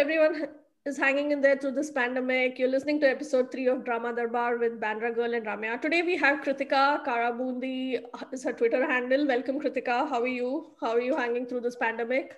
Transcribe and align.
Everyone 0.00 0.48
is 0.86 0.96
hanging 0.96 1.30
in 1.30 1.42
there 1.42 1.58
through 1.58 1.72
this 1.72 1.90
pandemic. 1.90 2.58
You're 2.58 2.70
listening 2.70 3.00
to 3.00 3.06
episode 3.06 3.52
three 3.52 3.66
of 3.66 3.84
Drama 3.84 4.14
Darbar 4.14 4.56
with 4.56 4.80
Bandra 4.80 5.14
Girl 5.14 5.34
and 5.34 5.44
Ramya. 5.44 5.78
Today 5.82 6.00
we 6.00 6.16
have 6.16 6.40
Kritika 6.40 7.04
Karabundi 7.04 8.00
is 8.32 8.42
her 8.44 8.54
Twitter 8.54 8.86
handle. 8.90 9.26
Welcome, 9.26 9.60
Kritika. 9.60 10.08
How 10.08 10.22
are 10.22 10.26
you? 10.26 10.70
How 10.80 10.92
are 10.92 11.02
you 11.02 11.16
hanging 11.16 11.44
through 11.44 11.60
this 11.60 11.76
pandemic? 11.76 12.34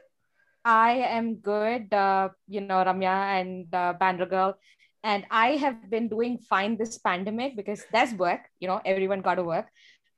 I 0.64 1.06
am 1.18 1.36
good, 1.36 1.94
uh, 1.94 2.30
you 2.48 2.62
know, 2.62 2.82
Ramya 2.82 3.40
and 3.40 3.72
uh, 3.72 3.94
Bandra 3.94 4.28
Girl. 4.28 4.58
And 5.04 5.24
I 5.30 5.50
have 5.50 5.88
been 5.88 6.08
doing 6.08 6.38
fine 6.38 6.76
this 6.76 6.98
pandemic 6.98 7.54
because 7.54 7.84
there's 7.92 8.12
work, 8.14 8.40
you 8.58 8.66
know, 8.66 8.80
everyone 8.84 9.20
got 9.20 9.36
to 9.36 9.44
work. 9.44 9.68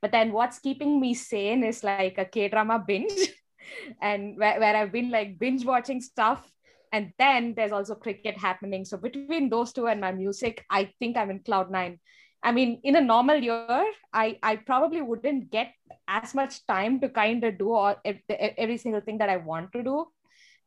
But 0.01 0.13
then 0.13 0.33
what's 0.33 0.61
keeping 0.61 0.99
me 0.99 1.13
sane 1.13 1.63
is 1.63 1.85
like 1.85 2.16
a 2.16 2.24
K 2.24 2.49
drama 2.49 2.83
binge. 2.87 3.29
and 4.01 4.38
where, 4.38 4.59
where 4.61 4.77
I've 4.77 4.93
been 4.93 5.11
like 5.11 5.38
binge 5.38 5.66
watching 5.66 6.01
stuff 6.01 6.51
and 6.95 7.12
then 7.19 7.55
there's 7.57 7.73
also 7.73 7.95
cricket 7.97 8.39
happening. 8.39 8.84
So 8.84 8.97
between 8.97 9.48
those 9.51 9.73
two 9.73 9.87
and 9.93 10.01
my 10.01 10.12
music 10.12 10.65
i 10.71 10.83
think 10.98 11.16
i'm 11.16 11.30
in 11.30 11.41
cloud 11.41 11.71
nine. 11.71 11.98
I 12.43 12.52
mean 12.52 12.80
in 12.85 12.97
a 12.97 13.01
normal 13.01 13.39
year 13.47 13.87
i 14.12 14.27
i 14.51 14.57
probably 14.57 15.02
wouldn't 15.02 15.51
get 15.51 15.73
as 16.09 16.35
much 16.41 16.59
time 16.66 17.01
to 17.01 17.09
kind 17.09 17.49
of 17.49 17.59
do 17.62 17.73
all 17.73 17.97
every 18.29 18.77
single 18.85 19.01
thing 19.01 19.19
that 19.19 19.35
i 19.37 19.38
want 19.38 19.73
to 19.73 19.83
do. 19.88 19.97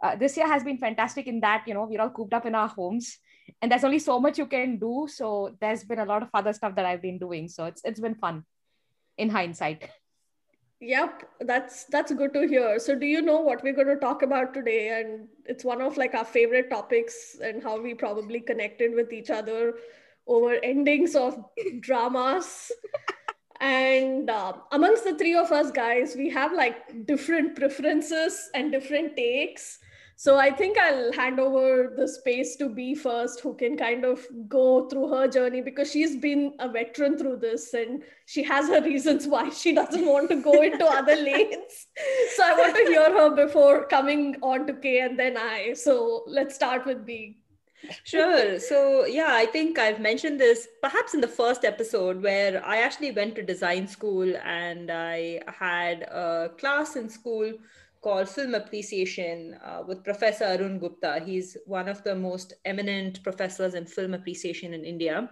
Uh, 0.03 0.15
this 0.15 0.37
year 0.37 0.47
has 0.47 0.63
been 0.63 0.77
fantastic 0.77 1.27
in 1.27 1.39
that 1.45 1.63
you 1.67 1.73
know 1.77 1.85
we're 1.91 2.01
all 2.01 2.15
cooped 2.17 2.33
up 2.39 2.49
in 2.51 2.55
our 2.63 2.67
homes 2.67 3.17
and 3.61 3.71
there's 3.71 3.87
only 3.89 3.99
so 3.99 4.19
much 4.19 4.37
you 4.37 4.45
can 4.45 4.77
do. 4.77 5.07
So 5.09 5.55
there's 5.61 5.85
been 5.85 5.99
a 5.99 6.09
lot 6.13 6.23
of 6.23 6.29
other 6.33 6.53
stuff 6.53 6.75
that 6.75 6.85
i've 6.85 7.01
been 7.01 7.23
doing. 7.27 7.47
So 7.47 7.71
it's 7.71 7.81
it's 7.85 8.05
been 8.09 8.19
fun 8.25 8.43
in 9.17 9.29
hindsight 9.29 9.89
Yep, 10.79 11.23
that's 11.41 11.85
that's 11.85 12.13
good 12.13 12.33
to 12.33 12.47
hear. 12.47 12.77
So 12.77 12.93
do 12.93 13.07
you 13.07 13.21
know 13.23 13.39
what 13.41 13.63
we're 13.63 13.73
going 13.73 13.87
to 13.87 13.95
talk 13.95 14.21
about 14.21 14.53
today 14.53 14.99
and 14.99 15.27
it's 15.45 15.63
one 15.63 15.81
of 15.81 15.97
like 15.97 16.13
our 16.13 16.25
favorite 16.25 16.69
topics 16.69 17.37
and 17.43 17.63
how 17.63 17.81
we 17.81 17.95
probably 17.95 18.39
connected 18.39 18.93
with 18.93 19.11
each 19.11 19.31
other 19.31 19.73
over 20.27 20.53
endings 20.63 21.15
of 21.15 21.43
dramas. 21.79 22.71
and 23.59 24.29
uh, 24.29 24.53
amongst 24.71 25.03
the 25.03 25.15
three 25.17 25.33
of 25.33 25.51
us 25.51 25.71
guys, 25.71 26.15
we 26.15 26.29
have 26.29 26.53
like 26.53 27.07
different 27.07 27.55
preferences 27.55 28.49
and 28.53 28.71
different 28.71 29.15
takes 29.15 29.79
so 30.19 30.39
I 30.39 30.49
think 30.49 30.79
I'll 30.79 31.13
hand 31.13 31.39
over 31.39 31.93
the 31.95 32.07
space 32.07 32.55
to 32.55 32.69
B 32.69 32.95
first, 32.95 33.39
who 33.39 33.53
can 33.53 33.77
kind 33.77 34.03
of 34.03 34.25
go 34.49 34.89
through 34.89 35.09
her 35.09 35.27
journey 35.27 35.61
because 35.61 35.91
she's 35.91 36.15
been 36.15 36.53
a 36.57 36.67
veteran 36.67 37.19
through 37.19 37.37
this 37.37 37.75
and 37.75 38.01
she 38.25 38.41
has 38.41 38.67
her 38.67 38.81
reasons 38.91 39.27
why 39.27 39.51
she 39.51 39.75
doesn't 39.75 40.07
want 40.07 40.29
to 40.29 40.41
go 40.41 40.63
into 40.63 40.83
other 40.83 41.15
lanes. 41.27 41.85
So 42.35 42.43
I 42.43 42.53
want 42.53 42.75
to 42.75 42.85
hear 42.85 43.13
her 43.13 43.35
before 43.35 43.85
coming 43.89 44.37
on 44.41 44.65
to 44.65 44.73
K 44.73 45.01
and 45.01 45.19
then 45.19 45.37
I. 45.37 45.73
So 45.73 46.23
let's 46.25 46.55
start 46.55 46.87
with 46.87 47.05
B. 47.05 47.37
Sure. 48.03 48.59
So, 48.59 49.05
yeah, 49.05 49.29
I 49.29 49.45
think 49.45 49.77
I've 49.77 49.99
mentioned 49.99 50.39
this 50.39 50.67
perhaps 50.81 51.13
in 51.13 51.21
the 51.21 51.27
first 51.27 51.63
episode 51.63 52.23
where 52.23 52.65
I 52.65 52.77
actually 52.77 53.11
went 53.11 53.35
to 53.35 53.43
design 53.43 53.87
school 53.87 54.35
and 54.43 54.89
I 54.89 55.41
had 55.45 56.01
a 56.01 56.49
class 56.57 56.95
in 56.95 57.07
school 57.07 57.53
called 58.07 58.29
Film 58.29 58.55
Appreciation 58.55 59.59
uh, 59.65 59.83
with 59.85 60.01
Professor 60.01 60.45
Arun 60.45 60.79
Gupta. 60.79 61.21
He's 61.25 61.57
one 61.65 61.89
of 61.89 62.05
the 62.05 62.15
most 62.15 62.53
eminent 62.63 63.21
professors 63.21 63.73
in 63.73 63.85
film 63.85 64.13
appreciation 64.13 64.73
in 64.73 64.85
India. 64.85 65.29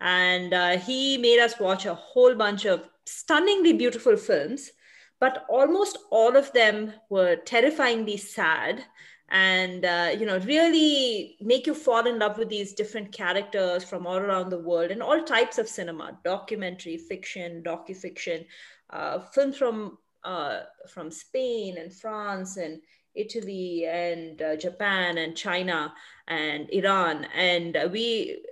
And 0.00 0.54
uh, 0.54 0.78
he 0.78 1.18
made 1.18 1.40
us 1.40 1.58
watch 1.58 1.84
a 1.84 1.96
whole 1.96 2.36
bunch 2.36 2.64
of 2.64 2.88
stunningly 3.06 3.72
beautiful 3.72 4.16
films, 4.16 4.70
but 5.18 5.44
almost 5.48 5.98
all 6.12 6.36
of 6.36 6.52
them 6.52 6.92
were 7.10 7.34
terrifyingly 7.34 8.18
sad 8.18 8.84
and 9.28 9.84
uh, 9.84 10.10
you 10.16 10.26
know 10.26 10.38
really 10.40 11.36
make 11.40 11.66
you 11.66 11.74
fall 11.74 12.06
in 12.06 12.18
love 12.18 12.36
with 12.38 12.50
these 12.50 12.74
different 12.74 13.10
characters 13.10 13.82
from 13.82 14.06
all 14.06 14.18
around 14.18 14.50
the 14.50 14.58
world 14.58 14.90
and 14.90 15.02
all 15.02 15.22
types 15.24 15.56
of 15.56 15.66
cinema 15.66 16.18
documentary 16.22 16.98
fiction 16.98 17.62
docu-fiction 17.64 18.44
uh, 18.90 19.20
films 19.20 19.56
from 19.56 19.96
uh, 20.24 20.60
from 20.88 21.10
Spain 21.10 21.78
and 21.78 21.92
France 21.92 22.56
and 22.56 22.80
Italy 23.14 23.86
and 23.86 24.40
uh, 24.40 24.56
Japan 24.56 25.18
and 25.18 25.36
China 25.36 25.92
and 26.28 26.70
Iran. 26.70 27.26
And 27.34 27.76
uh, 27.76 27.88
we 27.90 28.42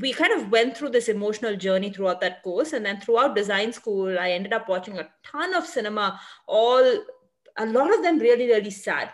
we 0.00 0.12
kind 0.12 0.32
of 0.32 0.50
went 0.50 0.76
through 0.76 0.90
this 0.90 1.08
emotional 1.08 1.56
journey 1.56 1.90
throughout 1.90 2.20
that 2.20 2.42
course. 2.42 2.72
And 2.72 2.86
then 2.86 3.00
throughout 3.00 3.34
design 3.34 3.72
school, 3.72 4.18
I 4.18 4.30
ended 4.30 4.52
up 4.52 4.68
watching 4.68 4.98
a 4.98 5.08
ton 5.24 5.54
of 5.54 5.66
cinema, 5.66 6.20
all 6.46 6.98
a 7.56 7.66
lot 7.66 7.92
of 7.92 8.02
them 8.02 8.18
really, 8.18 8.46
really 8.46 8.70
sad. 8.70 9.10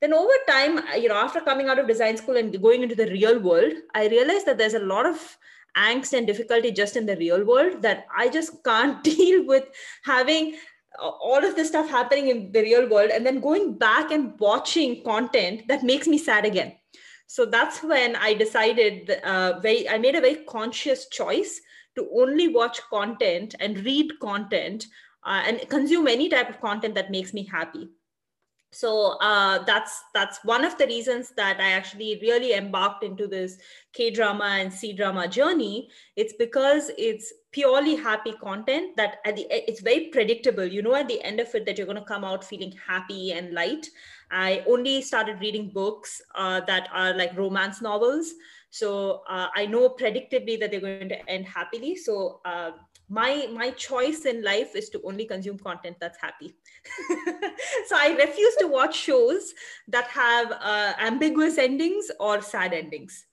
Then 0.00 0.12
over 0.12 0.32
time, 0.46 0.80
you 1.00 1.08
know, 1.08 1.16
after 1.16 1.40
coming 1.40 1.68
out 1.68 1.78
of 1.78 1.88
design 1.88 2.18
school 2.18 2.36
and 2.36 2.60
going 2.60 2.82
into 2.82 2.94
the 2.94 3.10
real 3.10 3.38
world, 3.40 3.72
I 3.94 4.08
realized 4.08 4.44
that 4.46 4.58
there's 4.58 4.74
a 4.74 4.78
lot 4.78 5.06
of 5.06 5.38
angst 5.76 6.12
and 6.12 6.26
difficulty 6.26 6.70
just 6.70 6.96
in 6.96 7.06
the 7.06 7.16
real 7.16 7.44
world 7.44 7.82
that 7.82 8.06
I 8.14 8.28
just 8.28 8.62
can't 8.64 9.02
deal 9.16 9.46
with 9.46 9.64
having 10.04 10.56
all 10.98 11.44
of 11.44 11.56
this 11.56 11.68
stuff 11.68 11.88
happening 11.88 12.28
in 12.28 12.52
the 12.52 12.62
real 12.62 12.88
world 12.88 13.10
and 13.10 13.24
then 13.24 13.40
going 13.40 13.76
back 13.78 14.10
and 14.10 14.38
watching 14.38 15.02
content 15.04 15.68
that 15.68 15.82
makes 15.82 16.06
me 16.06 16.18
sad 16.18 16.44
again. 16.44 16.74
So 17.28 17.44
that's 17.44 17.82
when 17.82 18.14
i 18.16 18.34
decided 18.34 19.10
uh, 19.24 19.58
very 19.60 19.88
i 19.88 19.98
made 19.98 20.14
a 20.14 20.20
very 20.20 20.44
conscious 20.48 21.08
choice 21.08 21.60
to 21.96 22.08
only 22.14 22.48
watch 22.48 22.80
content 22.88 23.54
and 23.58 23.84
read 23.84 24.12
content 24.20 24.86
uh, 25.24 25.42
and 25.44 25.68
consume 25.68 26.06
any 26.06 26.28
type 26.28 26.48
of 26.48 26.60
content 26.60 26.94
that 26.94 27.10
makes 27.10 27.34
me 27.34 27.44
happy 27.44 27.88
so 28.76 29.16
uh, 29.22 29.64
that's 29.64 30.04
that's 30.12 30.44
one 30.44 30.62
of 30.62 30.76
the 30.76 30.86
reasons 30.86 31.32
that 31.36 31.58
i 31.60 31.70
actually 31.70 32.18
really 32.20 32.52
embarked 32.52 33.02
into 33.02 33.26
this 33.26 33.56
k 33.94 34.10
drama 34.10 34.44
and 34.60 34.70
c 34.72 34.92
drama 34.92 35.26
journey. 35.26 35.88
It's 36.16 36.34
because 36.34 36.90
it's 36.98 37.32
purely 37.52 37.96
happy 37.96 38.32
content 38.32 38.94
that 38.98 39.16
at 39.24 39.36
the 39.36 39.46
it's 39.50 39.80
very 39.80 40.08
predictable. 40.08 40.66
You 40.66 40.82
know 40.82 40.94
at 40.94 41.08
the 41.08 41.22
end 41.22 41.40
of 41.40 41.54
it 41.54 41.64
that 41.64 41.78
you're 41.78 41.86
going 41.86 42.04
to 42.04 42.12
come 42.12 42.24
out 42.24 42.44
feeling 42.44 42.74
happy 42.86 43.32
and 43.32 43.54
light. 43.54 43.88
I 44.30 44.62
only 44.68 45.00
started 45.00 45.40
reading 45.40 45.70
books 45.70 46.20
uh, 46.34 46.60
that 46.66 46.90
are 46.92 47.14
like 47.14 47.36
romance 47.36 47.80
novels. 47.80 48.34
So 48.70 49.22
uh, 49.26 49.46
i 49.56 49.64
know 49.64 49.88
predictably 49.88 50.60
that 50.60 50.70
they're 50.70 50.88
going 50.88 51.08
to 51.08 51.30
end 51.30 51.46
happily. 51.46 51.96
So 51.96 52.40
uh, 52.44 52.72
my 53.08 53.46
my 53.52 53.70
choice 53.70 54.24
in 54.24 54.42
life 54.42 54.74
is 54.74 54.88
to 54.90 55.00
only 55.04 55.24
consume 55.24 55.58
content 55.58 55.96
that's 56.00 56.18
happy. 56.20 56.54
So 57.86 57.96
i 57.96 58.08
refuse 58.18 58.56
to 58.56 58.66
watch 58.66 58.96
shows 58.96 59.54
that 59.88 60.06
have 60.08 60.52
uh, 60.52 60.94
ambiguous 60.98 61.58
endings 61.58 62.10
or 62.18 62.42
sad 62.42 62.72
endings. 62.72 63.26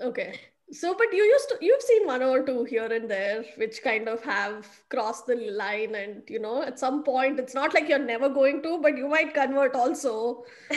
Okay 0.00 0.40
so 0.72 0.94
but 0.98 1.12
you 1.12 1.22
used 1.22 1.48
to 1.48 1.56
you've 1.60 1.82
seen 1.82 2.04
one 2.06 2.22
or 2.22 2.42
two 2.42 2.64
here 2.64 2.86
and 2.92 3.08
there 3.08 3.44
which 3.56 3.82
kind 3.84 4.08
of 4.08 4.20
have 4.24 4.66
crossed 4.88 5.24
the 5.26 5.36
line 5.36 5.94
and 5.94 6.22
you 6.26 6.40
know 6.40 6.60
at 6.60 6.76
some 6.76 7.04
point 7.04 7.38
it's 7.38 7.54
not 7.54 7.72
like 7.72 7.88
you're 7.88 8.00
never 8.00 8.28
going 8.28 8.60
to 8.60 8.80
but 8.82 8.96
you 8.96 9.06
might 9.06 9.32
convert 9.32 9.74
also. 9.74 10.44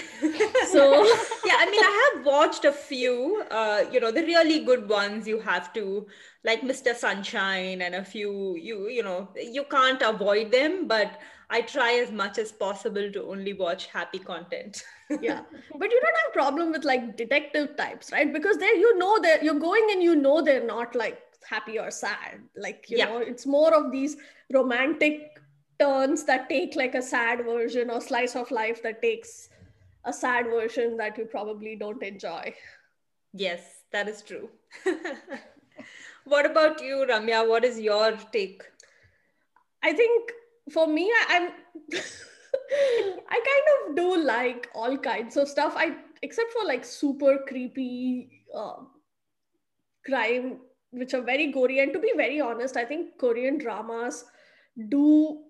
So 0.72 1.04
yeah 1.46 1.56
i 1.58 1.66
mean 1.72 1.84
i 1.84 2.12
have 2.14 2.26
watched 2.26 2.66
a 2.66 2.72
few 2.72 3.44
uh 3.50 3.86
you 3.92 4.00
know 4.00 4.12
the 4.12 4.22
really 4.22 4.60
good 4.64 4.88
ones 4.88 5.28
you 5.28 5.40
have 5.40 5.74
to 5.74 6.06
like 6.44 6.62
mr 6.62 6.96
sunshine 6.96 7.82
and 7.82 7.96
a 7.96 8.04
few 8.04 8.56
you 8.56 8.88
you 8.90 9.02
know 9.02 9.30
you 9.36 9.66
can't 9.72 10.02
avoid 10.04 10.52
them 10.52 10.88
but 10.88 11.20
I 11.52 11.62
try 11.62 11.94
as 11.94 12.12
much 12.12 12.38
as 12.38 12.52
possible 12.52 13.12
to 13.12 13.24
only 13.24 13.54
watch 13.54 13.88
happy 13.88 14.20
content. 14.20 14.84
yeah. 15.22 15.42
But 15.76 15.92
you 15.92 16.00
don't 16.02 16.18
have 16.24 16.34
problem 16.34 16.72
with 16.72 16.86
like 16.86 17.18
detective 17.18 17.76
types, 17.76 18.12
right? 18.12 18.32
Because 18.32 18.58
there 18.58 18.76
you 18.76 18.98
know 18.98 19.20
that 19.22 19.44
you're 19.44 19.60
going 19.60 19.88
and 19.92 20.04
you 20.04 20.16
know 20.16 20.42
they're 20.42 20.66
not 20.66 20.94
like 20.94 21.20
happy 21.50 21.80
or 21.80 21.90
sad. 21.90 22.42
Like, 22.56 22.86
you 22.90 22.98
yeah. 22.98 23.06
know, 23.06 23.18
it's 23.18 23.48
more 23.48 23.74
of 23.74 23.92
these 23.92 24.18
romantic 24.54 25.40
turns 25.80 26.24
that 26.26 26.50
take 26.50 26.76
like 26.76 26.94
a 26.94 27.02
sad 27.02 27.44
version 27.46 27.90
or 27.90 28.02
slice 28.02 28.36
of 28.36 28.52
life 28.52 28.84
that 28.84 29.02
takes 29.02 29.50
a 30.06 30.14
sad 30.14 30.46
version 30.46 30.98
that 30.98 31.18
you 31.18 31.26
probably 31.26 31.76
don't 31.76 32.04
enjoy. 32.04 32.54
Yes, 33.34 33.84
that 33.92 34.08
is 34.08 34.22
true. 34.22 34.50
what 36.26 36.46
about 36.46 36.82
you, 36.82 37.06
Ramya? 37.10 37.48
What 37.48 37.64
is 37.64 37.80
your 37.80 38.18
take? 38.32 38.64
I 39.84 39.94
think 39.94 40.32
for 40.70 40.88
me, 40.88 41.12
I, 41.30 41.36
am 41.36 41.52
I 43.30 43.40
kind 43.50 43.90
of 43.90 43.96
do 43.96 44.24
like 44.24 44.70
all 44.74 44.98
kinds 44.98 45.38
of 45.38 45.48
stuff. 45.48 45.74
I 45.76 45.96
except 46.22 46.52
for 46.52 46.66
like 46.66 46.84
super 46.86 47.40
creepy 47.48 48.44
uh, 48.56 48.84
crime, 50.06 50.60
which 50.92 51.14
are 51.14 51.22
very 51.22 51.52
gory. 51.52 51.80
And 51.80 51.94
to 51.94 52.00
be 52.00 52.14
very 52.16 52.42
honest, 52.42 52.78
I 52.78 52.86
think 52.86 53.18
Korean 53.18 53.58
dramas 53.58 54.26
do 54.90 55.44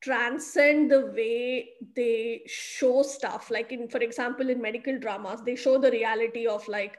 transcend 0.00 0.90
the 0.90 1.06
way 1.06 1.70
they 1.96 2.42
show 2.46 3.02
stuff. 3.02 3.50
Like 3.50 3.72
in, 3.72 3.88
for 3.88 3.98
example, 3.98 4.50
in 4.50 4.60
medical 4.60 4.98
dramas, 4.98 5.40
they 5.44 5.56
show 5.56 5.78
the 5.78 5.90
reality 5.90 6.46
of 6.46 6.66
like 6.68 6.98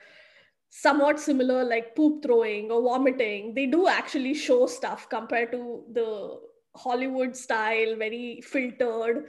somewhat 0.69 1.19
similar 1.19 1.63
like 1.63 1.96
poop 1.96 2.22
throwing 2.22 2.69
or 2.69 2.81
vomiting 2.81 3.54
they 3.54 3.66
do 3.66 3.88
actually 3.88 4.34
show 4.34 4.66
stuff 4.66 5.08
compared 5.08 5.50
to 5.50 5.84
the 5.94 6.38
Hollywood 6.75 7.36
style, 7.36 7.95
very 7.95 8.42
filtered. 8.42 9.25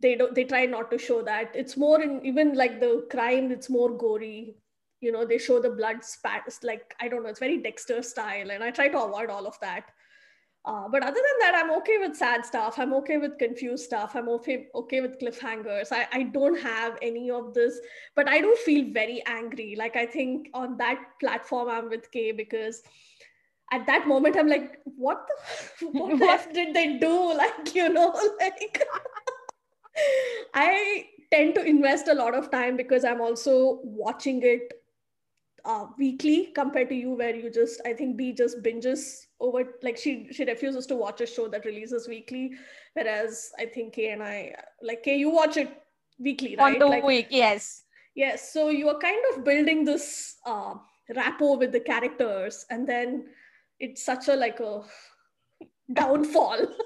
they 0.00 0.14
don't 0.14 0.34
they 0.34 0.44
try 0.44 0.64
not 0.66 0.90
to 0.90 0.98
show 0.98 1.22
that. 1.22 1.54
It's 1.54 1.76
more 1.76 2.00
in 2.00 2.24
even 2.24 2.54
like 2.54 2.80
the 2.80 3.06
crime 3.10 3.50
it's 3.52 3.70
more 3.70 3.90
gory. 4.02 4.56
You 5.00 5.12
know 5.12 5.24
they 5.24 5.38
show 5.38 5.60
the 5.60 5.70
blood 5.70 6.04
spats 6.04 6.62
like 6.64 6.94
i 7.00 7.08
don't 7.08 7.22
know 7.22 7.28
it's 7.28 7.38
very 7.38 7.58
dexter 7.58 8.02
style 8.02 8.50
and 8.50 8.64
i 8.64 8.70
try 8.78 8.88
to 8.88 9.02
avoid 9.02 9.30
all 9.30 9.46
of 9.46 9.58
that. 9.60 9.90
Uh, 10.64 10.88
but 10.92 11.02
other 11.02 11.22
than 11.26 11.38
that 11.40 11.54
i'm 11.58 11.70
okay 11.78 11.98
with 11.98 12.16
sad 12.16 12.44
stuff. 12.44 12.78
I'm 12.78 12.92
okay 12.94 13.16
with 13.16 13.38
confused 13.38 13.84
stuff. 13.84 14.16
I'm 14.16 14.28
okay 14.36 14.66
okay 14.74 15.00
with 15.00 15.18
cliffhangers. 15.20 15.92
I, 15.92 16.06
I 16.12 16.22
don't 16.24 16.58
have 16.60 16.98
any 17.10 17.30
of 17.30 17.54
this 17.54 17.78
but 18.16 18.28
i 18.28 18.40
do 18.40 18.56
feel 18.64 18.92
very 18.92 19.22
angry. 19.26 19.74
Like 19.76 19.96
i 19.96 20.06
think 20.06 20.48
on 20.54 20.76
that 20.78 20.98
platform 21.20 21.68
i'm 21.68 21.88
with 21.88 22.10
kay 22.10 22.32
because 22.32 22.82
at 23.72 23.86
that 23.86 24.06
moment 24.06 24.36
i'm 24.36 24.48
like 24.48 24.78
what 24.84 25.26
the 25.28 25.86
what 25.92 26.18
the 26.18 26.24
f 26.24 26.52
did 26.52 26.74
they 26.74 26.98
do? 26.98 27.34
Like 27.38 27.74
you 27.74 27.88
know 27.88 28.12
like 28.40 28.84
i 30.54 31.06
tend 31.30 31.54
to 31.54 31.64
invest 31.64 32.08
a 32.08 32.14
lot 32.14 32.34
of 32.34 32.50
time 32.50 32.76
because 32.76 33.04
i'm 33.04 33.20
also 33.20 33.80
watching 33.82 34.42
it 34.42 34.72
uh, 35.64 35.86
weekly 35.98 36.50
compared 36.54 36.88
to 36.88 36.94
you 36.94 37.10
where 37.10 37.34
you 37.34 37.50
just 37.50 37.80
i 37.86 37.92
think 37.92 38.16
b 38.16 38.32
just 38.32 38.62
binges 38.62 39.26
over 39.40 39.64
like 39.82 39.96
she 39.96 40.28
she 40.32 40.44
refuses 40.44 40.86
to 40.86 40.96
watch 40.96 41.20
a 41.20 41.26
show 41.26 41.48
that 41.48 41.64
releases 41.64 42.08
weekly 42.08 42.52
whereas 42.94 43.50
i 43.58 43.66
think 43.66 43.92
k 43.92 44.10
and 44.10 44.22
i 44.22 44.54
like 44.82 45.02
k 45.02 45.16
you 45.16 45.30
watch 45.30 45.56
it 45.56 45.70
weekly 46.18 46.56
right? 46.56 46.74
on 46.74 46.78
the 46.78 46.86
like, 46.86 47.04
week 47.04 47.26
yes. 47.30 47.84
yes 48.14 48.52
so 48.52 48.70
you 48.70 48.88
are 48.88 48.98
kind 48.98 49.20
of 49.32 49.44
building 49.44 49.84
this 49.84 50.36
uh, 50.46 50.74
rapport 51.14 51.58
with 51.58 51.72
the 51.72 51.80
characters 51.80 52.64
and 52.70 52.88
then 52.88 53.26
it's 53.80 54.04
such 54.04 54.28
a 54.28 54.34
like 54.34 54.60
a 54.60 54.82
downfall. 55.92 56.66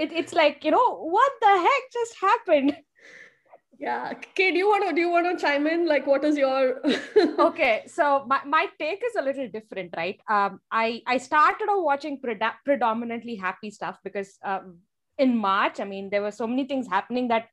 It, 0.00 0.12
it's 0.12 0.32
like 0.32 0.64
you 0.64 0.70
know 0.70 0.96
what 0.96 1.30
the 1.42 1.46
heck 1.46 1.92
just 1.92 2.14
happened? 2.18 2.74
Yeah. 3.78 4.14
Kay 4.34 4.50
do 4.50 4.56
you 4.56 4.66
want 4.66 4.88
to 4.88 4.94
do 4.94 5.00
you 5.02 5.10
want 5.10 5.26
to 5.26 5.42
chime 5.42 5.66
in? 5.66 5.86
Like 5.86 6.06
what 6.06 6.24
is 6.24 6.38
your 6.38 6.80
okay 7.38 7.82
so 7.86 8.24
my, 8.26 8.40
my 8.46 8.66
take 8.78 9.02
is 9.04 9.14
a 9.18 9.22
little 9.22 9.48
different 9.48 9.92
right? 9.96 10.18
Um 10.28 10.60
i 10.70 11.02
i 11.06 11.18
started 11.18 11.66
off 11.66 11.84
watching 11.84 12.18
preda- 12.18 12.60
predominantly 12.64 13.36
happy 13.36 13.70
stuff 13.70 13.98
because 14.02 14.38
um, 14.42 14.78
in 15.18 15.36
march 15.36 15.80
i 15.80 15.84
mean 15.84 16.08
there 16.08 16.22
were 16.22 16.30
so 16.30 16.46
many 16.46 16.64
things 16.64 16.86
happening 16.88 17.28
that 17.28 17.48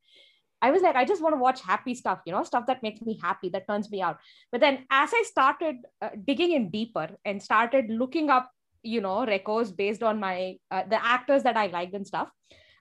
i 0.62 0.72
was 0.72 0.82
like 0.82 0.96
i 0.96 1.06
just 1.06 1.22
want 1.22 1.34
to 1.34 1.40
watch 1.40 1.62
happy 1.62 1.94
stuff 1.94 2.20
you 2.26 2.32
know 2.32 2.44
stuff 2.44 2.66
that 2.66 2.84
makes 2.84 3.02
me 3.02 3.20
happy 3.22 3.50
that 3.50 3.68
turns 3.68 3.90
me 3.92 4.02
out. 4.02 4.18
But 4.52 4.62
then 4.62 4.86
as 4.90 5.12
i 5.14 5.24
started 5.26 5.78
uh, 6.02 6.10
digging 6.26 6.54
in 6.54 6.70
deeper 6.70 7.10
and 7.26 7.42
started 7.42 7.90
looking 7.90 8.30
up 8.30 8.52
you 8.84 9.02
know 9.02 9.26
records 9.26 9.72
based 9.72 10.04
on 10.04 10.20
my 10.20 10.58
uh, 10.72 10.84
the 10.90 11.04
actors 11.04 11.44
that 11.44 11.58
i 11.58 11.68
liked 11.68 11.94
and 11.94 12.08
stuff 12.08 12.30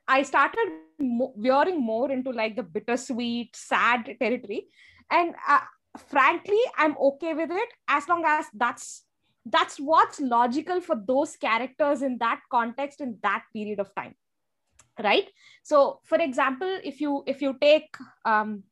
I 0.09 0.23
started 0.23 0.69
mo- 1.01 1.35
veering 1.37 1.81
more 1.81 2.11
into 2.13 2.31
like 2.31 2.57
the 2.57 2.63
bittersweet, 2.63 3.57
sad 3.57 4.17
territory, 4.21 4.69
and 5.11 5.35
uh, 5.49 5.61
frankly, 6.09 6.61
I'm 6.77 6.97
okay 6.99 7.35
with 7.35 7.51
it 7.51 7.69
as 7.89 8.09
long 8.09 8.25
as 8.25 8.47
that's 8.55 9.03
that's 9.49 9.79
what's 9.79 10.21
logical 10.21 10.81
for 10.81 10.97
those 11.07 11.37
characters 11.37 12.03
in 12.03 12.19
that 12.19 12.41
context 12.51 13.01
in 13.01 13.17
that 13.23 13.45
period 13.55 13.79
of 13.79 13.95
time 13.95 14.15
right? 15.03 15.29
So 15.63 16.01
for 16.05 16.19
example 16.19 16.81
if 16.85 17.01
you 17.01 17.23
if 17.27 17.43
you 17.43 17.57
take 17.61 17.97
um 18.25 18.63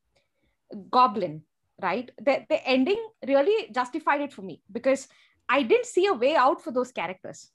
goblin 0.91 1.43
right? 1.83 2.11
The, 2.19 2.47
the 2.49 2.67
ending 2.67 3.05
really 3.27 3.71
justified 3.73 4.21
it 4.21 4.33
for 4.33 4.43
me 4.43 4.63
because 4.71 5.09
i 5.49 5.63
didn't 5.63 5.87
see 5.87 6.07
a 6.07 6.15
way 6.15 6.37
out 6.37 6.63
for 6.63 6.71
those 6.71 6.93
characters 6.93 7.51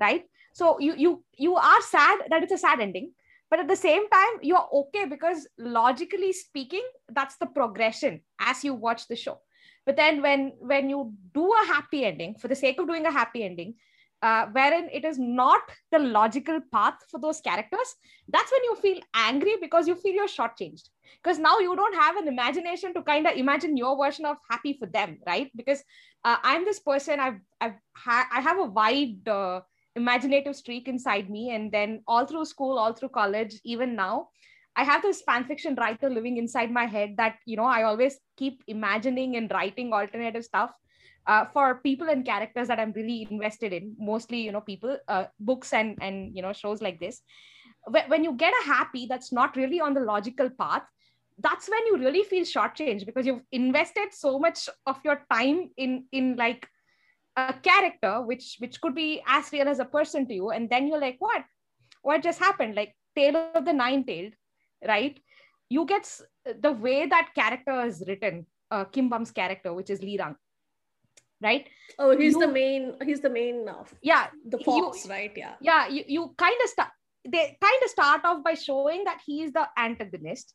right? 0.00 0.24
So 0.52 0.80
you 0.80 0.94
you 0.96 1.24
you 1.36 1.56
are 1.56 1.82
sad 1.82 2.20
that 2.30 2.42
it's 2.42 2.52
a 2.52 2.58
sad 2.58 2.80
ending 2.80 3.12
but 3.50 3.60
at 3.60 3.68
the 3.68 3.76
same 3.76 4.08
time 4.08 4.40
you're 4.42 4.68
okay 4.72 5.04
because 5.04 5.46
logically 5.58 6.32
speaking 6.32 6.82
that's 7.08 7.36
the 7.36 7.46
progression 7.46 8.20
as 8.40 8.64
you 8.64 8.74
watch 8.74 9.06
the 9.08 9.16
show. 9.16 9.40
But 9.86 9.96
then 9.96 10.22
when 10.22 10.52
when 10.58 10.90
you 10.90 11.12
do 11.34 11.52
a 11.52 11.66
happy 11.66 12.04
ending 12.04 12.34
for 12.34 12.48
the 12.48 12.54
sake 12.54 12.80
of 12.80 12.86
doing 12.86 13.06
a 13.06 13.12
happy 13.12 13.44
ending 13.44 13.74
uh, 14.22 14.46
wherein 14.52 14.88
it 14.92 15.04
is 15.04 15.18
not 15.18 15.60
the 15.90 15.98
logical 15.98 16.60
path 16.72 16.94
for 17.10 17.18
those 17.20 17.40
characters. 17.40 17.94
That's 18.28 18.50
when 18.52 18.64
you 18.64 18.76
feel 18.76 18.98
angry 19.14 19.56
because 19.60 19.88
you 19.88 19.94
feel 19.94 20.14
you're 20.14 20.28
shortchanged. 20.28 20.88
Because 21.22 21.38
now 21.38 21.58
you 21.58 21.74
don't 21.74 21.94
have 21.94 22.16
an 22.16 22.28
imagination 22.28 22.94
to 22.94 23.02
kind 23.02 23.26
of 23.26 23.36
imagine 23.36 23.76
your 23.76 23.96
version 23.96 24.24
of 24.26 24.36
happy 24.50 24.76
for 24.78 24.86
them 24.86 25.18
right? 25.26 25.50
Because 25.56 25.82
uh, 26.24 26.36
i'm 26.42 26.64
this 26.64 26.80
person 26.80 27.20
i've 27.20 27.40
i've 27.60 27.78
ha- 27.96 28.28
i 28.32 28.40
have 28.40 28.58
a 28.58 28.64
wide 28.64 29.26
uh, 29.28 29.60
imaginative 29.96 30.54
streak 30.56 30.88
inside 30.88 31.28
me 31.30 31.50
and 31.54 31.72
then 31.72 32.02
all 32.06 32.26
through 32.26 32.44
school 32.44 32.78
all 32.78 32.92
through 32.92 33.08
college 33.08 33.60
even 33.64 33.94
now 33.96 34.28
i 34.76 34.84
have 34.84 35.02
this 35.02 35.22
fan 35.22 35.44
fiction 35.44 35.74
writer 35.76 36.08
living 36.10 36.36
inside 36.36 36.70
my 36.70 36.84
head 36.86 37.14
that 37.16 37.36
you 37.46 37.56
know 37.56 37.64
i 37.76 37.82
always 37.82 38.18
keep 38.36 38.62
imagining 38.66 39.36
and 39.36 39.50
writing 39.50 39.92
alternative 39.92 40.44
stuff 40.44 40.70
uh, 41.26 41.44
for 41.46 41.76
people 41.76 42.08
and 42.08 42.24
characters 42.24 42.68
that 42.68 42.80
i'm 42.80 42.92
really 42.92 43.26
invested 43.30 43.72
in 43.72 43.94
mostly 43.98 44.40
you 44.40 44.52
know 44.52 44.60
people 44.60 44.96
uh, 45.08 45.24
books 45.38 45.72
and 45.72 45.96
and 46.00 46.34
you 46.34 46.42
know 46.42 46.52
shows 46.52 46.82
like 46.82 47.00
this. 47.00 47.22
When 48.08 48.24
you 48.24 48.34
get 48.34 48.52
a 48.62 48.66
happy 48.66 49.06
that's 49.06 49.32
not 49.32 49.56
really 49.56 49.80
on 49.80 49.94
the 49.94 50.00
logical 50.00 50.50
path 50.50 50.82
that's 51.42 51.68
when 51.68 51.86
you 51.86 51.96
really 51.96 52.22
feel 52.22 52.44
shortchanged 52.44 53.06
because 53.06 53.26
you've 53.26 53.42
invested 53.52 54.12
so 54.12 54.38
much 54.38 54.68
of 54.86 54.98
your 55.04 55.24
time 55.32 55.70
in 55.76 56.04
in 56.12 56.36
like 56.36 56.68
a 57.36 57.54
character 57.54 58.22
which 58.22 58.56
which 58.58 58.80
could 58.80 58.94
be 58.94 59.22
as 59.26 59.50
real 59.52 59.68
as 59.68 59.78
a 59.78 59.84
person 59.84 60.26
to 60.26 60.34
you. 60.34 60.50
And 60.50 60.68
then 60.68 60.88
you're 60.88 61.00
like 61.00 61.16
what? 61.18 61.44
What 62.02 62.22
just 62.22 62.38
happened? 62.38 62.74
Like 62.74 62.94
tale 63.16 63.36
of 63.54 63.64
the 63.64 63.72
nine 63.72 64.04
tailed 64.04 64.34
right? 64.86 65.18
You 65.68 65.86
get 65.86 66.20
the 66.60 66.72
way 66.72 67.06
that 67.06 67.30
character 67.34 67.84
is 67.86 68.02
written 68.06 68.46
uh, 68.70 68.84
Kim 68.84 69.08
Bum's 69.08 69.30
character 69.30 69.72
which 69.72 69.90
is 69.90 70.02
Lee 70.02 70.18
Rang 70.18 70.36
right? 71.42 71.68
Oh 71.98 72.16
he's 72.16 72.34
you, 72.34 72.40
the 72.40 72.48
main 72.48 72.94
he's 73.04 73.20
the 73.20 73.30
main 73.30 73.68
uh, 73.68 73.84
yeah 74.02 74.28
the 74.48 74.58
fox 74.58 75.04
you, 75.04 75.10
right? 75.10 75.32
Yeah. 75.36 75.54
Yeah 75.60 75.88
you, 75.88 76.04
you 76.06 76.34
kind 76.36 76.56
of 76.62 76.68
start 76.70 76.90
they 77.24 77.56
kind 77.60 77.82
of 77.84 77.90
start 77.90 78.24
off 78.24 78.42
by 78.42 78.54
showing 78.54 79.04
that 79.04 79.20
he 79.26 79.42
is 79.42 79.52
the 79.52 79.68
antagonist. 79.76 80.54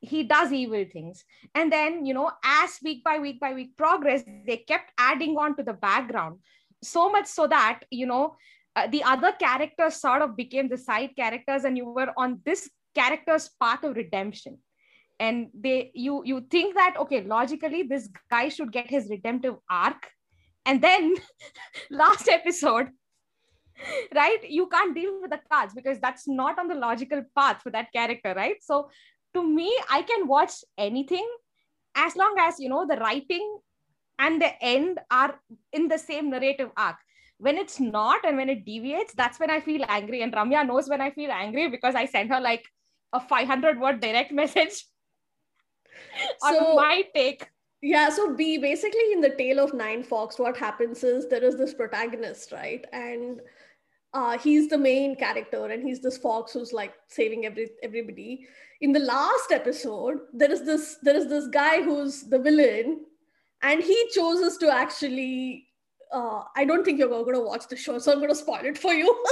He 0.00 0.22
does 0.22 0.52
evil 0.52 0.84
things. 0.90 1.24
And 1.54 1.72
then 1.72 2.06
you 2.06 2.14
know 2.14 2.30
as 2.44 2.78
week 2.82 3.04
by 3.04 3.18
week 3.18 3.40
by 3.40 3.52
week 3.54 3.76
progress 3.76 4.22
they 4.46 4.58
kept 4.58 4.92
adding 4.98 5.36
on 5.36 5.56
to 5.56 5.62
the 5.62 5.74
background. 5.74 6.38
So 6.82 7.10
much 7.10 7.26
so 7.26 7.46
that 7.46 7.80
you 7.90 8.06
know 8.06 8.36
uh, 8.76 8.86
the 8.86 9.02
other 9.02 9.32
characters 9.32 9.96
sort 9.96 10.22
of 10.22 10.36
became 10.36 10.68
the 10.68 10.78
side 10.78 11.16
characters 11.16 11.64
and 11.64 11.76
you 11.76 11.86
were 11.86 12.12
on 12.16 12.40
this 12.44 12.70
character's 12.94 13.50
path 13.60 13.82
of 13.82 13.96
redemption. 13.96 14.58
And 15.20 15.48
they 15.52 15.90
you 15.94 16.22
you 16.24 16.42
think 16.48 16.74
that 16.76 16.96
okay 17.00 17.24
logically 17.24 17.82
this 17.82 18.08
guy 18.30 18.48
should 18.48 18.72
get 18.72 18.88
his 18.88 19.08
redemptive 19.10 19.56
arc 19.68 20.10
and 20.68 20.80
then 20.80 21.14
last 21.90 22.28
episode 22.28 22.90
right? 24.12 24.50
You 24.50 24.66
can't 24.66 24.92
deal 24.94 25.20
with 25.22 25.30
the 25.30 25.40
cards 25.50 25.72
because 25.72 26.00
that's 26.00 26.26
not 26.26 26.58
on 26.58 26.66
the 26.66 26.74
logical 26.74 27.22
path 27.36 27.62
for 27.62 27.70
that 27.70 27.92
character 27.92 28.34
right? 28.36 28.56
So 28.60 28.90
to 29.34 29.42
me 29.42 29.70
i 29.90 30.02
can 30.02 30.26
watch 30.26 30.52
anything 30.76 31.26
as 31.94 32.16
long 32.16 32.36
as 32.38 32.58
you 32.58 32.68
know 32.68 32.86
the 32.86 32.96
writing 32.96 33.58
and 34.18 34.40
the 34.40 34.50
end 34.62 34.98
are 35.10 35.38
in 35.72 35.88
the 35.88 35.98
same 35.98 36.30
narrative 36.30 36.70
arc. 36.76 36.96
When 37.38 37.56
it's 37.56 37.78
not 37.78 38.24
and 38.24 38.36
when 38.36 38.48
it 38.48 38.64
deviates 38.64 39.14
that's 39.14 39.38
when 39.38 39.50
i 39.50 39.60
feel 39.60 39.84
angry. 39.88 40.22
And 40.22 40.32
ramya 40.32 40.66
knows 40.66 40.88
when 40.88 41.00
i 41.00 41.10
feel 41.10 41.30
angry 41.30 41.68
because 41.68 41.94
i 41.94 42.06
send 42.06 42.30
her 42.30 42.40
like 42.40 42.64
a 43.12 43.20
500 43.20 43.80
word 43.80 44.00
direct 44.00 44.32
message 44.40 44.86
on 46.42 46.76
my 46.76 47.04
take 47.14 47.46
yeah 47.80 48.08
so 48.08 48.34
b 48.34 48.58
basically 48.58 49.12
in 49.12 49.20
the 49.20 49.30
tale 49.30 49.60
of 49.60 49.72
nine 49.72 50.02
fox 50.02 50.38
what 50.38 50.56
happens 50.56 51.04
is 51.04 51.28
there 51.28 51.44
is 51.44 51.56
this 51.56 51.74
protagonist 51.74 52.50
right? 52.52 52.84
And 52.92 53.40
uh, 54.14 54.38
he's 54.38 54.68
the 54.68 54.78
main 54.78 55.16
character 55.16 55.66
and 55.66 55.82
he's 55.82 56.00
this 56.00 56.16
fox 56.16 56.52
who's 56.52 56.72
like 56.72 56.94
saving 57.08 57.44
every 57.44 57.68
everybody. 57.82 58.46
In 58.80 58.92
the 58.92 59.00
last 59.00 59.52
episode 59.52 60.18
there 60.32 60.50
is 60.50 60.64
this 60.64 60.96
there 61.02 61.16
is 61.16 61.28
this 61.28 61.46
guy 61.48 61.82
who's 61.82 62.22
the 62.22 62.38
villain 62.38 63.04
and 63.62 63.82
he 63.82 64.08
chooses 64.12 64.56
to 64.58 64.70
actually 64.72 65.66
uh, 66.12 66.42
i 66.56 66.64
don't 66.64 66.84
think 66.84 66.98
you're 66.98 67.08
going 67.08 67.34
to 67.34 67.40
watch 67.40 67.68
the 67.68 67.76
show 67.76 67.98
so 67.98 68.12
i'm 68.12 68.18
going 68.18 68.28
to 68.28 68.34
spoil 68.34 68.64
it 68.64 68.78
for 68.78 68.92
you. 68.92 69.06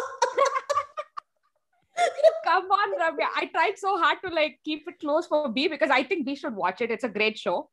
Come 2.44 2.64
on 2.70 2.98
Ramya. 3.00 3.28
i 3.36 3.46
tried 3.46 3.78
so 3.78 3.96
hard 3.98 4.18
to 4.24 4.30
like 4.32 4.58
keep 4.64 4.86
it 4.86 4.98
close 5.00 5.26
for 5.26 5.48
b 5.48 5.68
because 5.68 5.90
i 5.90 6.02
think 6.02 6.26
b 6.26 6.34
should 6.34 6.54
watch 6.54 6.80
it. 6.80 6.90
It's 6.90 7.04
a 7.04 7.08
great 7.08 7.38
show 7.38 7.70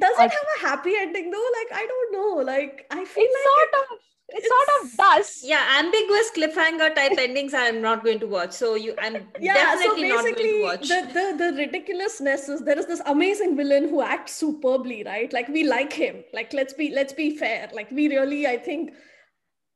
does 0.00 0.16
it 0.18 0.30
have 0.30 0.48
a 0.56 0.60
happy 0.60 0.92
ending 0.96 1.30
though 1.30 1.48
like 1.58 1.78
i 1.80 1.86
don't 1.86 2.12
know 2.12 2.42
like 2.42 2.86
i 2.90 3.04
feel 3.04 3.24
it's 3.24 3.34
like 3.34 3.70
sort 3.70 3.90
of 3.92 3.98
it 4.28 4.42
sort 4.42 4.84
of 4.84 4.96
does. 4.96 5.42
Yeah, 5.44 5.64
ambiguous 5.78 6.30
cliffhanger 6.34 6.94
type 6.94 7.18
endings 7.18 7.52
I'm 7.54 7.80
not 7.82 8.02
going 8.02 8.18
to 8.20 8.26
watch. 8.26 8.52
So 8.52 8.74
you 8.74 8.94
I'm 8.98 9.28
yeah, 9.38 9.54
definitely 9.54 10.08
so 10.08 10.14
not 10.16 10.24
going 10.24 10.36
to 10.36 10.62
watch. 10.62 10.88
The, 10.88 11.08
the 11.12 11.44
the 11.44 11.56
ridiculousness 11.58 12.48
is 12.48 12.60
there 12.62 12.78
is 12.78 12.86
this 12.86 13.02
amazing 13.06 13.56
villain 13.56 13.88
who 13.88 14.02
acts 14.02 14.34
superbly, 14.34 15.04
right? 15.04 15.32
Like 15.32 15.48
we 15.48 15.64
like 15.64 15.92
him. 15.92 16.24
Like 16.32 16.52
let's 16.52 16.72
be 16.72 16.90
let's 16.90 17.12
be 17.12 17.36
fair. 17.36 17.68
Like 17.74 17.90
we 17.90 18.08
really, 18.08 18.46
I 18.46 18.56
think 18.56 18.94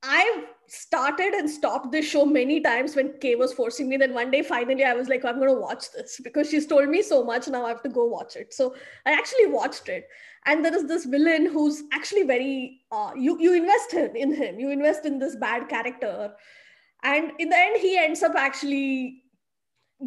I 0.03 0.45
started 0.69 1.35
and 1.35 1.51
stopped 1.51 1.91
this 1.91 2.09
show 2.09 2.25
many 2.25 2.61
times 2.61 2.95
when 2.95 3.19
Kay 3.21 3.35
was 3.35 3.53
forcing 3.53 3.89
me. 3.89 3.97
Then 3.97 4.15
one 4.15 4.31
day, 4.31 4.43
finally, 4.43 4.85
I 4.85 4.95
was 4.95 5.09
like, 5.09 5.25
I'm 5.25 5.39
going 5.39 5.49
to 5.49 5.61
watch 5.61 5.91
this 5.93 6.21
because 6.25 6.49
she's 6.49 6.67
told 6.67 6.89
me 6.89 7.03
so 7.03 7.25
much. 7.25 7.49
Now 7.49 7.65
I 7.65 7.69
have 7.71 7.83
to 7.83 7.89
go 7.89 8.05
watch 8.05 8.37
it. 8.37 8.55
So 8.55 8.75
I 9.07 9.13
actually 9.13 9.47
watched 9.47 9.89
it. 9.89 10.07
And 10.47 10.65
there 10.65 10.75
is 10.75 10.87
this 10.87 11.05
villain 11.05 11.47
who's 11.47 11.83
actually 11.93 12.23
very, 12.23 12.81
uh, 12.93 13.11
you, 13.17 13.41
you 13.41 13.55
invest 13.55 13.93
in, 13.95 14.17
in 14.17 14.35
him, 14.35 14.59
you 14.59 14.71
invest 14.71 15.05
in 15.05 15.19
this 15.19 15.37
bad 15.37 15.69
character. 15.69 16.33
And 17.03 17.33
in 17.39 17.49
the 17.49 17.59
end, 17.59 17.81
he 17.81 17.99
ends 17.99 18.23
up 18.23 18.35
actually 18.37 19.23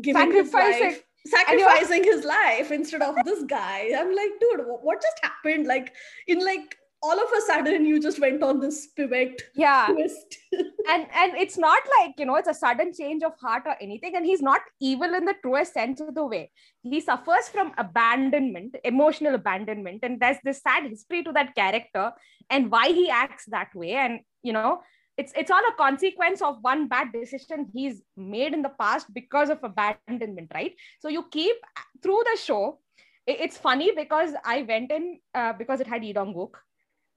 giving 0.01 0.31
his 0.31 0.53
life 0.53 1.03
sacrificing 1.25 2.03
his 2.03 2.23
life 2.23 2.71
instead 2.71 3.01
of 3.01 3.15
this 3.25 3.43
guy. 3.43 3.91
I'm 3.95 4.15
like, 4.15 4.31
dude, 4.39 4.65
what 4.81 5.01
just 5.01 5.19
happened? 5.21 5.67
Like, 5.67 5.93
in 6.27 6.43
like 6.43 6.75
all 7.03 7.19
of 7.19 7.29
a 7.35 7.41
sudden 7.41 7.85
you 7.85 7.99
just 7.99 8.19
went 8.19 8.43
on 8.43 8.59
this 8.59 8.87
pivot 8.95 9.41
yeah. 9.55 9.87
twist. 9.91 10.37
and 10.53 11.07
and 11.13 11.35
it's 11.35 11.57
not 11.57 11.81
like 11.99 12.13
you 12.17 12.25
know 12.25 12.35
it's 12.35 12.47
a 12.47 12.53
sudden 12.53 12.93
change 12.93 13.23
of 13.23 13.33
heart 13.41 13.63
or 13.65 13.75
anything 13.81 14.15
and 14.15 14.25
he's 14.25 14.41
not 14.41 14.61
evil 14.79 15.13
in 15.13 15.25
the 15.25 15.35
truest 15.41 15.73
sense 15.73 15.99
of 15.99 16.13
the 16.13 16.25
way. 16.25 16.51
He 16.83 17.01
suffers 17.01 17.49
from 17.49 17.73
abandonment 17.77 18.75
emotional 18.83 19.35
abandonment 19.35 19.99
and 20.03 20.19
there's 20.19 20.37
this 20.43 20.61
sad 20.61 20.87
history 20.87 21.23
to 21.23 21.31
that 21.31 21.55
character 21.55 22.11
and 22.49 22.69
why 22.69 22.87
he 22.89 23.09
acts 23.09 23.45
that 23.47 23.73
way. 23.73 23.93
And 23.93 24.19
you 24.43 24.53
know 24.53 24.81
it's 25.17 25.33
it's 25.35 25.51
all 25.51 25.67
a 25.69 25.75
consequence 25.77 26.41
of 26.41 26.57
one 26.61 26.87
bad 26.87 27.11
decision 27.11 27.67
he's 27.73 28.01
made 28.15 28.53
in 28.53 28.61
the 28.61 28.75
past 28.79 29.11
because 29.13 29.49
of 29.49 29.59
abandonment 29.63 30.51
right? 30.53 30.75
So 30.99 31.09
you 31.09 31.25
keep 31.31 31.55
through 32.03 32.23
the 32.31 32.39
show 32.39 32.79
it's 33.27 33.57
funny 33.57 33.91
because 33.95 34.31
I 34.43 34.63
went 34.63 34.91
in 34.91 35.19
uh, 35.35 35.53
because 35.53 35.79
it 35.79 35.85
had 35.85 36.01
Lee 36.01 36.11
Dong-wook 36.11 36.55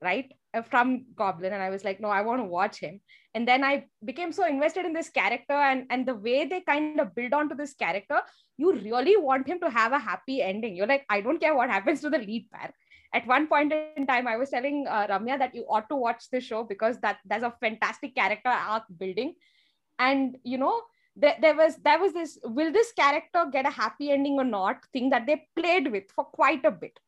right 0.05 0.31
uh, 0.53 0.63
from 0.63 1.05
goblin. 1.17 1.53
And 1.53 1.63
i 1.63 1.71
was 1.71 1.85
like 1.85 2.01
no 2.01 2.09
i 2.09 2.23
want 2.23 2.41
to 2.41 2.45
watch 2.45 2.79
him. 2.79 3.01
And 3.37 3.49
then 3.49 3.65
i 3.65 3.87
became 4.05 4.33
so 4.33 4.47
invested 4.47 4.87
in 4.87 4.93
this 4.93 5.11
character 5.11 5.55
and 5.69 5.87
and 5.91 6.07
the 6.07 6.15
way 6.15 6.47
they 6.47 6.61
kind 6.61 7.01
of 7.01 7.15
build 7.15 7.33
onto 7.33 7.57
this 7.57 7.75
character 7.75 8.21
you 8.57 8.73
really 8.73 9.17
want 9.17 9.49
him 9.49 9.59
to 9.61 9.71
have 9.71 9.93
a 9.93 9.99
happy 9.99 10.41
ending. 10.43 10.77
You're 10.77 10.93
like 10.95 11.07
i 11.09 11.21
don't 11.21 11.41
care 11.41 11.57
what 11.57 11.71
happens 11.71 12.01
to 12.03 12.11
the 12.11 12.19
lead 12.19 12.49
pair. 12.53 12.73
At 13.13 13.27
one 13.27 13.47
point 13.47 13.73
in 13.73 14.07
time 14.07 14.29
i 14.29 14.37
was 14.37 14.51
telling 14.51 14.87
uh, 14.87 15.07
ramya 15.13 15.39
that 15.39 15.55
you 15.55 15.67
ought 15.69 15.89
to 15.89 15.97
watch 15.97 16.31
the 16.31 16.41
show 16.41 16.65
because 16.65 16.99
that 17.01 17.19
there's 17.25 17.49
a 17.51 17.55
fantastic 17.61 18.15
character 18.15 18.51
arc 18.51 18.85
building. 18.99 19.35
And 19.99 20.37
you 20.45 20.59
know 20.59 20.83
there, 21.17 21.37
there 21.41 21.57
was 21.57 21.77
there 21.77 21.99
was 21.99 22.13
this 22.13 22.39
will 22.45 22.73
this 22.73 22.93
character 22.93 23.47
get 23.51 23.67
a 23.67 23.71
happy 23.71 24.11
ending 24.11 24.35
or 24.35 24.45
not 24.45 24.85
thing 24.93 25.11
that 25.11 25.27
they 25.27 25.47
played 25.57 25.91
with 25.91 26.11
for 26.11 26.25
quite 26.25 26.65
a 26.65 26.71
bit 26.71 26.99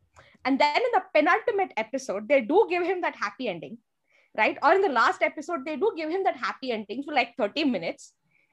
and 0.46 0.60
then 0.60 0.76
in 0.76 0.92
the 0.94 1.02
penultimate 1.12 1.72
episode, 1.76 2.28
they 2.28 2.40
do 2.40 2.68
give 2.70 2.84
him 2.84 3.00
that 3.00 3.16
happy 3.16 3.48
ending, 3.48 3.78
right? 4.38 4.56
Or 4.62 4.74
in 4.74 4.80
the 4.80 4.88
last 4.88 5.20
episode, 5.20 5.64
they 5.66 5.74
do 5.74 5.92
give 5.96 6.08
him 6.08 6.22
that 6.22 6.36
happy 6.36 6.70
ending 6.70 7.02
for 7.02 7.12
like 7.12 7.34
30 7.36 7.64
minutes. 7.64 8.12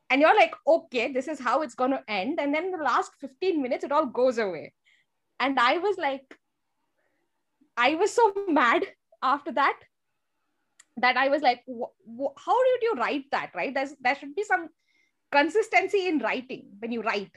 And 0.10 0.20
you're 0.20 0.36
like, 0.36 0.56
okay, 0.68 1.14
this 1.14 1.28
is 1.28 1.40
how 1.40 1.62
it's 1.62 1.76
going 1.76 1.92
to 1.92 2.04
end. 2.08 2.40
And 2.40 2.54
then 2.54 2.66
in 2.66 2.72
the 2.72 2.84
last 2.84 3.12
15 3.22 3.62
minutes, 3.62 3.84
it 3.84 3.92
all 3.92 4.08
goes 4.08 4.40
away. 4.40 4.74
And 5.40 5.60
I 5.60 5.78
was 5.78 5.96
like, 6.00 6.36
I 7.78 7.94
was 7.94 8.12
so 8.12 8.34
mad 8.48 8.86
after 9.22 9.52
that 9.52 9.78
that 10.98 11.16
I 11.16 11.28
was 11.30 11.44
like, 11.44 11.64
how 11.68 12.64
did 12.64 12.82
you 12.82 12.96
write 12.98 13.26
that, 13.32 13.52
right? 13.54 13.74
There's, 13.74 13.94
there 14.02 14.16
should 14.16 14.36
be 14.36 14.44
some 14.44 14.70
consistency 15.32 16.08
in 16.08 16.20
writing 16.20 16.70
when 16.80 16.92
you 16.92 17.02
write. 17.02 17.32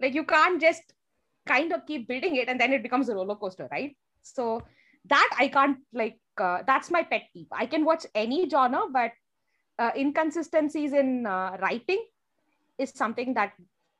Like 0.00 0.14
you 0.14 0.24
can't 0.24 0.58
just 0.58 0.82
kind 1.48 1.72
of 1.72 1.86
keep 1.86 2.08
building 2.08 2.36
it 2.36 2.48
and 2.48 2.60
then 2.60 2.72
it 2.72 2.82
becomes 2.82 3.08
a 3.08 3.14
roller 3.14 3.36
coaster 3.36 3.68
right? 3.70 3.96
So 4.22 4.62
that 5.08 5.30
i 5.38 5.46
can't 5.48 5.78
like 5.92 6.18
uh, 6.38 6.62
that's 6.66 6.90
my 6.90 7.02
pet 7.02 7.22
peeve. 7.32 7.48
I 7.50 7.66
can 7.66 7.84
watch 7.84 8.06
any 8.14 8.48
genre 8.48 8.84
but 8.92 9.12
uh, 9.78 9.90
inconsistencies 9.96 10.92
in 10.92 11.26
uh, 11.26 11.56
writing 11.60 12.04
is 12.78 12.92
something 12.94 13.34
that 13.34 13.52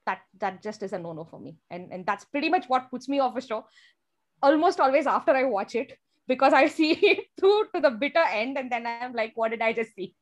that 0.06 0.20
that 0.38 0.62
just 0.62 0.82
is 0.82 0.92
a 0.92 0.98
no 0.98 1.12
no 1.12 1.24
for 1.24 1.40
me. 1.40 1.56
And 1.70 1.92
and 1.92 2.06
that's 2.06 2.24
pretty 2.24 2.48
much 2.48 2.66
what 2.68 2.90
puts 2.90 3.08
me 3.08 3.20
off 3.20 3.36
a 3.36 3.40
show 3.40 3.64
almost 4.42 4.80
always 4.80 5.06
after 5.06 5.32
i 5.32 5.44
watch 5.44 5.74
it 5.74 5.98
because 6.26 6.52
i 6.52 6.66
see 6.78 6.92
it 6.92 7.26
through 7.38 7.64
to 7.74 7.80
the 7.80 7.90
bitter 7.90 8.24
end 8.32 8.58
and 8.58 8.70
then 8.70 8.86
i'm 8.86 9.12
like 9.12 9.32
what 9.34 9.50
did 9.50 9.62
i 9.62 9.72
just 9.72 9.94
see? 9.94 10.14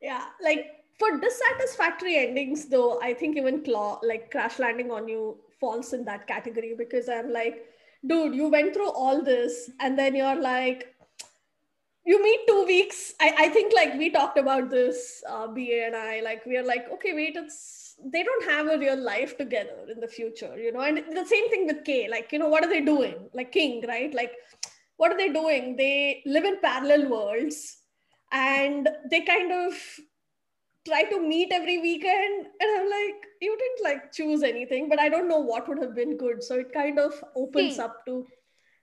Yeah 0.00 0.24
like 0.42 0.66
for 0.98 1.18
dissatisfactory 1.18 2.16
endings 2.16 2.66
though 2.66 3.00
i 3.00 3.14
think 3.14 3.36
even 3.36 3.62
claw 3.62 4.00
like 4.02 4.30
crash 4.30 4.58
landing 4.58 4.90
on 4.90 5.08
you 5.08 5.38
falls 5.62 5.92
in 5.92 6.04
that 6.10 6.26
category 6.26 6.74
because 6.76 7.08
I'm 7.08 7.32
like, 7.32 7.64
dude, 8.06 8.34
you 8.34 8.48
went 8.48 8.74
through 8.74 8.90
all 8.90 9.22
this 9.22 9.70
and 9.80 9.98
then 9.98 10.16
you're 10.16 10.40
like, 10.40 10.88
you 12.04 12.22
meet 12.22 12.40
two 12.48 12.64
weeks. 12.66 13.14
I, 13.20 13.34
I 13.44 13.48
think 13.48 13.72
like 13.74 13.94
we 13.94 14.10
talked 14.10 14.38
about 14.38 14.70
this, 14.70 15.22
uh, 15.28 15.46
BA 15.46 15.84
and 15.86 15.96
I, 15.96 16.20
like 16.20 16.44
we 16.44 16.56
are 16.56 16.64
like, 16.64 16.90
okay, 16.94 17.14
wait, 17.14 17.36
it's 17.36 17.94
they 18.04 18.22
don't 18.22 18.50
have 18.50 18.66
a 18.66 18.78
real 18.78 19.00
life 19.00 19.36
together 19.38 19.86
in 19.88 20.00
the 20.00 20.08
future, 20.08 20.56
you 20.58 20.72
know. 20.72 20.80
And 20.80 20.98
the 20.98 21.24
same 21.24 21.48
thing 21.50 21.66
with 21.66 21.84
K, 21.84 22.08
like, 22.10 22.32
you 22.32 22.38
know, 22.38 22.48
what 22.48 22.64
are 22.64 22.68
they 22.68 22.80
doing? 22.80 23.28
Like 23.32 23.52
King, 23.52 23.84
right? 23.86 24.12
Like, 24.12 24.32
what 24.96 25.12
are 25.12 25.18
they 25.18 25.28
doing? 25.28 25.76
They 25.76 26.22
live 26.26 26.44
in 26.44 26.58
parallel 26.60 27.08
worlds 27.08 27.78
and 28.32 28.88
they 29.10 29.20
kind 29.20 29.52
of 29.52 29.74
try 30.86 31.02
to 31.04 31.20
meet 31.20 31.52
every 31.52 31.78
weekend 31.78 32.46
and 32.60 32.70
i'm 32.76 32.90
like 32.90 33.26
you 33.40 33.56
didn't 33.56 33.84
like 33.84 34.12
choose 34.12 34.42
anything 34.42 34.88
but 34.88 35.00
i 35.00 35.08
don't 35.08 35.28
know 35.28 35.38
what 35.38 35.68
would 35.68 35.78
have 35.78 35.94
been 35.94 36.16
good. 36.16 36.42
So 36.42 36.58
it 36.58 36.72
kind 36.72 36.98
of 36.98 37.12
opens 37.36 37.76
See, 37.76 37.80
up 37.80 38.04
to 38.06 38.26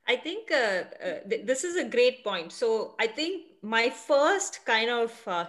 i 0.07 0.15
think 0.15 0.51
uh, 0.51 0.83
uh, 1.05 1.19
th- 1.29 1.45
this 1.45 1.63
is 1.63 1.75
a 1.75 1.83
great 1.83 2.23
point. 2.23 2.51
So 2.51 2.95
i 2.99 3.07
think 3.07 3.43
my 3.61 3.89
first 3.89 4.65
kind 4.65 4.89
of 4.89 5.11
uh, 5.27 5.45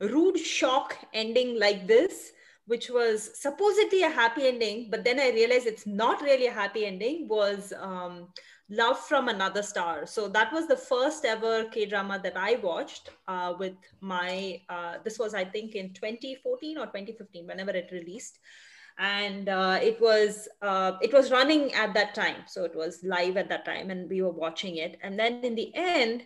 rude 0.00 0.38
shock 0.38 0.96
ending 1.12 1.58
like 1.58 1.86
this 1.86 2.32
which 2.66 2.88
was 2.88 3.30
supposedly 3.40 4.02
a 4.02 4.10
happy 4.10 4.46
ending 4.48 4.88
but 4.90 5.04
then 5.04 5.20
i 5.20 5.30
realized 5.30 5.66
it's 5.66 5.86
not 5.86 6.22
really 6.22 6.46
a 6.46 6.52
happy 6.52 6.86
ending 6.86 7.28
was 7.28 7.72
um, 7.78 8.28
Love 8.70 8.98
from 8.98 9.28
Another 9.28 9.62
Star. 9.62 10.06
So 10.06 10.26
that 10.28 10.52
was 10.52 10.66
the 10.66 10.76
first 10.76 11.24
ever 11.24 11.64
K 11.64 11.84
drama 11.84 12.18
that 12.22 12.36
I 12.36 12.54
watched 12.56 13.10
uh, 13.28 13.54
with 13.58 13.74
my, 14.00 14.62
uh, 14.70 14.94
this 15.04 15.18
was, 15.18 15.34
I 15.34 15.44
think, 15.44 15.74
in 15.74 15.92
2014 15.92 16.78
or 16.78 16.86
2015, 16.86 17.46
whenever 17.46 17.72
it 17.72 17.90
released. 17.92 18.38
And 18.98 19.48
uh, 19.48 19.78
it 19.82 20.00
was 20.00 20.48
uh, 20.62 20.92
it 21.02 21.12
was 21.12 21.32
running 21.32 21.74
at 21.74 21.94
that 21.94 22.14
time, 22.14 22.44
so 22.46 22.62
it 22.64 22.76
was 22.76 23.02
live 23.02 23.36
at 23.36 23.48
that 23.48 23.64
time, 23.64 23.90
and 23.90 24.08
we 24.08 24.22
were 24.22 24.30
watching 24.30 24.76
it. 24.76 24.98
And 25.02 25.18
then 25.18 25.42
in 25.42 25.56
the 25.56 25.72
end, 25.74 26.22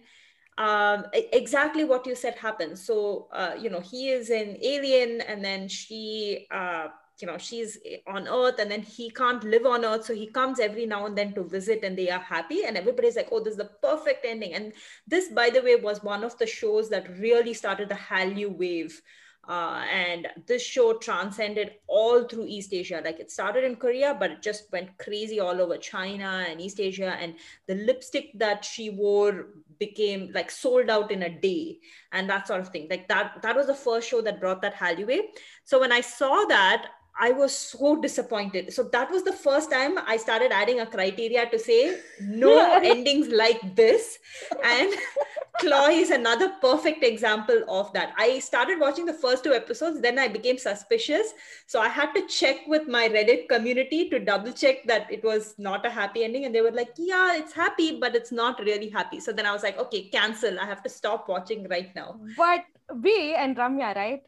um, 0.59 1.07
exactly 1.14 1.85
what 1.85 2.07
you 2.07 2.14
said 2.14 2.35
happened. 2.35 2.78
So 2.78 3.28
uh, 3.33 3.54
you 3.59 3.71
know, 3.71 3.80
he 3.80 4.11
is 4.11 4.28
an 4.28 4.59
alien, 4.61 5.23
and 5.23 5.42
then 5.42 5.66
she 5.66 6.47
uh, 6.50 6.88
you 7.20 7.26
know 7.26 7.38
she's 7.38 7.78
on 8.06 8.28
earth 8.28 8.58
and 8.58 8.70
then 8.70 8.82
he 8.82 9.10
can't 9.10 9.44
live 9.44 9.66
on 9.66 9.84
earth 9.84 10.04
so 10.04 10.14
he 10.14 10.26
comes 10.26 10.60
every 10.60 10.87
now 10.87 11.06
and 11.06 11.16
then 11.16 11.32
to 11.32 11.42
visit 11.42 11.82
and 11.82 11.96
they 11.96 12.10
are 12.10 12.20
happy 12.20 12.64
and 12.64 12.76
everybody's 12.76 13.16
like 13.16 13.28
oh 13.32 13.42
this 13.42 13.52
is 13.52 13.58
the 13.58 13.70
perfect 13.82 14.25
ending 14.25 14.54
and 14.54 14.72
this 15.06 15.28
by 15.28 15.50
the 15.50 15.62
way 15.62 15.76
was 15.76 16.02
one 16.02 16.25
of 16.25 16.37
the 16.38 16.46
shows 16.46 16.88
that 16.88 17.08
really 17.18 17.54
started 17.54 17.88
the 17.88 17.94
hallyu 17.94 18.56
wave 18.56 19.00
uh, 19.48 19.82
and 19.90 20.28
this 20.46 20.62
show 20.62 20.92
transcended 20.92 21.70
all 21.87 22.25
through 22.25 22.44
East 22.46 22.75
Asia. 22.75 23.00
Like 23.02 23.18
it 23.18 23.30
started 23.30 23.64
in 23.64 23.76
Korea, 23.76 24.14
but 24.18 24.30
it 24.30 24.42
just 24.42 24.70
went 24.70 24.96
crazy 24.98 25.40
all 25.40 25.62
over 25.62 25.78
China 25.78 26.44
and 26.46 26.60
East 26.60 26.78
Asia. 26.78 27.16
And 27.18 27.34
the 27.66 27.76
lipstick 27.76 28.38
that 28.38 28.62
she 28.62 28.90
wore 28.90 29.46
became 29.78 30.30
like 30.34 30.50
sold 30.50 30.90
out 30.90 31.10
in 31.10 31.22
a 31.22 31.30
day, 31.30 31.78
and 32.12 32.28
that 32.28 32.46
sort 32.46 32.60
of 32.60 32.68
thing. 32.68 32.88
Like 32.90 33.08
that, 33.08 33.40
that 33.40 33.56
was 33.56 33.66
the 33.66 33.75
first 33.75 34.06
show 34.06 34.20
that 34.20 34.38
brought 34.38 34.60
that 34.60 34.75
Hallyu 34.75 35.06
wave. 35.06 35.25
So 35.64 35.80
when 35.80 35.92
I 35.92 36.02
saw 36.02 36.44
that, 36.44 36.90
I 37.18 37.32
was 37.32 37.56
so 37.56 38.00
disappointed. 38.00 38.72
So 38.72 38.84
that 38.84 39.10
was 39.10 39.25
the 39.25 39.32
first 39.32 39.70
time 39.70 39.98
I 40.06 40.16
started 40.16 40.52
adding 40.52 40.80
a 40.80 40.87
criteria 40.87 41.48
to 41.50 41.58
say 41.58 41.98
no 42.20 42.78
endings 42.82 43.28
like 43.28 43.75
this. 43.75 44.18
And 44.62 44.92
Claw 45.58 45.88
is 45.88 46.10
another 46.10 46.52
perfect 46.60 47.02
example 47.02 47.64
of 47.68 47.92
that. 47.92 48.14
I 48.16 48.38
started 48.38 48.78
watching 48.78 49.06
the 49.06 49.12
first 49.12 49.42
two 49.42 49.52
episodes, 49.52 50.00
then 50.00 50.16
I 50.18 50.28
became 50.28 50.56
suspicious. 50.56 51.32
So 51.66 51.80
I 51.80 51.88
had 51.88 52.12
to 52.12 52.26
check 52.28 52.58
with 52.68 52.87
my 52.87 53.08
Reddit 53.08 53.48
community 53.48 54.08
to 54.10 54.20
double 54.20 54.52
check 54.52 54.87
that 54.87 55.12
it 55.12 55.25
was 55.25 55.56
not 55.58 55.84
a 55.84 55.90
happy 55.90 56.22
ending. 56.22 56.44
And 56.44 56.54
they 56.54 56.60
were 56.60 56.70
like, 56.70 56.90
yeah, 56.96 57.37
it's 57.37 57.52
happy, 57.52 57.98
but 57.98 58.14
it's 58.14 58.30
not 58.30 58.60
really 58.60 58.88
happy. 58.88 59.18
So 59.18 59.32
then 59.32 59.46
I 59.46 59.52
was 59.52 59.64
like, 59.64 59.78
okay, 59.78 60.02
cancel. 60.04 60.60
I 60.60 60.66
have 60.66 60.82
to 60.84 60.88
stop 60.88 61.28
watching 61.28 61.66
right 61.68 61.92
now. 61.96 62.20
But 62.37 62.64
we 63.02 63.34
and 63.34 63.56
Ramya, 63.56 63.96
right? 63.96 64.22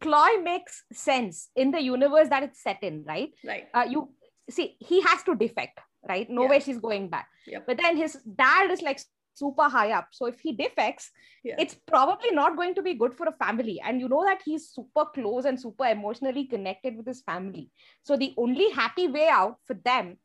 Cloy 0.00 0.40
makes 0.42 0.84
sense 0.92 1.50
in 1.56 1.70
the 1.70 1.82
universe 1.82 2.28
that 2.28 2.42
it's 2.42 2.62
set 2.62 2.82
in, 2.82 3.04
right? 3.04 3.30
Right. 3.44 3.66
Uh, 3.74 3.86
you 3.88 4.10
see, 4.50 4.76
he 4.78 5.00
has 5.02 5.22
to 5.24 5.34
defect, 5.34 5.78
right? 6.08 6.28
No 6.30 6.42
yeah. 6.42 6.50
way 6.50 6.60
she's 6.60 6.78
going 6.78 7.08
back. 7.08 7.28
Yep. 7.46 7.66
But 7.66 7.78
then 7.78 7.96
his 7.96 8.14
dad 8.36 8.70
is 8.70 8.82
like 8.82 9.00
super 9.34 9.68
high 9.68 9.92
up. 9.92 10.08
So 10.12 10.26
if 10.26 10.40
he 10.40 10.52
defects, 10.52 11.10
yeah. 11.44 11.56
it's 11.58 11.74
probably 11.86 12.30
not 12.32 12.56
going 12.56 12.74
to 12.74 12.82
be 12.82 12.94
good 12.94 13.14
for 13.14 13.26
a 13.26 13.44
family. 13.44 13.80
And 13.84 14.00
you 14.00 14.08
know 14.08 14.24
that 14.24 14.40
he's 14.44 14.70
super 14.70 15.06
close 15.14 15.44
and 15.44 15.60
super 15.60 15.86
emotionally 15.86 16.46
connected 16.46 16.96
with 16.96 17.06
his 17.06 17.22
family. 17.22 17.70
So 18.02 18.16
the 18.16 18.34
only 18.36 18.70
happy 18.70 19.08
way 19.08 19.28
out 19.28 19.56
for 19.66 19.74
them 19.84 20.18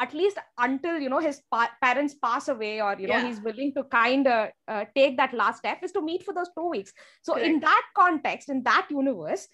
at 0.00 0.12
least 0.12 0.38
until 0.58 0.98
you 0.98 1.08
know 1.08 1.20
his 1.20 1.40
pa- 1.50 1.70
parents 1.82 2.14
pass 2.14 2.48
away 2.48 2.80
or 2.80 2.96
you 2.98 3.06
know 3.06 3.14
Yeah. 3.16 3.26
he's 3.26 3.40
willing 3.40 3.72
to 3.74 3.84
kind 3.84 4.26
of 4.26 4.48
uh, 4.68 4.84
take 4.94 5.16
that 5.18 5.32
last 5.34 5.58
step 5.58 5.82
is 5.82 5.92
to 5.92 6.02
meet 6.02 6.24
for 6.24 6.34
those 6.34 6.50
two 6.56 6.68
weeks 6.68 6.92
so 7.22 7.36
in 7.36 7.60
that 7.60 7.82
context 7.96 8.48
in 8.48 8.62
that 8.64 8.86
universe 8.90 9.46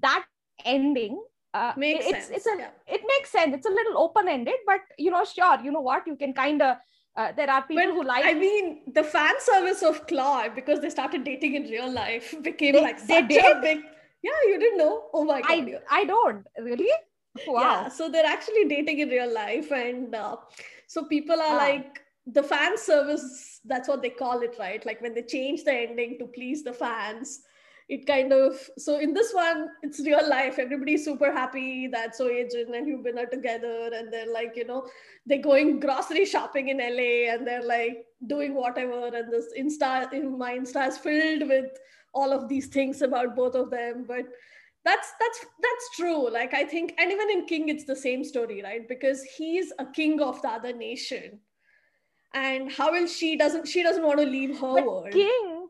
that 0.00 0.24
ending 0.64 1.20
uh, 1.54 1.72
Makes 1.76 2.06
it's, 2.06 2.26
sense. 2.26 2.30
it's 2.36 2.46
a 2.46 2.54
yeah. 2.58 2.70
it 2.86 3.00
makes 3.12 3.30
sense 3.32 3.54
it's 3.56 3.66
a 3.66 3.70
little 3.70 3.98
open 3.98 4.28
ended 4.28 4.54
but 4.66 4.80
you 4.98 5.10
know 5.10 5.24
sure 5.24 5.58
you 5.64 5.72
know 5.72 5.80
what 5.80 6.06
you 6.06 6.14
can 6.16 6.32
kind 6.32 6.62
of 6.62 6.76
uh, 7.16 7.32
there 7.32 7.50
are 7.50 7.62
people 7.62 7.84
But 7.84 7.94
who 7.94 8.04
like 8.04 8.24
I 8.24 8.34
mean, 8.34 8.82
the 8.94 9.02
fan 9.02 9.34
service 9.40 9.82
of 9.82 10.06
Claw 10.06 10.48
because 10.48 10.78
they 10.80 10.90
started 10.90 11.24
dating 11.24 11.56
in 11.56 11.64
real 11.64 11.90
life 11.92 12.32
became 12.42 12.74
They- 12.74 12.80
like 12.82 13.04
they 13.04 13.14
such 13.14 13.24
a 13.24 13.28
did? 13.28 13.60
big. 13.62 13.78
Yeah, 14.22 14.38
you 14.46 14.60
didn't 14.60 14.78
know. 14.78 15.06
Oh 15.12 15.24
my 15.24 15.40
god! 15.40 15.50
I 15.50 15.74
I 15.90 16.04
don't 16.04 16.46
really 16.60 16.88
wow 17.46 17.84
Yeah, 17.84 17.88
so 17.88 18.08
they're 18.08 18.26
actually 18.26 18.64
dating 18.64 18.98
in 19.00 19.08
real 19.08 19.32
life, 19.32 19.70
and 19.72 20.14
uh, 20.14 20.36
so 20.86 21.04
people 21.04 21.40
are 21.40 21.54
Ah. 21.54 21.64
like 21.68 22.00
the 22.26 22.42
fan 22.42 22.76
service. 22.78 23.60
That's 23.64 23.88
what 23.88 24.02
they 24.02 24.10
call 24.10 24.40
it, 24.40 24.56
right? 24.58 24.84
Like 24.84 25.00
when 25.00 25.14
they 25.14 25.22
change 25.22 25.64
the 25.64 25.72
ending 25.74 26.18
to 26.18 26.26
please 26.26 26.62
the 26.64 26.72
fans. 26.72 27.42
It 27.88 28.06
kind 28.06 28.32
of 28.32 28.54
so 28.78 29.00
in 29.00 29.12
this 29.14 29.32
one, 29.34 29.68
it's 29.82 29.98
real 30.06 30.28
life. 30.28 30.60
Everybody's 30.60 31.04
super 31.04 31.32
happy 31.32 31.88
that 31.88 32.14
Son 32.14 32.28
Ye-jin 32.34 32.72
and 32.72 32.86
Hyun 32.86 33.02
Bin 33.02 33.18
are 33.18 33.26
together, 33.26 33.90
and 33.92 34.12
they're 34.12 34.32
like, 34.32 34.54
you 34.56 34.64
know, 34.64 34.86
they're 35.26 35.42
going 35.42 35.80
grocery 35.80 36.24
shopping 36.24 36.68
in 36.68 36.78
LA, 36.78 37.32
and 37.34 37.44
they're 37.44 37.64
like 37.64 38.06
doing 38.28 38.54
whatever. 38.54 39.06
And 39.08 39.32
this 39.32 39.48
Insta, 39.58 40.12
in 40.12 40.38
my 40.38 40.56
Insta 40.56 40.86
is 40.86 40.98
filled 40.98 41.48
with 41.48 41.66
all 42.14 42.32
of 42.32 42.48
these 42.48 42.68
things 42.68 43.02
about 43.02 43.34
both 43.34 43.56
of 43.56 43.70
them, 43.70 44.04
but 44.06 44.24
that's 44.84 45.12
that's 45.20 45.40
that's 45.62 45.90
true. 45.96 46.30
Like 46.30 46.54
i 46.54 46.64
think 46.64 46.94
and 46.98 47.12
even 47.12 47.30
in 47.30 47.46
king 47.46 47.68
it's 47.68 47.84
the 47.84 47.96
same 47.96 48.24
story 48.24 48.62
right? 48.62 48.88
Because 48.88 49.22
he's 49.36 49.72
a 49.78 49.86
king 49.86 50.20
of 50.20 50.40
the 50.42 50.48
other 50.48 50.72
nation. 50.72 51.40
And 52.32 52.70
how 52.72 52.92
will 52.92 53.06
she 53.06 53.36
doesn't 53.36 53.66
she 53.68 53.82
doesn't 53.82 54.04
want 54.04 54.20
to 54.20 54.26
leave 54.26 54.58
her 54.60 54.74
but 54.74 54.86
world. 54.86 55.10
king 55.10 55.68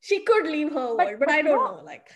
she 0.00 0.20
could 0.20 0.46
leave 0.46 0.72
her 0.72 0.94
But- 0.96 1.06
world 1.06 1.18
but, 1.20 1.26
but 1.26 1.30
i 1.30 1.42
don't 1.42 1.56
no. 1.56 1.76
know 1.76 1.82
like. 1.84 2.06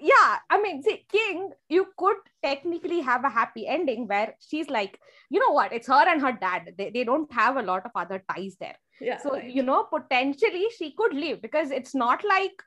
yeah 0.00 0.38
i 0.50 0.60
mean 0.60 0.82
see 0.82 1.06
king 1.10 1.50
you 1.68 1.86
could 1.96 2.16
technically 2.42 3.00
have 3.00 3.24
a 3.24 3.28
happy 3.30 3.66
ending 3.66 4.06
where 4.08 4.34
she's 4.40 4.68
like 4.68 4.98
you 5.30 5.40
know 5.40 5.50
what? 5.50 5.72
It's 5.72 5.88
her 5.88 6.06
and 6.08 6.20
her 6.20 6.32
dad. 6.32 6.74
They, 6.78 6.90
they 6.90 7.02
don't 7.02 7.32
have 7.32 7.56
a 7.56 7.62
lot 7.62 7.84
of 7.86 7.90
other 7.96 8.22
ties 8.30 8.56
there. 8.60 8.76
Yeah 9.00 9.18
so 9.18 9.32
right. 9.32 9.50
you 9.50 9.62
know 9.62 9.84
potentially 9.84 10.66
she 10.78 10.92
could 10.92 11.14
leave 11.14 11.40
because 11.42 11.70
it's 11.70 11.94
not 11.94 12.22
like 12.24 12.62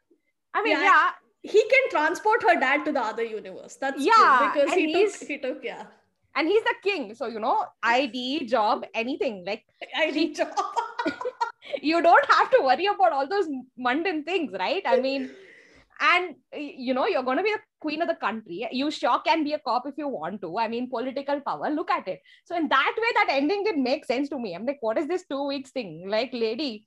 i 0.54 0.62
mean 0.64 0.74
Yeah, 0.74 0.84
yeah, 0.84 1.10
he 1.48 1.63
can 1.70 1.89
transport 1.89 2.44
her 2.44 2.60
dad 2.60 2.86
to 2.86 2.92
the 2.92 3.01
other 3.01 3.24
universe. 3.24 3.77
That's 3.80 3.98
true, 3.98 4.12
Yeah, 4.12 4.51
because 4.54 4.74
he 4.74 4.94
took 4.94 5.27
he 5.27 5.38
took 5.38 5.63
yeah. 5.63 5.86
And 6.36 6.48
he's 6.48 6.63
the 6.63 6.75
king 6.84 7.16
so 7.16 7.25
you 7.25 7.39
know 7.39 7.66
id 7.84 8.46
job 8.46 8.84
anything 8.94 9.44
like 9.44 9.63
i 9.98 10.12
reach 10.12 10.39
you 11.82 12.01
don't 12.01 12.25
have 12.32 12.51
to 12.51 12.60
worry 12.63 12.86
about 12.86 13.12
all 13.12 13.27
those 13.27 13.48
mundane 13.77 14.24
things 14.24 14.51
right? 14.60 14.84
I 14.86 15.00
mean 15.00 15.32
and 16.00 16.36
you 16.54 16.94
know 16.94 17.08
you're 17.08 17.24
going 17.24 17.38
to 17.38 17.44
be 17.44 17.51
the 17.51 17.60
queen 17.80 18.01
of 18.01 18.08
the 18.08 18.16
country. 18.16 18.68
You 18.72 18.92
sure 18.92 19.20
can 19.25 19.44
be 19.44 19.54
a 19.54 19.60
cop 19.60 19.88
if 19.88 19.96
you 19.98 20.08
want 20.08 20.42
to. 20.42 20.58
I 20.60 20.68
mean 20.68 20.89
political 20.89 21.39
power 21.42 21.70
look 21.72 21.89
at 21.89 22.08
it. 22.08 22.22
So 22.46 22.56
in 22.56 22.68
that 22.68 22.96
way 22.98 23.08
that 23.16 23.27
ending 23.32 23.63
did 23.63 23.77
make 23.77 24.06
sense 24.06 24.30
to 24.30 24.39
me. 24.39 24.54
I'm 24.54 24.66
like 24.66 24.77
what 24.82 24.98
is 24.98 25.08
this 25.08 25.25
two 25.30 25.48
weeks 25.48 25.72
thing? 25.72 26.06
Like 26.08 26.32
lady. 26.34 26.86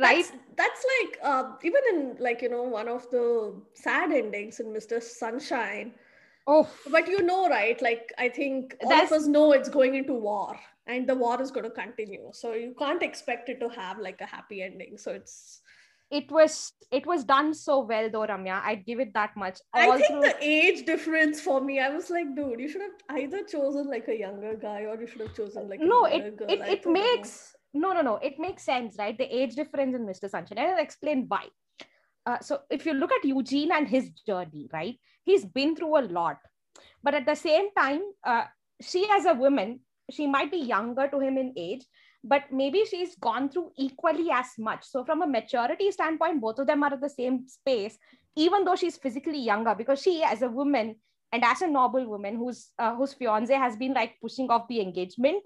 Right? 0.00 0.24
that's, 0.24 0.32
that's 0.56 0.84
like 1.00 1.18
uh, 1.22 1.52
even 1.62 1.80
in 1.92 2.16
like 2.18 2.42
you 2.42 2.48
know 2.48 2.62
one 2.62 2.88
of 2.88 3.10
the 3.10 3.54
sad 3.74 4.12
endings 4.12 4.60
in 4.60 4.66
mr 4.66 5.02
sunshine. 5.02 5.92
Oh. 6.46 6.68
But 6.90 7.08
you 7.08 7.22
know 7.22 7.48
right 7.48 7.80
like 7.80 8.12
i 8.18 8.28
think 8.28 8.76
all 8.82 8.90
That's- 8.90 9.10
of 9.10 9.18
us 9.18 9.26
know 9.26 9.52
it's 9.52 9.70
going 9.70 9.94
into 9.94 10.12
war 10.12 10.58
and 10.86 11.08
the 11.08 11.14
war 11.14 11.40
is 11.40 11.50
going 11.50 11.64
to 11.64 11.70
continue. 11.70 12.28
So 12.32 12.52
you 12.52 12.74
can't 12.78 13.02
expect 13.02 13.48
it 13.48 13.60
to 13.60 13.68
have 13.70 13.98
like 13.98 14.20
a 14.20 14.26
happy 14.26 14.62
ending. 14.62 14.98
So 14.98 15.12
it's 15.12 15.62
it 16.10 16.30
was 16.30 16.72
it 16.90 17.06
was 17.06 17.24
done 17.24 17.54
so 17.54 17.80
well 17.80 18.10
though 18.10 18.26
ramya. 18.26 18.60
I'd 18.62 18.84
give 18.84 19.00
it 19.00 19.14
that 19.14 19.36
much. 19.36 19.60
I 19.72 19.96
think 19.96 20.22
the 20.22 20.36
age 20.40 20.84
difference 20.84 21.40
for 21.40 21.60
me 21.60 21.80
i 21.80 21.88
was 21.88 22.10
like 22.10 22.34
dude 22.36 22.60
you 22.60 22.68
should 22.68 22.82
have 22.82 23.18
either 23.18 23.42
chosen 23.44 23.88
like 23.88 24.06
a 24.08 24.16
younger 24.16 24.54
guy 24.54 24.82
or 24.82 25.00
you 25.00 25.06
should 25.06 25.22
have 25.22 25.34
chosen 25.34 25.68
like 25.68 25.80
a 25.80 25.84
no 25.84 26.04
it 26.04 26.36
girl. 26.36 26.48
it, 26.50 26.60
it 26.60 26.82
don't 26.82 26.94
know. 26.94 27.24
No 27.74 27.92
no 27.92 28.02
no. 28.02 28.16
It 28.16 28.38
makes 28.38 28.62
sense 28.62 28.96
right? 28.98 29.16
The 29.16 29.24
age 29.24 29.54
difference 29.54 29.94
in 29.94 30.06
mr 30.06 30.30
sunshine. 30.30 30.58
And 30.58 30.72
i'll 30.72 30.82
explain 30.82 31.26
why. 31.28 31.46
Uh, 32.26 32.38
so 32.40 32.60
if 32.70 32.86
you 32.86 32.94
look 32.94 33.12
at 33.12 33.24
eugene 33.24 33.72
and 33.72 33.88
his 33.88 34.10
journey 34.26 34.68
right 34.72 34.98
he's 35.24 35.44
been 35.44 35.76
through 35.76 35.98
a 35.98 36.06
lot. 36.18 36.38
But 37.02 37.14
at 37.14 37.26
the 37.26 37.34
same 37.34 37.68
time 37.76 38.00
uh, 38.24 38.44
she 38.80 39.06
as 39.10 39.26
a 39.26 39.34
woman 39.34 39.80
she 40.10 40.26
might 40.26 40.50
be 40.50 40.58
younger 40.58 41.08
to 41.08 41.18
him 41.18 41.38
in 41.38 41.52
age 41.56 41.84
but 42.22 42.44
maybe 42.50 42.84
she's 42.86 43.14
gone 43.16 43.50
through 43.50 43.70
equally 43.76 44.30
as 44.30 44.46
much. 44.58 44.84
So 44.84 45.04
from 45.04 45.22
a 45.22 45.26
maturity 45.26 45.90
standpoint 45.90 46.40
both 46.40 46.58
of 46.58 46.66
them 46.66 46.82
are 46.82 46.94
at 46.94 47.00
the 47.00 47.10
same 47.10 47.46
space 47.48 47.98
even 48.36 48.64
though 48.64 48.76
she's 48.76 48.96
physically 48.96 49.38
younger 49.38 49.74
because 49.74 50.00
she 50.00 50.22
as 50.22 50.42
a 50.42 50.48
woman 50.48 50.96
and 51.32 51.44
as 51.44 51.62
a 51.62 51.66
noble 51.66 52.06
woman 52.06 52.36
whose 52.36 52.70
uh, 52.78 52.94
whose 52.94 53.12
fiance 53.12 53.52
has 53.52 53.76
been 53.76 53.92
like 53.92 54.14
pushing 54.20 54.48
off 54.50 54.68
the 54.68 54.80
engagement 54.80 55.42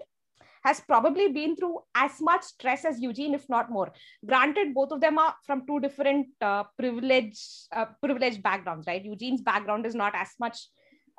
has 0.63 0.79
probably 0.81 1.31
been 1.31 1.55
through 1.55 1.79
as 1.95 2.19
much 2.19 2.43
stress 2.43 2.85
as 2.85 2.99
Eugene, 2.99 3.33
if 3.33 3.47
not 3.49 3.71
more. 3.71 3.91
Granted, 4.25 4.73
both 4.73 4.91
of 4.91 5.01
them 5.01 5.17
are 5.17 5.35
from 5.45 5.65
two 5.65 5.79
different 5.79 6.27
uh, 6.41 6.63
privileged 6.77 7.41
uh, 7.71 7.85
privileged 8.01 8.43
backgrounds, 8.43 8.87
right? 8.87 9.03
Eugene's 9.03 9.41
background 9.41 9.85
is 9.85 9.95
not 9.95 10.13
as 10.15 10.29
much 10.39 10.57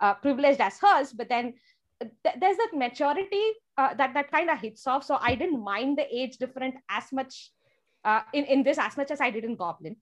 uh, 0.00 0.14
privileged 0.14 0.60
as 0.60 0.78
hers, 0.78 1.12
but 1.12 1.28
then 1.28 1.54
th- 2.00 2.36
there's 2.40 2.56
that 2.56 2.72
maturity 2.74 3.44
uh, 3.78 3.94
that 3.94 4.14
that 4.14 4.30
kind 4.30 4.50
of 4.50 4.58
hits 4.60 4.86
off. 4.86 5.04
So 5.04 5.18
I 5.20 5.34
didn't 5.34 5.62
mind 5.62 5.98
the 5.98 6.06
age 6.14 6.38
different 6.38 6.74
as 6.88 7.04
much 7.12 7.50
uh, 8.04 8.20
in 8.32 8.44
in 8.44 8.62
this 8.62 8.78
as 8.78 8.96
much 8.96 9.10
as 9.10 9.20
I 9.20 9.30
did 9.30 9.44
in 9.44 9.56
Goblin. 9.56 9.96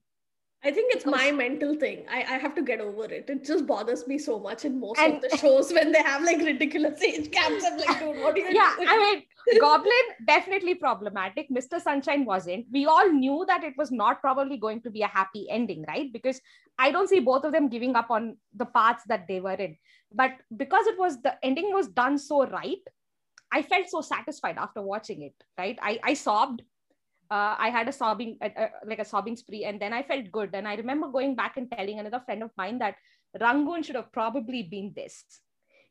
I 0.61 0.71
think 0.71 0.93
it's 0.93 1.07
oh, 1.07 1.11
my 1.11 1.31
mental 1.31 1.73
thing. 1.75 2.05
I, 2.11 2.17
I 2.17 2.37
have 2.37 2.53
to 2.55 2.61
get 2.61 2.81
over 2.81 3.05
it. 3.05 3.29
It 3.29 3.45
just 3.45 3.65
bothers 3.65 4.07
me 4.07 4.17
so 4.17 4.39
much 4.39 4.65
in 4.65 4.77
most 4.79 4.99
of 4.99 5.21
the 5.21 5.37
shows 5.41 5.71
when 5.71 5.93
they 5.93 6.01
have 6.01 6.21
like 6.23 6.39
ridiculous 6.39 7.01
age 7.01 7.31
gaps. 7.31 7.63
I'm 7.65 7.77
like, 7.77 7.99
dude, 7.99 8.21
what 8.21 8.35
are 8.35 8.37
you 8.37 8.49
yeah, 8.51 8.73
doing? 8.75 8.89
I 8.89 8.97
mean, 8.97 9.23
Goblin 9.61 9.93
definitely 10.25 10.75
problematic. 10.75 11.47
Mr. 11.49 11.81
Sunshine 11.81 12.25
wasn't. 12.25 12.65
We 12.73 12.85
all 12.87 13.09
knew 13.09 13.45
that 13.47 13.63
it 13.63 13.75
was 13.77 13.89
not 13.89 14.19
probably 14.19 14.57
going 14.57 14.81
to 14.81 14.89
be 14.89 15.01
a 15.01 15.07
happy 15.07 15.49
ending, 15.49 15.85
right? 15.87 16.11
Because 16.11 16.41
I 16.77 16.91
don't 16.91 17.07
see 17.07 17.21
both 17.21 17.45
of 17.45 17.53
them 17.53 17.69
giving 17.69 17.95
up 17.95 18.11
on 18.11 18.35
the 18.53 18.65
paths 18.65 19.03
that 19.07 19.29
they 19.29 19.39
were 19.39 19.53
in. 19.53 19.77
But 20.13 20.31
because 20.57 20.87
it 20.87 20.99
was 20.99 21.21
the 21.21 21.35
ending 21.41 21.73
was 21.73 21.87
done 21.87 22.17
so 22.17 22.45
right, 22.47 22.81
I 23.51 23.61
felt 23.61 23.89
so 23.89 24.01
satisfied 24.01 24.57
after 24.57 24.81
watching 24.81 25.21
it. 25.21 25.35
Right, 25.57 25.79
I 25.81 25.99
I 26.03 26.13
sobbed. 26.15 26.63
Uh, 27.31 27.55
I 27.59 27.69
had 27.69 27.87
a 27.87 27.91
sobbing, 27.91 28.37
uh, 28.41 28.49
uh, 28.57 28.67
like 28.85 28.99
a 28.99 29.05
sobbing 29.05 29.35
spree, 29.35 29.63
and 29.65 29.79
then 29.79 29.93
I 29.93 30.01
felt 30.03 30.31
good. 30.31 30.49
And 30.53 30.67
I 30.67 30.75
remember 30.75 31.07
going 31.09 31.35
back 31.35 31.57
and 31.57 31.69
telling 31.71 31.99
another 31.99 32.21
friend 32.25 32.43
of 32.43 32.51
mine 32.57 32.79
that 32.79 32.95
Rangoon 33.39 33.83
should 33.83 33.95
have 33.95 34.11
probably 34.11 34.63
been 34.63 34.93
this. 34.95 35.23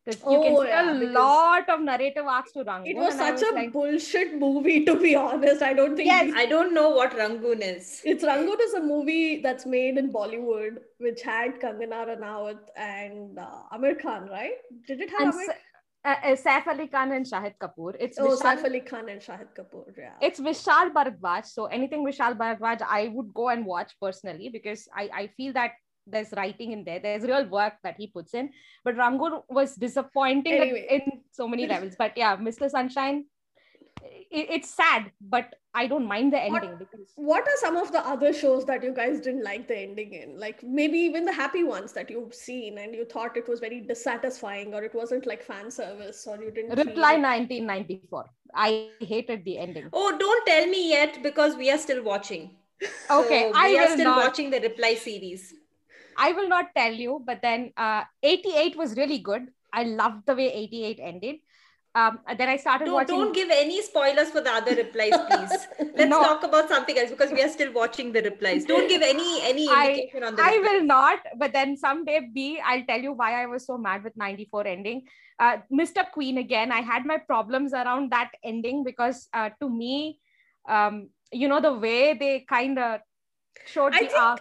Because 0.05 0.20
you 0.22 0.40
can 0.40 0.53
Oh, 0.57 0.62
see 0.62 0.68
yeah, 0.68 0.92
a 0.92 0.94
lot 1.12 1.68
of 1.68 1.81
narrative 1.83 2.24
arcs 2.27 2.53
to 2.53 2.64
Rangoon. 2.64 2.90
It 2.90 2.96
was 2.96 3.12
and 3.14 3.22
I 3.22 3.37
such 3.37 3.51
a 3.51 3.55
like, 3.55 3.72
bullshit 3.72 4.35
movie, 4.38 4.85
to 4.87 4.96
be 4.98 5.14
honest. 5.14 5.62
I 5.62 5.74
don't 5.74 5.96
think 5.96 6.07
Yes, 6.07 6.33
I 6.35 6.46
don't 6.46 6.72
know 6.72 6.88
what 6.90 7.14
Rangoon 7.16 7.62
is. 7.62 8.01
It's 8.05 8.24
Rangoon 8.24 8.57
is 8.61 8.74
a 8.74 8.83
movie 8.83 9.42
that's 9.42 9.66
made 9.66 9.98
in 9.98 10.11
Bollywood, 10.12 10.79
which 10.98 11.20
had 11.22 11.61
Kangana 11.61 12.07
Ranaut 12.09 12.59
and 12.77 13.38
uh, 13.38 13.62
Amir 13.72 13.96
Khan, 13.96 14.29
right? 14.29 14.55
Did 14.87 15.01
it 15.03 15.11
have 15.11 15.20
and 15.20 15.35
Amir? 15.35 15.55
Uh, 16.09 16.14
uh, 16.29 16.35
Saif 16.42 16.66
Ali 16.73 16.87
Khan 16.92 17.12
and 17.16 17.27
Shahid 17.31 17.55
Kapoor. 17.62 17.94
It's 18.05 18.18
Oh, 18.18 18.29
Vishal, 18.29 18.42
Saif 18.44 18.64
Ali 18.68 18.81
Khan 18.90 19.09
and 19.14 19.21
Shahid 19.21 19.49
Kapoor. 19.59 19.85
Yeah. 20.03 20.14
it's 20.29 20.40
Vishal 20.49 20.92
Bhardwaj. 20.99 21.47
So 21.57 21.66
anything 21.79 22.07
Vishal 22.07 22.37
Bhardwaj, 22.42 22.81
I 22.99 23.09
would 23.14 23.35
go 23.40 23.49
and 23.55 23.66
watch 23.66 23.92
personally 24.01 24.49
because 24.49 24.88
I, 25.03 25.05
I 25.23 25.27
feel 25.37 25.53
that 25.55 25.73
there's 26.07 26.33
writing 26.38 26.73
in 26.73 26.85
there. 26.85 27.01
There's 27.07 27.25
real 27.33 27.47
work 27.57 27.75
that 27.85 27.97
he 27.99 28.07
puts 28.07 28.33
in. 28.42 28.51
But 28.85 28.97
Rangoon 28.97 29.40
was 29.51 29.75
disappointing 29.75 30.55
Anyway. 30.55 30.87
in 30.90 31.21
so 31.33 31.47
many 31.47 31.66
levels. 31.66 31.94
But 31.99 32.16
yeah, 32.16 32.37
Mr. 32.37 32.71
Sunshine, 32.71 33.25
it, 34.31 34.47
it's 34.51 34.71
sad, 34.75 35.11
but 35.21 35.55
I 35.75 35.87
don't 35.87 36.07
mind 36.07 36.33
the 36.33 36.38
What- 36.38 36.62
ending 36.64 36.79
because 36.79 37.12
what 37.17 37.43
are 37.47 37.57
some 37.59 37.77
of 37.77 37.93
the 37.93 38.01
other 38.07 38.33
shows 38.33 38.64
that 38.67 38.83
you 38.83 38.93
guys 38.93 39.21
didn't 39.21 39.45
like 39.45 39.69
the 39.69 39.77
ending 39.79 40.12
in? 40.14 40.38
Like 40.38 40.62
maybe 40.62 40.99
even 40.99 41.25
the 41.25 41.33
happy 41.33 41.62
ones 41.64 41.93
that 41.93 42.11
you've 42.11 42.35
seen 42.35 42.79
and 42.79 42.95
you 42.95 43.05
thought 43.05 43.37
it 43.37 43.49
was 43.49 43.61
very 43.61 43.81
dissatisfying 43.81 44.75
or 44.75 44.83
it 44.83 44.95
wasn't 44.95 45.27
like 45.27 45.43
fan 45.43 45.71
service 45.71 46.27
or 46.27 46.37
you 46.43 46.51
didn't 46.51 46.77
Reply 46.79 47.17
1994. 47.17 48.25
I 48.55 48.91
hated 49.01 49.45
the 49.45 49.59
ending. 49.59 49.88
Oh, 49.93 50.17
don't 50.19 50.47
tell 50.47 50.67
me 50.67 50.91
yet 50.91 51.23
because 51.23 51.57
we 51.57 51.71
are 51.71 51.79
still 51.79 52.03
watching. 52.03 52.51
Okay, 53.11 53.51
So 53.51 53.53
I 53.55 53.69
we 53.69 53.79
are 53.79 53.88
still 53.91 54.05
not. 54.05 54.25
watching 54.25 54.51
the 54.51 54.61
reply 54.61 54.95
series. 54.95 55.53
I 56.17 56.33
will 56.33 56.49
not 56.49 56.67
tell 56.77 56.93
you, 56.93 57.23
but 57.25 57.41
then 57.43 57.73
uh, 57.77 58.03
88 58.23 58.77
was 58.77 58.97
really 58.97 59.19
good. 59.19 59.49
I 59.73 59.85
loved 59.85 60.27
the 60.27 60.35
way 60.35 60.53
88 60.53 60.99
ended. 61.01 61.37
Um, 61.94 62.18
then 62.37 62.48
I 62.48 62.57
started 62.57 62.87
don't, 62.87 62.94
watching. 62.94 63.16
Don't 63.16 63.35
give 63.35 63.48
any 63.51 63.83
spoilers 63.83 64.31
for 64.31 64.40
the 64.40 64.51
other 64.51 64.74
replies, 64.74 65.12
please. 65.31 65.90
Let's 65.96 66.11
no. 66.11 66.22
talk 66.22 66.42
about 66.42 66.68
something 66.68 66.98
else 66.98 67.11
because 67.11 67.33
we 67.33 67.42
are 67.42 67.48
still 67.48 67.72
watching 67.72 68.12
the 68.12 68.22
replies. 68.22 68.64
Don't 68.64 68.88
give 68.88 69.03
any 69.03 69.42
any 69.42 69.66
indication 69.66 70.22
I, 70.22 70.27
on 70.27 70.37
the. 70.37 70.42
I 70.42 70.57
replies. 70.57 70.70
will 70.70 70.85
not. 70.85 71.18
But 71.37 71.53
then 71.53 71.77
someday, 71.77 72.29
B, 72.33 72.61
I'll 72.64 72.85
tell 72.85 73.01
you 73.01 73.12
why 73.12 73.42
I 73.42 73.46
was 73.46 73.66
so 73.66 73.79
mad 73.79 74.05
with 74.05 74.16
94 74.16 74.66
ending. 74.66 75.07
Uh, 75.38 75.59
Mr. 75.72 76.11
Queen 76.12 76.38
again. 76.38 76.70
I 76.72 76.81
had 76.81 77.07
my 77.07 77.18
problems 77.18 77.72
around 77.72 78.12
that 78.12 78.31
ending 78.44 78.85
because 78.85 79.29
uh, 79.33 79.51
to 79.61 79.68
me, 79.68 80.20
um, 80.68 81.09
you 81.33 81.48
know, 81.48 81.61
the 81.61 81.72
way 81.72 82.14
they 82.14 82.40
kind 82.40 82.79
of 82.79 83.01
showed 83.66 83.94
I 83.94 84.01
the 84.01 84.07
think, 84.09 84.20
arc. 84.20 84.40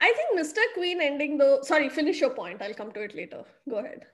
I 0.00 0.12
think 0.12 0.38
Mr. 0.38 0.60
Queen 0.74 1.00
ending 1.00 1.38
though. 1.38 1.60
Sorry, 1.62 1.88
finish 1.88 2.20
your 2.20 2.30
point. 2.30 2.60
I'll 2.60 2.74
come 2.74 2.92
to 2.92 3.02
it 3.02 3.14
later. 3.14 3.44
Go 3.68 3.76
ahead 3.76 4.04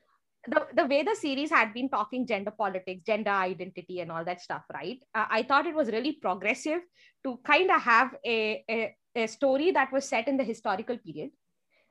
the, 0.46 0.66
the 0.74 0.87
way 0.87 1.02
the 1.02 1.14
series 1.14 1.50
had 1.50 1.72
been 1.72 1.88
talking 1.88 2.26
gender 2.26 2.50
politics, 2.50 3.02
gender 3.07 3.30
identity, 3.30 4.00
and 4.00 4.11
all 4.11 4.24
that 4.24 4.40
stuff, 4.40 4.62
right? 4.72 4.98
Uh, 5.14 5.26
I 5.30 5.42
thought 5.42 5.66
it 5.66 5.74
was 5.74 5.88
really 5.88 6.12
progressive 6.12 6.80
to 7.24 7.38
kind 7.44 7.70
of 7.70 7.80
have 7.83 8.14
a, 8.24 8.64
a, 8.70 8.94
a, 9.16 9.26
story 9.26 9.70
that 9.72 9.92
was 9.92 10.09
set 10.09 10.28
in 10.28 10.37
the 10.37 10.44
historical 10.44 10.98
period, 10.98 11.30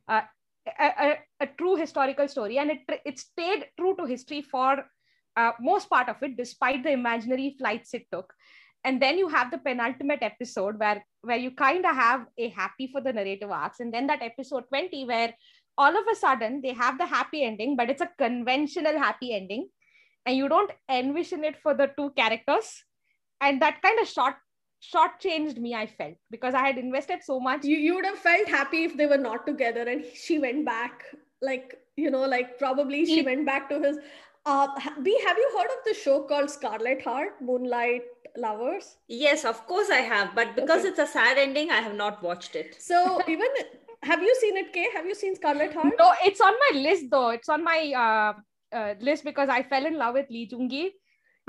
uh, 0.07 0.21
a, 0.79 0.85
a, 0.85 1.17
a, 1.41 1.47
true 1.57 1.75
historical 1.75 2.27
story, 2.27 2.57
and 2.57 2.71
it, 2.71 3.01
it 3.05 3.19
stayed 3.19 3.65
true 3.79 3.95
to 3.97 4.05
history 4.05 4.41
for 4.41 4.85
uh, 5.35 5.51
most 5.59 5.89
part 5.89 6.09
of 6.09 6.21
it, 6.21 6.37
despite 6.37 6.83
the 6.83 6.91
imaginary 6.91 7.55
flights 7.57 7.93
it 7.93 8.05
took. 8.11 8.31
And 8.85 9.01
then 9.01 9.17
you 9.17 9.29
have 9.29 9.49
the 9.49 9.57
penultimate 9.57 10.21
episode 10.21 10.77
where 10.77 11.03
where 11.21 11.37
you 11.37 11.51
kind 11.51 11.85
of 11.85 11.95
have 11.95 12.25
a 12.37 12.49
happy 12.49 12.89
for 12.91 12.99
the 12.99 13.13
narrative 13.13 13.49
arcs, 13.49 13.79
and 13.79 13.93
then 13.93 14.07
that 14.07 14.21
episode 14.21 14.65
20 14.67 15.05
where 15.05 15.33
all 15.77 15.95
of 15.95 16.05
a 16.11 16.15
sudden 16.15 16.61
they 16.61 16.73
have 16.73 16.97
the 16.97 17.05
happy 17.05 17.43
ending, 17.43 17.75
but 17.75 17.89
it's 17.89 18.01
a 18.01 18.09
conventional 18.17 18.97
happy 18.97 19.33
ending. 19.33 19.69
And 20.25 20.37
you 20.37 20.47
don't 20.47 20.71
envision 20.89 21.43
it 21.43 21.57
for 21.61 21.73
the 21.73 21.91
two 21.97 22.11
characters. 22.11 22.83
And 23.41 23.61
that 23.61 23.81
kind 23.81 23.99
of 23.99 24.07
short 24.07 24.35
short 24.79 25.19
changed 25.19 25.57
me, 25.57 25.73
I 25.73 25.87
felt, 25.87 26.15
because 26.29 26.53
I 26.53 26.65
had 26.65 26.77
invested 26.77 27.23
so 27.23 27.39
much. 27.39 27.63
You, 27.63 27.77
you 27.77 27.95
would 27.95 28.05
have 28.05 28.19
felt 28.19 28.47
happy 28.47 28.83
if 28.83 28.97
they 28.97 29.05
were 29.05 29.17
not 29.17 29.47
together 29.47 29.81
and 29.81 30.03
she 30.13 30.39
went 30.39 30.65
back. 30.65 31.03
Like, 31.41 31.77
you 31.95 32.11
know, 32.11 32.25
like 32.25 32.57
probably 32.59 33.05
she 33.05 33.17
he, 33.17 33.21
went 33.21 33.45
back 33.45 33.69
to 33.69 33.79
his 33.79 33.97
uh, 34.45 34.67
B, 35.01 35.17
have 35.25 35.37
you 35.37 35.57
heard 35.57 35.67
of 35.67 35.83
the 35.85 35.93
show 35.93 36.23
called 36.23 36.49
Scarlet 36.49 37.01
Heart, 37.01 37.41
Moonlight 37.41 38.03
Lovers? 38.35 38.97
Yes, 39.07 39.45
of 39.45 39.65
course 39.67 39.89
I 39.89 40.01
have, 40.01 40.35
but 40.35 40.55
because 40.55 40.81
okay. 40.81 40.89
it's 40.89 40.99
a 40.99 41.07
sad 41.07 41.37
ending, 41.37 41.71
I 41.71 41.81
have 41.81 41.95
not 41.95 42.21
watched 42.21 42.55
it. 42.55 42.75
So 42.81 43.21
even 43.27 43.47
have 44.03 44.21
you 44.21 44.35
seen 44.39 44.57
it, 44.57 44.73
Kay? 44.73 44.87
Have 44.93 45.05
you 45.05 45.15
seen 45.15 45.35
Scarlet 45.35 45.73
Heart? 45.73 45.93
No, 45.99 46.13
it's 46.23 46.41
on 46.41 46.53
my 46.53 46.79
list 46.79 47.05
though. 47.09 47.29
It's 47.29 47.49
on 47.49 47.63
my 47.63 47.93
uh, 48.05 48.77
uh, 48.77 48.93
list 48.99 49.23
because 49.23 49.49
I 49.49 49.63
fell 49.63 49.85
in 49.85 49.97
love 49.97 50.15
with 50.15 50.29
Lee 50.29 50.45
Joon-gi 50.45 50.91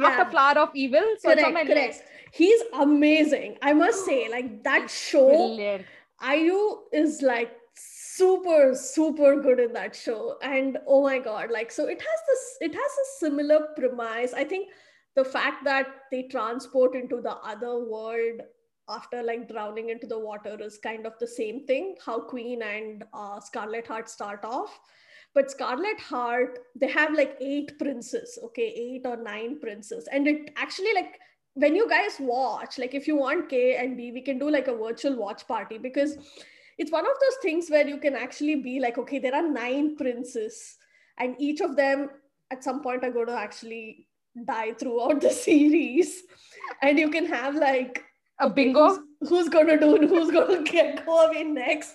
yeah. 0.01 0.07
after 0.07 0.31
Flower 0.31 0.59
of 0.59 0.71
Evil. 0.75 1.03
So 1.19 1.29
correct, 1.29 1.41
it's 1.41 1.47
on 1.47 1.55
my 1.55 1.65
correct. 1.65 1.89
list. 1.89 2.03
He's 2.33 2.61
amazing. 2.75 3.59
I 3.63 3.73
must 3.73 4.05
say, 4.05 4.29
like 4.31 4.63
that 4.65 4.91
show, 4.91 5.29
Brilliant. 5.29 5.87
IU 6.23 6.79
is 6.93 7.23
like 7.23 7.53
super 7.77 8.75
super 8.77 9.41
good 9.43 9.59
in 9.59 9.73
that 9.73 9.97
show 9.97 10.37
and 10.41 10.79
oh 10.87 11.03
my 11.03 11.19
god 11.19 11.51
like 11.51 11.73
so 11.73 11.87
it 11.89 12.01
has 12.01 12.21
this 12.29 12.57
it 12.61 12.73
has 12.73 12.93
a 13.03 13.07
similar 13.19 13.67
premise 13.77 14.33
i 14.35 14.45
think 14.45 14.69
the 15.17 15.25
fact 15.25 15.65
that 15.65 15.89
they 16.13 16.23
transport 16.23 16.95
into 16.95 17.21
the 17.21 17.35
other 17.39 17.85
world 17.85 18.41
after 18.89 19.23
like 19.23 19.49
drowning 19.49 19.91
into 19.91 20.07
the 20.07 20.19
water 20.19 20.57
is 20.61 20.79
kind 20.79 21.07
of 21.07 21.15
the 21.19 21.27
same 21.27 21.67
thing 21.67 21.97
how 22.05 22.21
queen 22.21 22.63
and 22.63 23.05
uh, 23.13 23.41
scarlet 23.41 23.87
heart 23.87 24.09
start 24.09 24.45
off. 24.45 24.79
But 25.35 25.51
scarlet 25.51 25.99
heart 25.99 26.61
they 26.77 26.89
have 26.89 27.13
like 27.15 27.37
eight 27.41 27.79
princes 27.79 28.39
okay 28.45 28.69
eight 28.69 29.07
or 29.07 29.17
nine 29.17 29.59
princes. 29.61 30.09
And 30.13 30.29
it 30.29 30.53
actually 30.57 30.95
like 30.95 31.19
when 31.55 31.75
you 31.75 31.89
guys 31.89 32.17
watch 32.19 32.79
like 32.79 32.95
if 32.95 33.07
you 33.07 33.17
want 33.17 33.49
k 33.49 33.77
and 33.77 33.97
b 33.97 34.11
we 34.13 34.21
can 34.21 34.39
do 34.39 34.51
like 34.51 34.69
a 34.69 34.77
virtual 34.77 35.17
watch 35.17 35.47
party 35.47 35.79
because 35.79 36.17
it's 36.79 36.91
one 36.91 37.07
of 37.07 37.13
those 37.21 37.37
things 37.43 37.69
where 37.71 37.87
you 37.87 37.99
can 37.99 38.17
actually 38.17 38.57
be 38.57 38.81
like 38.81 38.99
okay 38.99 39.19
there 39.21 39.35
are 39.35 39.49
nine 39.49 39.97
princes 39.97 40.77
and 41.19 41.37
each 41.39 41.61
of 41.61 41.77
them 41.77 42.11
at 42.51 42.65
some 42.65 42.83
point 42.83 43.05
are 43.05 43.11
going 43.11 43.27
to 43.27 43.37
actually 43.37 44.09
die 44.47 44.73
throughout 44.73 45.21
the 45.21 45.31
series. 45.47 46.23
And 46.83 46.99
you 46.99 47.11
can 47.11 47.27
have 47.27 47.55
like 47.55 48.05
a 48.41 48.51
bingo? 48.51 48.89
who's, 48.89 49.29
who's 49.29 49.49
going 49.49 49.67
to 49.67 49.79
do 49.79 49.97
who's 50.07 50.31
going 50.31 50.65
to 50.65 50.71
get 50.71 51.05
go 51.07 51.27
away 51.27 51.45
next? 51.45 51.95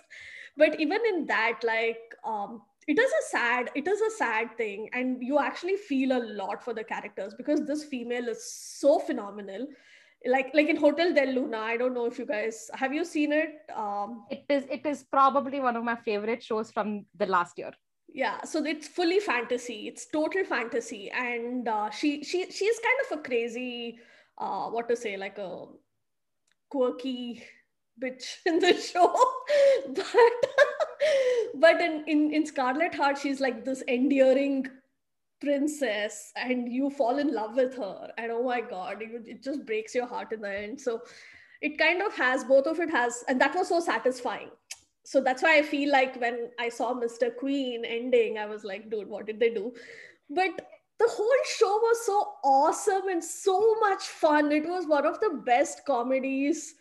But 0.57 0.79
even 0.79 0.99
in 1.07 1.25
that 1.27 1.59
like 1.63 2.15
um 2.25 2.61
it 2.87 2.97
is 2.97 3.11
a 3.11 3.23
sad 3.29 3.69
it 3.75 3.87
is 3.87 4.01
a 4.01 4.11
sad 4.11 4.55
thing 4.57 4.89
and 4.93 5.21
you 5.21 5.39
actually 5.39 5.75
feel 5.75 6.11
a 6.11 6.23
lot 6.41 6.63
for 6.63 6.73
the 6.73 6.83
characters 6.83 7.33
because 7.35 7.65
this 7.65 7.83
female 7.85 8.27
is 8.27 8.43
so 8.53 8.99
phenomenal. 8.99 9.67
Like 10.25 10.51
like 10.53 10.67
in 10.67 10.75
hotel 10.75 11.13
del 11.13 11.33
luna 11.33 11.59
i 11.59 11.77
don't 11.77 11.93
know 11.93 12.05
if 12.05 12.19
you 12.19 12.25
guys 12.25 12.69
have 12.73 12.93
you 12.93 13.05
seen 13.05 13.31
it? 13.31 13.51
Um 13.73 14.25
it 14.29 14.43
is 14.49 14.65
it 14.69 14.85
is 14.85 15.03
probably 15.03 15.59
one 15.59 15.75
of 15.75 15.83
my 15.83 15.95
favorite 15.95 16.43
shows 16.43 16.71
from 16.71 17.05
the 17.15 17.25
last 17.25 17.57
year. 17.57 17.71
Yeah 18.13 18.43
so 18.43 18.65
it's 18.65 18.87
fully 18.87 19.19
fantasy 19.19 19.87
it's 19.87 20.07
total 20.07 20.43
fantasy 20.43 21.09
and 21.11 21.67
uh, 21.67 21.89
she 21.91 22.23
she 22.23 22.51
she's 22.51 22.79
kind 22.79 22.99
of 23.05 23.19
a 23.19 23.21
crazy 23.21 23.99
uh 24.39 24.65
what 24.69 24.89
to 24.89 24.95
say 24.95 25.15
like 25.15 25.37
a 25.37 25.65
quirky 26.69 27.43
bitch 28.01 28.37
in 28.45 28.59
the 28.59 28.73
show. 28.73 29.15
But 29.95 30.05
but 31.55 31.81
in, 31.81 32.03
in 32.07 32.33
in 32.33 32.45
scarlet 32.45 32.93
heart 32.93 33.17
she's 33.17 33.39
like 33.39 33.63
this 33.65 33.81
endearing 33.87 34.67
princess 35.41 36.31
and 36.35 36.71
you 36.71 36.89
fall 36.89 37.17
in 37.17 37.33
love 37.33 37.55
with 37.55 37.75
her. 37.77 38.11
And 38.17 38.31
oh 38.31 38.43
my 38.43 38.61
god 38.61 39.01
it, 39.01 39.09
it 39.25 39.43
just 39.43 39.65
breaks 39.65 39.95
your 39.95 40.05
heart 40.05 40.31
in 40.31 40.41
the 40.41 40.49
end. 40.49 40.79
So 40.79 41.01
it 41.61 41.77
kind 41.77 42.01
of 42.01 42.13
has 42.13 42.43
both 42.43 42.67
of 42.67 42.79
it 42.79 42.89
has 42.89 43.23
and 43.27 43.39
that 43.41 43.55
was 43.55 43.69
so 43.69 43.79
satisfying. 43.79 44.49
So 45.05 45.21
that's 45.21 45.41
why 45.41 45.57
i 45.57 45.63
feel 45.63 45.91
like 45.91 46.19
when 46.21 46.49
i 46.59 46.69
saw 46.69 46.93
mr 46.93 47.35
queen 47.35 47.83
ending 47.83 48.37
i 48.37 48.45
was 48.45 48.63
like 48.63 48.91
dude 48.91 49.07
what 49.07 49.25
did 49.25 49.39
they 49.39 49.49
do? 49.49 49.73
But 50.29 50.67
the 50.99 51.07
whole 51.07 51.43
show 51.57 51.67
was 51.67 52.05
so 52.05 52.27
awesome 52.43 53.07
and 53.07 53.23
so 53.23 53.75
much 53.79 54.03
fun. 54.03 54.51
It 54.51 54.67
was 54.67 54.85
one 54.85 55.05
of 55.05 55.19
the 55.21 55.41
best 55.45 55.81
comedies 55.85 56.75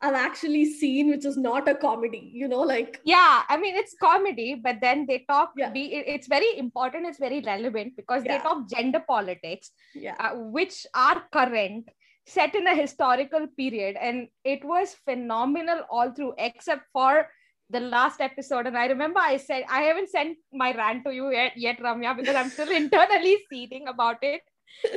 I've 0.00 0.14
actually 0.14 0.64
seen, 0.64 1.10
which 1.10 1.24
is 1.24 1.36
not 1.36 1.68
a 1.68 1.74
comedy, 1.74 2.30
you 2.32 2.46
know, 2.46 2.60
like. 2.60 3.00
Yeah, 3.04 3.42
I 3.48 3.56
mean, 3.56 3.74
it's 3.74 3.94
comedy, 4.00 4.54
but 4.54 4.76
then 4.80 5.06
they 5.06 5.24
talk, 5.28 5.52
yeah. 5.56 5.70
Be, 5.70 5.86
it's 5.86 6.28
very 6.28 6.56
important, 6.56 7.06
it's 7.06 7.18
very 7.18 7.40
relevant 7.40 7.96
because 7.96 8.22
yeah. 8.24 8.38
they 8.38 8.42
talk 8.42 8.70
gender 8.70 9.02
politics, 9.06 9.72
yeah. 9.94 10.14
Uh, 10.20 10.36
which 10.36 10.86
are 10.94 11.24
current, 11.32 11.88
set 12.26 12.54
in 12.54 12.66
a 12.68 12.76
historical 12.76 13.48
period. 13.56 13.96
And 14.00 14.28
it 14.44 14.64
was 14.64 14.94
phenomenal 15.04 15.80
all 15.90 16.12
through, 16.12 16.34
except 16.38 16.82
for 16.92 17.26
the 17.70 17.80
last 17.80 18.20
episode 18.20 18.66
and 18.66 18.76
i 18.76 18.86
remember 18.86 19.20
i 19.20 19.36
said 19.36 19.64
i 19.68 19.82
haven't 19.82 20.08
sent 20.08 20.36
my 20.52 20.74
rant 20.74 21.04
to 21.04 21.12
you 21.12 21.30
yet, 21.30 21.52
yet 21.56 21.78
ramya 21.80 22.16
because 22.16 22.34
i'm 22.34 22.50
still 22.50 22.70
internally 22.82 23.38
seething 23.50 23.88
about 23.88 24.18
it 24.22 24.42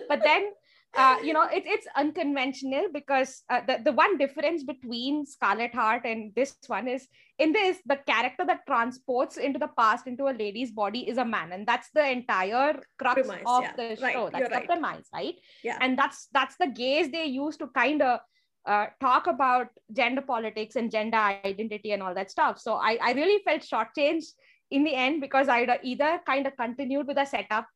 but 0.07 0.21
then 0.23 0.51
uh, 0.97 1.15
you 1.23 1.31
know 1.33 1.43
it, 1.43 1.63
it's 1.65 1.87
unconventional 1.95 2.87
because 2.93 3.43
uh, 3.49 3.61
the, 3.65 3.79
the 3.85 3.91
one 3.91 4.17
difference 4.17 4.63
between 4.63 5.25
scarlet 5.25 5.73
heart 5.73 6.03
and 6.05 6.33
this 6.35 6.55
one 6.67 6.87
is 6.87 7.07
in 7.39 7.53
this 7.53 7.77
the 7.85 7.97
character 8.07 8.45
that 8.45 8.65
transports 8.67 9.37
into 9.37 9.57
the 9.57 9.69
past 9.77 10.07
into 10.07 10.27
a 10.27 10.35
lady's 10.35 10.71
body 10.71 11.07
is 11.07 11.17
a 11.17 11.25
man 11.25 11.53
and 11.53 11.65
that's 11.65 11.89
the 11.93 12.11
entire 12.11 12.77
crux 12.97 13.25
premise, 13.25 13.43
of 13.45 13.63
yeah. 13.63 13.75
the 13.77 13.95
show 13.95 14.23
right, 14.25 14.31
that's 14.33 14.49
the 14.49 14.55
right. 14.55 14.65
premise 14.67 15.07
right 15.13 15.35
yeah 15.63 15.77
and 15.79 15.97
that's 15.97 16.27
that's 16.33 16.57
the 16.57 16.67
gaze 16.67 17.09
they 17.09 17.25
use 17.25 17.55
to 17.55 17.67
kind 17.67 18.01
of 18.01 18.19
uh, 18.65 18.87
talk 18.99 19.27
about 19.27 19.67
gender 19.91 20.21
politics 20.21 20.75
and 20.75 20.91
gender 20.91 21.17
identity 21.17 21.91
and 21.91 22.03
all 22.03 22.13
that 22.13 22.31
stuff. 22.31 22.59
So 22.59 22.75
I, 22.75 22.97
I 23.01 23.13
really 23.13 23.41
felt 23.43 23.61
shortchanged 23.61 24.33
in 24.69 24.83
the 24.83 24.93
end 24.93 25.21
because 25.21 25.49
I'd 25.49 25.69
either 25.83 26.19
kind 26.25 26.47
of 26.47 26.55
continued 26.55 27.07
with 27.07 27.17
the 27.17 27.25
setup 27.25 27.67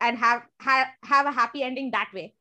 and 0.00 0.18
have, 0.18 0.42
have, 0.60 0.88
have 1.04 1.26
a 1.26 1.32
happy 1.32 1.62
ending 1.62 1.90
that 1.92 2.10
way, 2.12 2.34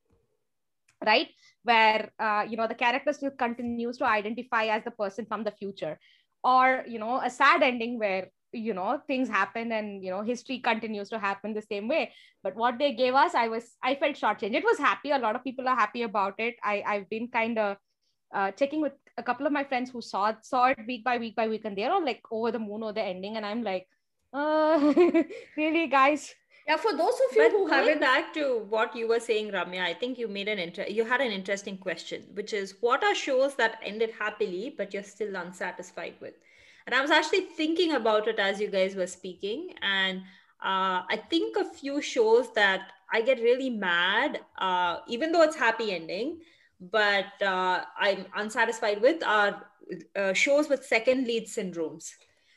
right? 1.06 1.28
Where, 1.64 2.12
uh, 2.20 2.46
you 2.50 2.58
know, 2.58 2.68
the 2.68 2.76
character 2.76 3.14
still 3.14 3.32
continues 3.32 3.98
to 3.98 4.06
identify 4.06 4.66
as 4.66 4.84
the 4.84 4.92
person 4.92 5.26
from 5.26 5.44
the 5.44 5.52
future 5.52 6.00
or, 6.44 6.84
you 6.88 6.98
know, 6.98 7.22
a 7.22 7.30
sad 7.30 7.62
ending 7.62 8.00
where 8.00 8.30
you 8.54 8.74
know 8.74 9.02
things 9.08 9.30
happen 9.30 9.72
and 9.72 10.04
you 10.04 10.10
know 10.12 10.22
history 10.22 10.60
continues 10.60 11.10
to 11.10 11.20
happen 11.20 11.54
the 11.54 11.62
same 11.62 11.88
way. 11.88 12.12
But 12.44 12.56
what 12.56 12.80
they 12.80 12.94
gave 12.94 13.14
us 13.14 13.36
i 13.36 13.48
was 13.48 13.72
i 13.84 13.96
felt 13.96 14.16
shortchanged. 14.16 14.56
It 14.56 14.64
was 14.64 14.78
happy. 14.78 15.12
A 15.12 15.20
lot 15.20 15.36
of 15.36 15.44
people 15.44 15.68
are 15.68 15.76
happy 15.76 16.04
about 16.04 16.36
it. 16.40 16.56
I 16.64 16.84
i've 16.88 17.10
been 17.10 17.28
kind 17.28 17.58
of 17.58 17.78
uh, 18.34 18.52
checking 18.52 18.82
with 18.82 18.94
a 19.18 19.24
couple 19.24 19.46
of 19.46 19.54
my 19.54 19.64
friends 19.64 19.90
who 19.92 20.02
saw 20.02 20.30
it, 20.30 20.38
saw 20.42 20.68
it 20.68 20.78
week 20.88 21.04
by 21.04 21.18
week 21.18 21.36
by 21.36 21.48
week 21.48 21.66
and 21.66 21.78
they're 21.78 21.92
all 21.92 22.04
like 22.04 22.22
over 22.32 22.52
the 22.52 22.60
moon 22.60 22.84
or 22.84 22.94
the 22.94 23.02
ending 23.02 23.38
and 23.38 23.46
i'm 23.46 23.64
like 23.64 23.88
uh 24.34 24.94
really 25.58 25.88
guys? 25.88 26.34
Yeah 26.68 26.78
for 26.78 26.94
those 26.94 27.16
of 27.26 27.36
you 27.36 27.42
but 27.42 27.52
who 27.52 27.68
haven't 27.68 28.00
back 28.00 28.34
to 28.36 28.66
what 28.70 28.96
you 28.96 29.08
were 29.08 29.20
saying 29.20 29.52
ramya 29.52 29.82
i 29.82 29.94
think 29.94 30.18
you 30.18 30.28
made 30.28 30.48
an 30.48 30.60
inter 30.60 30.86
you 30.88 31.04
had 31.04 31.20
an 31.20 31.32
interesting 31.32 31.78
question 31.78 32.24
which 32.34 32.54
is 32.54 32.76
what 32.82 33.04
are 33.04 33.16
shows 33.16 33.56
that 33.56 33.80
ended 33.84 34.12
happily 34.18 34.74
but 34.78 34.94
you're 34.94 35.04
still 35.04 35.36
unsatisfied 35.36 36.14
with 36.22 36.36
and 36.86 36.96
I 36.96 37.02
was 37.02 37.12
actually 37.12 37.42
thinking 37.42 37.94
about 37.94 38.28
it 38.28 38.40
as 38.40 38.60
you 38.60 38.68
guys 38.68 38.96
were 38.96 39.08
speaking. 39.08 39.74
And 39.82 40.20
uh, 40.64 41.06
I 41.10 41.22
think 41.30 41.58
a 41.58 41.66
few 41.66 42.02
shows 42.02 42.54
that 42.54 42.92
I 43.12 43.22
get 43.22 43.40
really 43.40 43.70
mad, 43.70 44.40
uh, 44.58 45.00
even 45.08 45.32
though 45.32 45.42
it's 45.42 45.56
happy 45.56 45.94
ending, 45.94 46.40
but 46.80 47.42
uh, 47.42 47.84
I'm 48.00 48.26
unsatisfied 48.36 49.02
with 49.02 49.24
are 49.24 49.68
uh, 50.16 50.34
shows 50.34 50.70
with 50.70 50.86
second 50.86 51.28
lead 51.28 51.48
syndromes. 51.48 52.12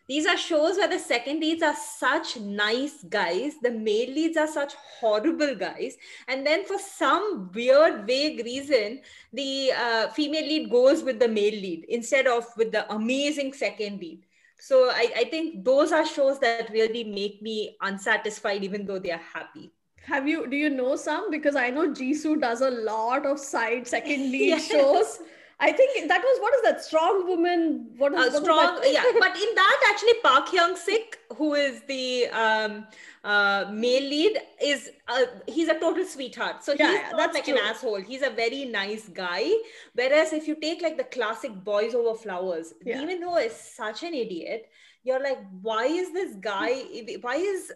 These 0.07 0.27
are 0.27 0.37
shows 0.37 0.77
where 0.77 0.88
the 0.88 0.99
second 0.99 1.40
leads 1.40 1.62
are 1.62 1.75
such 1.75 2.38
nice 2.38 3.03
guys, 3.09 3.55
the 3.62 3.71
male 3.71 4.11
leads 4.11 4.37
are 4.37 4.47
such 4.47 4.75
horrible 5.01 5.55
guys, 5.55 5.97
and 6.29 6.47
then 6.47 6.67
for 6.67 6.79
some 6.79 7.51
weird, 7.55 8.07
vague 8.07 8.45
reason, 8.45 9.01
the 9.33 9.73
uh, 9.73 10.09
female 10.09 10.43
lead 10.45 10.71
goes 10.71 11.03
with 11.03 11.19
the 11.21 11.29
male 11.29 11.55
lead 11.55 11.87
instead 11.88 12.27
of 12.27 12.47
with 12.57 12.71
the 12.71 12.90
amazing 12.93 13.55
second 13.55 13.99
lead. 13.99 14.25
So 14.59 14.90
I, 14.90 15.12
I 15.17 15.25
think 15.25 15.64
those 15.64 15.93
are 15.93 16.07
shows 16.07 16.38
that 16.40 16.71
really 16.71 17.05
make 17.05 17.43
me 17.43 17.77
unsatisfied 17.81 18.62
even 18.62 18.87
though 18.87 18.99
they 18.99 19.11
are 19.11 19.21
happy. 19.33 19.73
Have 20.07 20.29
you 20.29 20.47
do 20.47 20.57
you 20.57 20.69
know 20.69 20.97
some? 20.97 21.31
Because 21.31 21.57
i 21.57 21.71
know 21.71 21.88
jisoo 21.88 22.38
does 22.40 22.61
a 22.61 22.71
lot 22.71 23.25
of 23.25 23.38
side 23.38 23.88
second 23.88 24.31
lead 24.33 24.49
yes. 24.49 24.67
shows 24.67 25.21
I 25.61 25.73
think 25.73 26.09
that 26.09 26.21
was 26.21 26.40
what 26.40 26.55
is 26.55 26.62
that 26.62 26.85
strong 26.85 27.29
woman? 27.29 27.90
What 27.97 28.12
is 28.12 28.35
uh, 28.35 28.40
strong? 28.43 28.81
yeah, 28.85 29.05
but 29.21 29.37
in 29.37 29.55
that 29.55 29.81
actually 29.88 30.14
Park 30.23 30.49
Hyung 30.49 30.77
Sik, 30.77 31.19
who 31.37 31.55
is 31.55 31.83
the 31.87 32.27
um, 32.29 32.87
uh, 33.23 33.67
male 33.71 34.03
lead, 34.03 34.38
is 34.62 34.90
uh, 35.07 35.27
he's 35.47 35.69
a 35.69 35.79
total 35.79 36.05
sweetheart. 36.05 36.64
So 36.64 36.73
he's 36.73 36.81
yeah, 36.81 37.11
not 37.12 37.19
that's 37.19 37.35
like 37.35 37.45
true. 37.45 37.55
an 37.55 37.61
asshole. 37.64 38.01
He's 38.01 38.23
a 38.23 38.31
very 38.31 38.64
nice 38.64 39.09
guy. 39.09 39.49
Whereas 39.95 40.33
if 40.33 40.49
you 40.49 40.57
take 40.57 40.83
like 40.83 40.97
the 40.97 41.05
classic 41.05 41.53
Boys 41.62 41.95
Over 41.95 42.19
Flowers, 42.19 42.75
yeah. 42.85 43.01
even 43.01 43.21
though 43.21 43.37
he's 43.37 43.55
such 43.55 44.03
an 44.03 44.14
idiot, 44.14 44.69
you're 45.05 45.23
like, 45.23 45.38
why 45.62 45.85
is 45.85 46.12
this 46.12 46.35
guy? 46.35 46.83
Why 47.21 47.37
is 47.37 47.73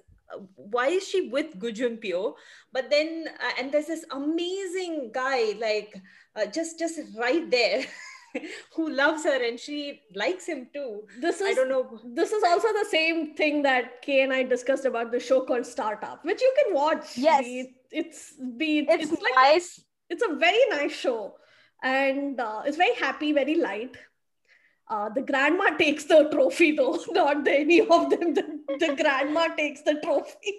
why 0.57 0.89
is 0.89 1.07
she 1.07 1.29
with 1.29 1.59
Gu 1.59 1.73
Pyo? 1.73 2.35
But 2.73 2.91
then, 2.91 3.29
uh, 3.41 3.53
and 3.59 3.73
there's 3.73 3.87
this 3.87 4.05
amazing 4.11 5.11
guy, 5.13 5.55
like 5.59 6.01
uh, 6.39 6.47
just 6.47 6.79
just 6.79 7.01
right 7.17 7.51
there. 7.51 7.85
who 8.75 8.91
loves 8.91 9.25
her 9.25 9.43
and 9.43 9.59
she 9.59 10.03
likes 10.15 10.47
him 10.47 10.69
too. 10.73 11.03
This 11.21 11.41
is 11.41 11.47
I 11.47 11.55
don't 11.55 11.69
know. 11.69 11.99
This 12.05 12.33
is 12.33 12.43
also 12.45 12.69
the 12.69 12.87
same 12.91 13.35
thing 13.35 13.63
that 13.63 14.03
Kay 14.03 14.23
and 14.23 14.33
I 14.33 14.43
discussed 14.43 14.85
about 14.85 15.11
the 15.11 15.21
show 15.21 15.41
called 15.41 15.67
Startup, 15.67 16.25
which 16.25 16.41
you 16.41 16.55
can 16.59 16.75
watch. 16.75 17.17
Yes, 17.17 17.45
be, 17.45 17.75
it's 17.91 18.35
be 18.57 18.79
it's, 18.81 19.13
it's 19.13 19.23
nice. 19.35 19.81
it's 20.11 20.23
a 20.23 20.35
very 20.35 20.61
nice 20.71 20.93
show, 20.93 21.37
and 21.83 22.41
uh, 22.41 22.63
it's 22.67 22.77
very 22.77 22.95
happy, 22.95 23.33
very 23.33 23.57
light. 23.57 23.97
Uh, 24.91 25.09
the 25.11 25.23
grandma 25.23 25.71
takes 25.79 26.05
the 26.05 26.29
trophy 26.31 26.73
though, 26.73 26.99
not 27.11 27.45
the, 27.45 27.61
any 27.61 27.81
of 27.81 28.11
them. 28.11 28.35
The, 28.35 28.61
the 28.79 28.97
grandma 29.01 29.49
takes 29.55 29.83
the 29.83 30.01
trophy. 30.03 30.55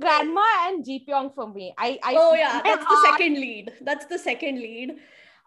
Grandma 0.00 0.44
and 0.66 0.84
Ji 0.84 1.04
Pyong 1.06 1.34
for 1.34 1.52
me. 1.52 1.74
I, 1.78 1.98
I 2.02 2.14
oh 2.18 2.34
yeah, 2.34 2.60
that's 2.64 2.84
the 2.84 3.06
second 3.10 3.34
lead. 3.34 3.72
That's 3.82 4.06
the 4.06 4.18
second 4.18 4.56
lead. 4.56 4.96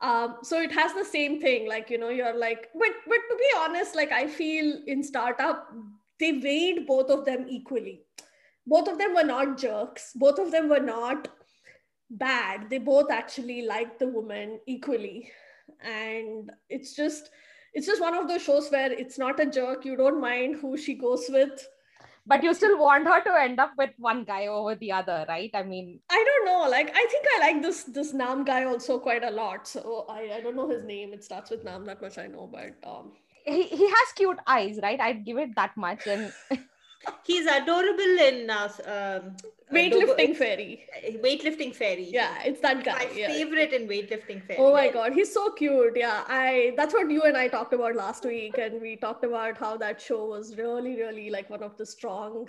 Um, 0.01 0.37
so 0.43 0.61
it 0.61 0.71
has 0.71 0.93
the 0.93 1.05
same 1.05 1.41
thing. 1.41 1.67
Like 1.67 1.89
you 1.89 1.97
know, 1.97 2.09
you're 2.09 2.37
like, 2.37 2.69
but 2.73 2.89
but 3.07 3.19
to 3.29 3.35
be 3.37 3.49
honest, 3.59 3.95
like 3.95 4.11
I 4.11 4.27
feel 4.27 4.81
in 4.85 5.03
startup 5.03 5.71
they 6.19 6.33
weighed 6.33 6.87
both 6.87 7.09
of 7.09 7.25
them 7.25 7.45
equally. 7.47 8.01
Both 8.65 8.87
of 8.87 8.97
them 8.97 9.13
were 9.13 9.23
not 9.23 9.57
jerks. 9.57 10.11
Both 10.15 10.39
of 10.39 10.51
them 10.51 10.69
were 10.69 10.79
not 10.79 11.27
bad. 12.09 12.69
They 12.69 12.79
both 12.79 13.11
actually 13.11 13.61
liked 13.63 13.99
the 13.99 14.07
woman 14.07 14.59
equally, 14.65 15.31
and 15.81 16.51
it's 16.69 16.95
just 16.95 17.29
it's 17.73 17.87
just 17.87 18.01
one 18.01 18.15
of 18.15 18.27
those 18.27 18.43
shows 18.43 18.69
where 18.69 18.91
it's 18.91 19.17
not 19.17 19.39
a 19.39 19.45
jerk. 19.45 19.85
You 19.85 19.95
don't 19.95 20.21
mind 20.21 20.57
who 20.57 20.77
she 20.77 20.95
goes 20.95 21.25
with. 21.29 21.67
But 22.27 22.43
you 22.43 22.53
still 22.53 22.77
want 22.77 23.07
her 23.07 23.23
to 23.23 23.33
end 23.41 23.59
up 23.59 23.71
with 23.77 23.91
one 23.97 24.25
guy 24.25 24.47
over 24.47 24.75
the 24.75 24.91
other, 24.91 25.25
right? 25.29 25.49
I 25.53 25.63
mean, 25.63 26.01
I 26.09 26.23
don't 26.27 26.45
know. 26.45 26.69
Like, 26.69 26.89
I 26.93 27.05
think 27.11 27.25
I 27.35 27.39
like 27.39 27.61
this 27.61 27.83
this 27.85 28.13
Nam 28.13 28.43
guy 28.43 28.65
also 28.65 28.99
quite 28.99 29.23
a 29.23 29.31
lot. 29.31 29.67
So 29.67 30.05
I, 30.09 30.31
I 30.35 30.41
don't 30.41 30.57
know 30.57 30.69
his 30.69 30.83
name. 30.83 31.13
It 31.13 31.23
starts 31.23 31.51
with 31.51 31.63
Nam. 31.63 31.85
That 31.85 32.01
much 32.01 32.17
I 32.17 32.27
know. 32.27 32.49
But 32.51 32.75
um, 32.89 33.13
he 33.45 33.63
he 33.63 33.87
has 33.87 34.11
cute 34.15 34.39
eyes, 34.45 34.79
right? 34.83 34.99
I'd 34.99 35.25
give 35.25 35.37
it 35.37 35.55
that 35.55 35.77
much. 35.77 36.05
And 36.05 36.33
he's 37.25 37.45
adorable 37.45 38.19
in 38.29 38.49
uh, 38.49 38.69
um, 38.85 39.37
weightlifting 39.71 40.35
fairy. 40.35 40.85
weightlifting 41.23 41.75
fairy. 41.75 42.07
Yeah 42.09 42.41
it's 42.43 42.61
that 42.61 42.83
guy 42.83 43.05
my 43.05 43.11
yeah. 43.13 43.27
favorite 43.27 43.73
in 43.73 43.87
weightlifting 43.87 44.45
fairy 44.45 44.59
oh 44.59 44.73
my 44.73 44.89
god 44.89 45.13
he's 45.13 45.33
so 45.33 45.51
cute. 45.51 45.93
Yeah 45.95 46.23
i 46.27 46.73
that's 46.77 46.93
what 46.93 47.09
you 47.09 47.23
and 47.23 47.37
i 47.37 47.47
talked 47.47 47.73
about 47.73 47.95
last 47.95 48.25
week 48.25 48.57
and 48.57 48.81
we 48.81 48.95
talked 48.95 49.23
about 49.23 49.57
how 49.57 49.75
that 49.77 50.01
show 50.01 50.25
was 50.25 50.55
really 50.57 50.95
really 50.95 51.29
like 51.29 51.49
one 51.49 51.63
of 51.63 51.75
the 51.77 51.85
strong 51.85 52.47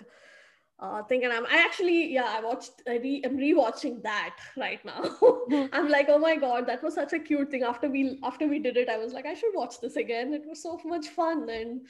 uh, 0.81 1.03
thing 1.03 1.25
and 1.25 1.33
I'm 1.33 1.45
I 1.47 1.59
actually 1.59 2.13
yeah 2.13 2.37
I 2.37 2.41
watched 2.41 2.83
I 2.87 2.99
re, 2.99 3.21
I'm 3.25 3.37
rewatching 3.37 4.03
that 4.05 4.37
right 4.57 4.85
now. 4.85 5.17
I'm 5.73 5.89
like 5.89 6.07
oh 6.09 6.19
my 6.19 6.37
god 6.37 6.67
that 6.69 6.83
was 6.83 6.95
such 6.95 7.13
a 7.13 7.19
cute 7.19 7.51
thing. 7.51 7.65
After 7.65 7.89
we 7.89 8.19
after 8.23 8.47
we 8.47 8.59
did 8.61 8.77
it 8.77 8.89
I 8.89 8.97
was 8.97 9.13
like 9.13 9.27
I 9.27 9.35
should 9.35 9.55
watch 9.55 9.81
this 9.81 9.97
again. 9.97 10.33
It 10.33 10.47
was 10.47 10.63
so 10.63 10.81
much 10.85 11.09
fun 11.09 11.49
and 11.51 11.81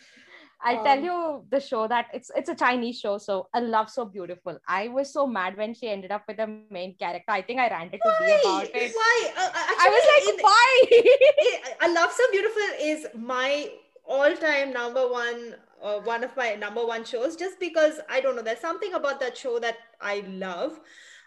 I'll 0.61 0.79
um, 0.79 0.85
tell 0.85 1.01
you 1.01 1.45
the 1.51 1.61
show 1.61 1.87
that 1.87 2.07
it's 2.13 2.31
it's 2.35 2.49
a 2.49 2.55
Chinese 2.55 2.99
show, 2.99 3.19
so 3.19 3.49
A 3.55 3.61
Love 3.61 3.89
So 3.89 4.05
Beautiful. 4.05 4.59
I 4.67 4.89
was 4.89 5.13
so 5.13 5.27
mad 5.27 5.57
when 5.57 5.75
she 5.75 5.89
ended 5.89 6.11
up 6.11 6.25
with 6.27 6.39
the 6.39 6.49
main 6.71 6.95
character. 6.97 7.31
I 7.31 7.43
think 7.43 7.61
I 7.61 7.69
ranted 7.69 8.01
why? 8.03 8.17
to 8.19 8.25
be 8.25 8.49
about 8.49 8.71
it. 8.75 8.93
Why? 8.95 9.31
Uh, 9.37 9.51
actually, 9.55 9.77
I 9.81 9.89
was 9.97 10.05
like, 10.13 10.27
in, 10.35 10.41
why? 10.43 11.87
A 11.87 11.89
Love 11.93 12.13
So 12.13 12.25
Beautiful 12.33 12.71
is 12.81 13.07
my 13.15 13.71
all-time 14.05 14.73
number 14.73 15.07
one 15.07 15.55
uh, 15.83 15.99
one 15.99 16.25
of 16.25 16.35
my 16.35 16.55
number 16.55 16.85
one 16.85 17.05
shows 17.05 17.37
just 17.37 17.61
because 17.61 18.01
i 18.09 18.23
don't 18.23 18.35
know 18.35 18.41
there's 18.41 18.59
something 18.59 18.95
about 18.95 19.21
that 19.21 19.37
show 19.37 19.59
that 19.59 19.77
i 20.01 20.25
love 20.29 20.81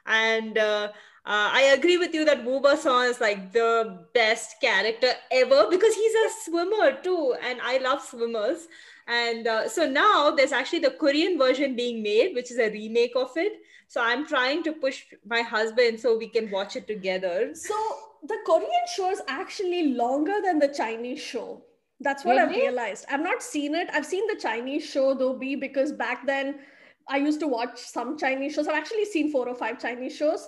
and 0.07 0.57
uh, 0.57 0.91
uh, 1.23 1.49
I 1.53 1.73
agree 1.77 1.97
with 1.97 2.15
you 2.15 2.25
that 2.25 2.43
Woo 2.43 2.63
Song 2.75 3.05
is 3.05 3.21
like 3.21 3.53
the 3.53 4.05
best 4.11 4.59
character 4.59 5.11
ever 5.31 5.67
because 5.69 5.93
he's 5.93 6.15
a 6.15 6.29
swimmer 6.43 6.99
too, 7.03 7.35
and 7.43 7.59
I 7.61 7.77
love 7.77 8.01
swimmers. 8.01 8.67
And 9.07 9.47
uh, 9.47 9.67
so 9.67 9.89
now 9.89 10.31
there's 10.31 10.51
actually 10.51 10.79
the 10.79 10.91
Korean 10.91 11.37
version 11.37 11.75
being 11.75 12.01
made, 12.03 12.35
which 12.35 12.51
is 12.51 12.59
a 12.59 12.69
remake 12.69 13.13
of 13.15 13.31
it. 13.35 13.53
So 13.87 14.01
I'm 14.01 14.25
trying 14.25 14.63
to 14.63 14.73
push 14.73 15.03
my 15.25 15.41
husband 15.41 15.99
so 15.99 16.17
we 16.17 16.29
can 16.29 16.49
watch 16.49 16.75
it 16.75 16.87
together. 16.87 17.51
So 17.53 17.75
the 18.23 18.37
Korean 18.45 18.85
show 18.95 19.09
is 19.09 19.21
actually 19.27 19.93
longer 19.93 20.35
than 20.43 20.59
the 20.59 20.69
Chinese 20.69 21.19
show. 21.19 21.63
That's 21.99 22.23
what 22.23 22.37
really? 22.37 22.49
I've 22.49 22.55
realized. 22.55 23.05
I've 23.11 23.21
not 23.21 23.43
seen 23.43 23.75
it. 23.75 23.89
I've 23.93 24.05
seen 24.05 24.25
the 24.27 24.39
Chinese 24.39 24.85
show 24.85 25.13
though, 25.13 25.33
be 25.33 25.55
because 25.55 25.91
back 25.91 26.25
then 26.25 26.59
I 27.07 27.17
used 27.17 27.39
to 27.41 27.47
watch 27.47 27.79
some 27.79 28.17
Chinese 28.17 28.53
shows. 28.53 28.67
I've 28.67 28.75
actually 28.75 29.05
seen 29.05 29.31
four 29.31 29.47
or 29.47 29.55
five 29.55 29.79
Chinese 29.79 30.15
shows 30.15 30.47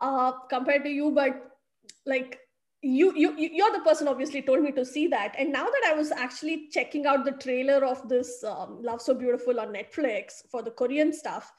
uh, 0.00 0.32
compared 0.48 0.84
to 0.84 0.90
you, 0.90 1.10
but 1.10 1.50
like 2.06 2.38
you, 2.84 3.14
you 3.16 3.34
you're 3.38 3.72
the 3.72 3.80
person 3.80 4.08
obviously 4.08 4.42
told 4.42 4.62
me 4.62 4.70
to 4.72 4.84
see 4.84 5.06
that. 5.08 5.34
And 5.38 5.52
now 5.52 5.64
that 5.64 5.84
i 5.86 5.94
was 5.94 6.12
actually 6.12 6.68
checking 6.70 7.06
out 7.06 7.24
the 7.24 7.32
trailer 7.32 7.84
of 7.84 8.08
this 8.08 8.44
um, 8.44 8.82
love 8.82 9.00
so 9.00 9.14
beautiful 9.14 9.58
on 9.60 9.68
netflix 9.72 10.46
for 10.50 10.62
the 10.62 10.70
korean 10.70 11.12
stuff 11.12 11.52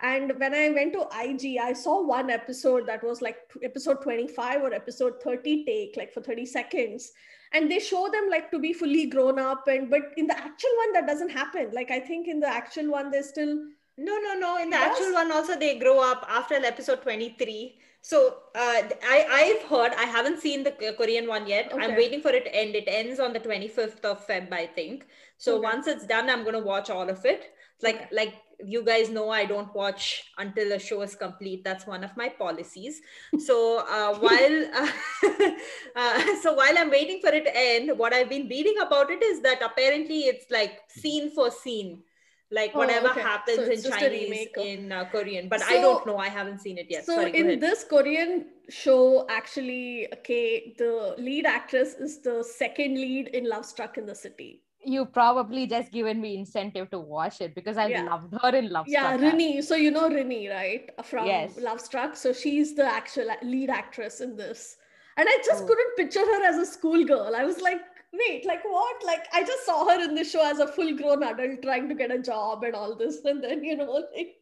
and 0.00 0.32
when 0.38 0.54
i 0.54 0.70
went 0.70 0.92
to 0.94 1.06
ig 1.22 1.58
i 1.62 1.72
saw 1.72 2.02
one 2.02 2.30
episode 2.30 2.86
that 2.86 3.02
was 3.04 3.20
like 3.20 3.36
episode 3.62 4.00
25 4.02 4.62
or 4.62 4.72
episode 4.72 5.22
30 5.22 5.64
take 5.64 5.96
like 5.96 6.12
for 6.12 6.22
30 6.22 6.46
seconds. 6.46 7.12
And 7.52 7.68
they 7.68 7.80
show 7.80 8.08
them 8.12 8.28
like 8.30 8.52
to 8.52 8.60
be 8.60 8.72
fully 8.72 9.06
grown 9.06 9.40
up 9.40 9.66
and 9.66 9.90
but 9.90 10.12
in 10.16 10.28
the 10.28 10.38
actual 10.38 10.70
one 10.76 10.92
that 10.92 11.06
doesn't 11.06 11.30
happen. 11.30 11.70
Like 11.72 11.90
i 11.90 11.98
think 11.98 12.28
in 12.28 12.40
the 12.40 12.48
actual 12.48 12.90
one 12.90 13.10
they're 13.10 13.24
still 13.24 13.56
no 13.98 14.18
no 14.18 14.34
no. 14.38 14.62
In 14.62 14.70
the 14.70 14.76
yes. 14.76 14.92
actual 14.92 15.14
one 15.14 15.32
also 15.32 15.58
they 15.58 15.78
grow 15.78 15.98
up 16.00 16.24
after 16.28 16.54
episode 16.54 17.02
23 17.02 17.78
so 18.02 18.38
uh, 18.54 18.82
I 19.02 19.26
I've 19.30 19.68
heard 19.68 19.92
I 19.96 20.04
haven't 20.04 20.40
seen 20.40 20.64
the 20.64 20.72
Korean 20.96 21.28
one 21.28 21.46
yet. 21.46 21.72
Okay. 21.72 21.84
I'm 21.84 21.96
waiting 21.96 22.22
for 22.22 22.30
it 22.30 22.44
to 22.44 22.54
end. 22.54 22.74
It 22.74 22.84
ends 22.86 23.20
on 23.20 23.32
the 23.32 23.40
25th 23.40 24.04
of 24.04 24.26
Feb, 24.26 24.52
I 24.52 24.66
think. 24.66 25.06
So 25.36 25.56
okay. 25.56 25.64
once 25.64 25.86
it's 25.86 26.06
done, 26.06 26.30
I'm 26.30 26.44
gonna 26.44 26.60
watch 26.60 26.88
all 26.88 27.08
of 27.08 27.24
it. 27.24 27.52
Like 27.82 27.96
okay. 27.96 28.08
like 28.12 28.34
you 28.62 28.82
guys 28.84 29.10
know, 29.10 29.30
I 29.30 29.44
don't 29.44 29.74
watch 29.74 30.24
until 30.38 30.72
a 30.72 30.78
show 30.78 31.02
is 31.02 31.14
complete. 31.14 31.62
That's 31.64 31.86
one 31.86 32.04
of 32.04 32.16
my 32.16 32.28
policies. 32.28 33.00
So 33.38 33.84
uh, 33.86 34.14
while 34.18 34.64
uh, 34.74 34.88
uh, 35.96 36.36
so 36.42 36.54
while 36.54 36.78
I'm 36.78 36.90
waiting 36.90 37.20
for 37.20 37.32
it 37.32 37.44
to 37.44 37.52
end, 37.54 37.98
what 37.98 38.14
I've 38.14 38.30
been 38.30 38.48
reading 38.48 38.76
about 38.80 39.10
it 39.10 39.22
is 39.22 39.42
that 39.42 39.60
apparently 39.62 40.20
it's 40.20 40.50
like 40.50 40.80
scene 40.88 41.30
for 41.34 41.50
scene 41.50 42.02
like 42.50 42.72
oh, 42.74 42.78
whatever 42.78 43.10
okay. 43.10 43.20
happens 43.20 43.82
so 43.82 43.90
in 43.90 43.98
Chinese 43.98 44.48
in 44.56 44.92
uh, 44.92 45.04
Korean. 45.04 45.48
But 45.48 45.60
so, 45.60 45.66
I 45.68 45.80
don't 45.80 46.06
know. 46.06 46.16
I 46.16 46.28
haven't 46.28 46.60
seen 46.60 46.78
it 46.78 46.86
yet. 46.88 47.06
So 47.06 47.16
Sorry, 47.16 47.36
in 47.36 47.60
this 47.60 47.84
Korean 47.84 48.46
show, 48.68 49.26
actually, 49.30 50.08
okay, 50.14 50.74
the 50.76 51.14
lead 51.18 51.46
actress 51.46 51.94
is 51.94 52.20
the 52.20 52.42
second 52.42 52.94
lead 52.94 53.28
in 53.28 53.48
Love 53.48 53.64
Struck 53.64 53.98
in 53.98 54.06
the 54.06 54.14
City. 54.14 54.62
You 54.82 55.04
probably 55.04 55.66
just 55.66 55.92
given 55.92 56.20
me 56.20 56.36
incentive 56.36 56.90
to 56.90 56.98
watch 56.98 57.42
it 57.42 57.54
because 57.54 57.76
I 57.76 57.88
yeah. 57.88 58.02
loved 58.04 58.34
her 58.42 58.56
in 58.56 58.70
Love 58.70 58.86
yeah, 58.88 59.14
Struck. 59.14 59.20
Yeah, 59.20 59.32
Rini. 59.32 59.62
So 59.62 59.74
you 59.74 59.90
know 59.90 60.08
Rini, 60.08 60.50
right? 60.50 60.90
From 61.04 61.26
yes. 61.26 61.58
Love 61.58 61.80
Struck. 61.80 62.16
So 62.16 62.32
she's 62.32 62.74
the 62.74 62.86
actual 62.86 63.26
lead 63.42 63.70
actress 63.70 64.20
in 64.20 64.36
this. 64.36 64.76
And 65.16 65.28
I 65.28 65.36
just 65.44 65.64
oh. 65.64 65.66
couldn't 65.66 65.96
picture 65.96 66.20
her 66.20 66.44
as 66.44 66.56
a 66.56 66.64
schoolgirl. 66.64 67.34
I 67.36 67.44
was 67.44 67.60
like, 67.60 67.82
wait, 68.12 68.44
like 68.44 68.64
what? 68.64 69.04
Like 69.04 69.26
I 69.32 69.42
just 69.42 69.64
saw 69.64 69.88
her 69.88 70.02
in 70.02 70.14
the 70.14 70.24
show 70.24 70.44
as 70.44 70.58
a 70.58 70.66
full-grown 70.66 71.22
adult 71.22 71.62
trying 71.62 71.88
to 71.88 71.94
get 71.94 72.10
a 72.10 72.18
job 72.18 72.64
and 72.64 72.74
all 72.74 72.96
this, 72.96 73.18
and 73.24 73.42
then 73.42 73.64
you 73.64 73.76
know, 73.76 74.04
like 74.16 74.36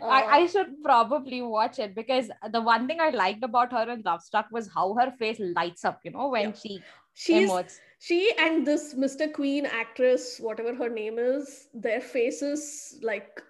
uh, 0.00 0.06
I, 0.06 0.38
I 0.38 0.46
should 0.46 0.82
probably 0.82 1.42
watch 1.42 1.78
it 1.78 1.94
because 1.94 2.30
the 2.52 2.60
one 2.60 2.86
thing 2.86 3.00
I 3.00 3.10
liked 3.10 3.44
about 3.44 3.72
her 3.72 3.90
in 3.90 4.02
Love 4.02 4.22
Struck 4.22 4.46
was 4.50 4.68
how 4.72 4.94
her 4.94 5.12
face 5.18 5.40
lights 5.40 5.84
up, 5.84 6.00
you 6.04 6.10
know, 6.10 6.28
when 6.28 6.50
yeah. 6.50 6.56
she 6.62 6.82
She's, 7.14 7.50
emotes. 7.50 7.78
She 7.98 8.32
and 8.38 8.66
this 8.66 8.94
Mr. 8.94 9.32
Queen 9.32 9.66
actress, 9.66 10.38
whatever 10.40 10.74
her 10.74 10.88
name 10.88 11.18
is, 11.18 11.68
their 11.74 12.00
faces, 12.00 12.98
like 13.02 13.40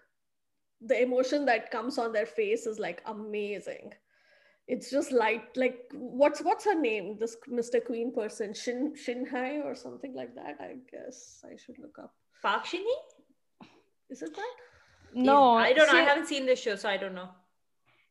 the 0.81 1.01
emotion 1.01 1.45
that 1.47 1.71
comes 1.71 1.97
on 1.97 2.13
their 2.13 2.27
face 2.27 2.67
is 2.67 2.79
like 2.79 3.03
amazing 3.07 3.93
it's 4.69 4.91
just 4.91 5.13
light 5.13 5.57
like 5.57 5.79
what's 5.93 6.41
what's 6.41 6.65
her 6.65 6.79
name? 6.79 7.17
This 7.19 7.37
mr 7.49 7.85
queen 7.85 8.13
person 8.15 8.55
shin 8.55 8.95
shinhai 8.95 9.65
or 9.65 9.75
something 9.75 10.15
like 10.15 10.35
that 10.35 10.57
i 10.61 10.77
guess 10.91 11.45
i 11.45 11.57
should 11.57 11.79
look 11.79 11.99
up. 11.99 12.15
Park 12.43 12.67
shin 12.67 12.85
is 14.11 14.23
it 14.23 14.35
that? 14.37 14.55
No 15.15 15.55
i 15.55 15.73
don't 15.73 15.93
know 15.93 15.99
i 15.99 16.03
haven't 16.03 16.27
seen 16.27 16.47
this 16.47 16.61
show 16.61 16.77
so 16.77 16.89
i 16.89 16.97
don't 16.97 17.15
know. 17.15 17.31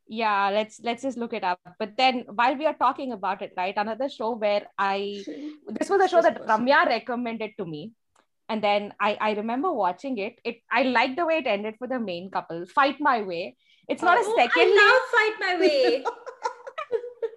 Yeah 0.08 0.50
let's 0.50 0.82
let's 0.84 1.04
just 1.04 1.18
look 1.18 1.34
it 1.34 1.44
up. 1.44 1.60
But 1.80 1.96
then 1.96 2.26
while 2.34 2.58
we 2.58 2.66
are 2.66 2.74
talking 2.76 3.14
about 3.14 3.42
it 3.42 3.54
right 3.56 3.74
another 3.78 4.10
show 4.10 4.36
where 4.36 4.68
i 4.78 5.24
this 5.68 5.90
was 5.90 6.02
a 6.02 6.10
show 6.10 6.22
that 6.22 6.46
ramya 6.46 6.86
recommended 6.86 7.52
to 7.58 7.66
me. 7.66 7.94
And 8.50 8.62
then 8.62 8.94
i 9.00 9.18
i 9.22 9.32
remember 9.32 9.72
watching 9.72 10.18
it. 10.18 10.40
It 10.44 10.62
i 10.70 10.84
liked 10.84 11.16
the 11.16 11.26
way 11.26 11.38
it 11.38 11.48
ended 11.48 11.76
for 11.80 11.88
the 11.88 12.00
main 12.00 12.30
couple 12.30 12.66
fight 12.66 13.00
my 13.00 13.22
way. 13.22 13.56
It's 13.88 14.04
not 14.04 14.18
oh, 14.20 14.22
a 14.22 14.36
second 14.42 14.68
i 14.68 14.82
love 14.82 15.02
fight 15.16 15.36
my 15.40 15.60
way 15.60 16.04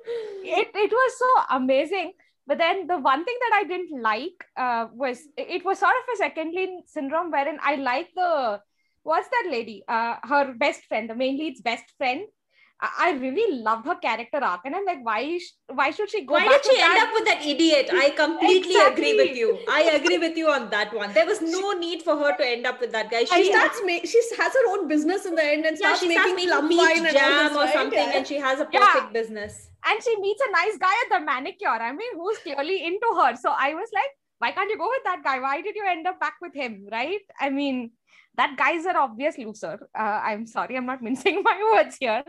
it, 0.07 0.69
it 0.75 0.93
was 0.93 1.19
so 1.19 1.57
amazing. 1.57 2.12
But 2.47 2.59
then 2.59 2.87
the 2.87 2.99
one 2.99 3.25
thing 3.25 3.37
that 3.40 3.61
i 3.61 3.64
didn't 3.64 4.03
like 4.03 4.45
uh, 4.57 4.87
was 4.93 5.23
it 5.37 5.64
was 5.64 5.79
sort 5.79 5.93
of 5.93 6.12
a 6.12 6.17
second 6.19 6.53
lead 6.55 6.83
syndrome 6.87 7.31
wherein 7.31 7.59
i 7.62 7.77
like 7.77 8.11
the 8.14 8.61
what's 9.03 9.29
that 9.29 9.49
lady? 9.51 9.83
Uh, 9.88 10.17
her 10.23 10.55
best 10.55 10.85
friend 10.85 11.09
the 11.09 11.14
main 11.14 11.38
lead's 11.38 11.62
best 11.62 11.85
friend 11.97 12.27
I 12.99 13.12
really 13.12 13.62
loved 13.62 13.87
her 13.87 13.94
character 13.97 14.38
arc, 14.42 14.61
and 14.64 14.75
I'm 14.75 14.85
like, 14.85 15.05
why? 15.05 15.38
Why 15.68 15.90
should 15.90 16.11
she 16.11 16.25
go? 16.25 16.35
Why 16.35 16.49
did 16.49 16.64
she 16.64 16.81
end 16.81 16.99
up 16.99 17.11
with 17.12 17.25
that 17.27 17.44
idiot? 17.44 17.90
I 17.92 18.11
completely 18.11 18.75
exactly. 18.75 19.11
agree 19.12 19.16
with 19.25 19.37
you. 19.37 19.59
I 19.68 19.83
agree 19.99 20.18
with 20.18 20.37
you 20.37 20.51
on 20.51 20.70
that 20.70 20.94
one. 20.94 21.12
There 21.12 21.27
was 21.27 21.40
no 21.40 21.73
need 21.73 22.03
for 22.03 22.16
her 22.16 22.37
to 22.37 22.47
end 22.47 22.66
up 22.66 22.81
with 22.81 22.92
that 22.92 23.11
guy. 23.11 23.25
She 23.25 23.51
starts 23.53 23.81
ma- 23.85 24.05
she 24.05 24.20
has 24.38 24.53
her 24.53 24.70
own 24.70 24.88
business 24.88 25.27
in 25.27 25.35
the 25.35 25.44
end 25.44 25.66
and 25.66 25.77
starts 25.77 26.03
yeah, 26.03 26.09
she 26.09 26.14
making, 26.14 26.49
starts 26.49 26.68
making 26.68 26.79
plum 26.79 27.05
wine 27.05 27.12
jam 27.12 27.49
this, 27.49 27.57
or 27.57 27.68
something, 27.73 27.99
yeah. 27.99 28.16
and 28.16 28.27
she 28.27 28.37
has 28.37 28.61
a 28.61 28.64
perfect 28.64 29.09
yeah. 29.09 29.11
business. 29.12 29.68
And 29.87 30.03
she 30.03 30.16
meets 30.20 30.42
a 30.47 30.53
nice 30.53 30.79
guy 30.79 30.94
at 31.05 31.18
the 31.18 31.25
manicure. 31.25 31.68
I 31.68 31.92
mean, 31.92 32.14
who's 32.14 32.38
clearly 32.38 32.85
into 32.85 33.07
her. 33.20 33.37
So 33.37 33.51
I 33.51 33.75
was 33.75 33.88
like, 33.92 34.12
why 34.38 34.53
can't 34.53 34.70
you 34.70 34.79
go 34.79 34.88
with 34.88 35.05
that 35.05 35.23
guy? 35.23 35.40
Why 35.40 35.61
did 35.61 35.77
you 35.77 35.85
end 35.87 36.07
up 36.07 36.18
back 36.20 36.35
with 36.40 36.55
him? 36.55 36.87
Right? 36.90 37.20
I 37.38 37.51
mean, 37.51 37.90
that 38.37 38.57
guy's 38.57 38.87
an 38.87 38.97
obvious 38.97 39.37
loser. 39.38 39.88
Uh, 39.99 40.20
I'm 40.25 40.47
sorry, 40.47 40.77
I'm 40.77 40.87
not 40.87 41.03
mincing 41.09 41.42
my 41.42 41.59
words 41.73 41.97
here 42.01 42.25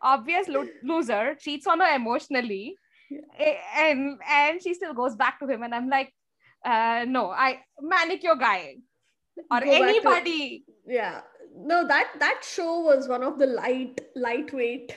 obvious 0.00 0.48
lo- 0.48 0.68
loser 0.82 1.34
cheats 1.38 1.66
on 1.66 1.80
her 1.80 1.94
emotionally. 1.94 2.76
Yeah. 3.08 3.54
and 3.76 4.18
and 4.28 4.60
she 4.60 4.74
still 4.74 4.92
goes 4.92 5.14
back 5.14 5.38
to 5.38 5.46
him 5.46 5.62
and 5.62 5.72
i'm 5.72 5.88
like 5.88 6.12
uh 6.64 7.04
no 7.06 7.30
i 7.30 7.60
manicure 7.80 8.34
guy. 8.34 8.76
Or 9.50 9.60
Go 9.60 9.70
anybody. 9.70 10.64
To, 10.66 10.92
yeah. 10.92 11.20
No 11.54 11.86
that 11.86 12.08
that 12.18 12.42
show 12.42 12.80
was 12.80 13.06
one 13.06 13.22
of 13.22 13.38
the 13.38 13.46
light 13.46 14.00
lightweight 14.16 14.92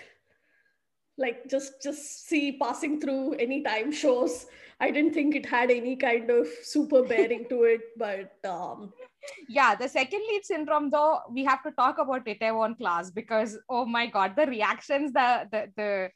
like 1.18 1.48
just 1.50 1.84
just 1.84 2.28
see 2.28 2.58
passing 2.58 3.00
through 3.00 3.34
any 3.34 3.62
time 3.62 3.92
shows. 3.92 4.48
I 4.80 4.90
didn't 4.92 5.14
think 5.14 5.36
it 5.36 5.46
had 5.46 5.70
any 5.70 5.96
kind 5.98 6.30
of 6.32 6.48
super 6.64 7.04
bearing 7.04 7.46
to 7.50 7.64
it 7.64 7.82
but 7.98 8.34
um 8.50 8.94
yeah 9.48 9.76
the 9.76 9.88
second 9.88 10.22
lead 10.30 10.46
syndrome 10.46 10.90
though 10.90 11.20
we 11.32 11.44
have 11.44 11.62
to 11.64 11.72
talk 11.72 11.98
about 11.98 12.26
itaewon 12.26 12.78
class 12.78 13.10
because 13.12 13.58
oh 13.70 13.86
my 13.86 14.06
god 14.06 14.36
the 14.36 14.46
reactions 14.48 15.12
the 15.14 15.48
the 15.52 15.62
the, 15.76 16.10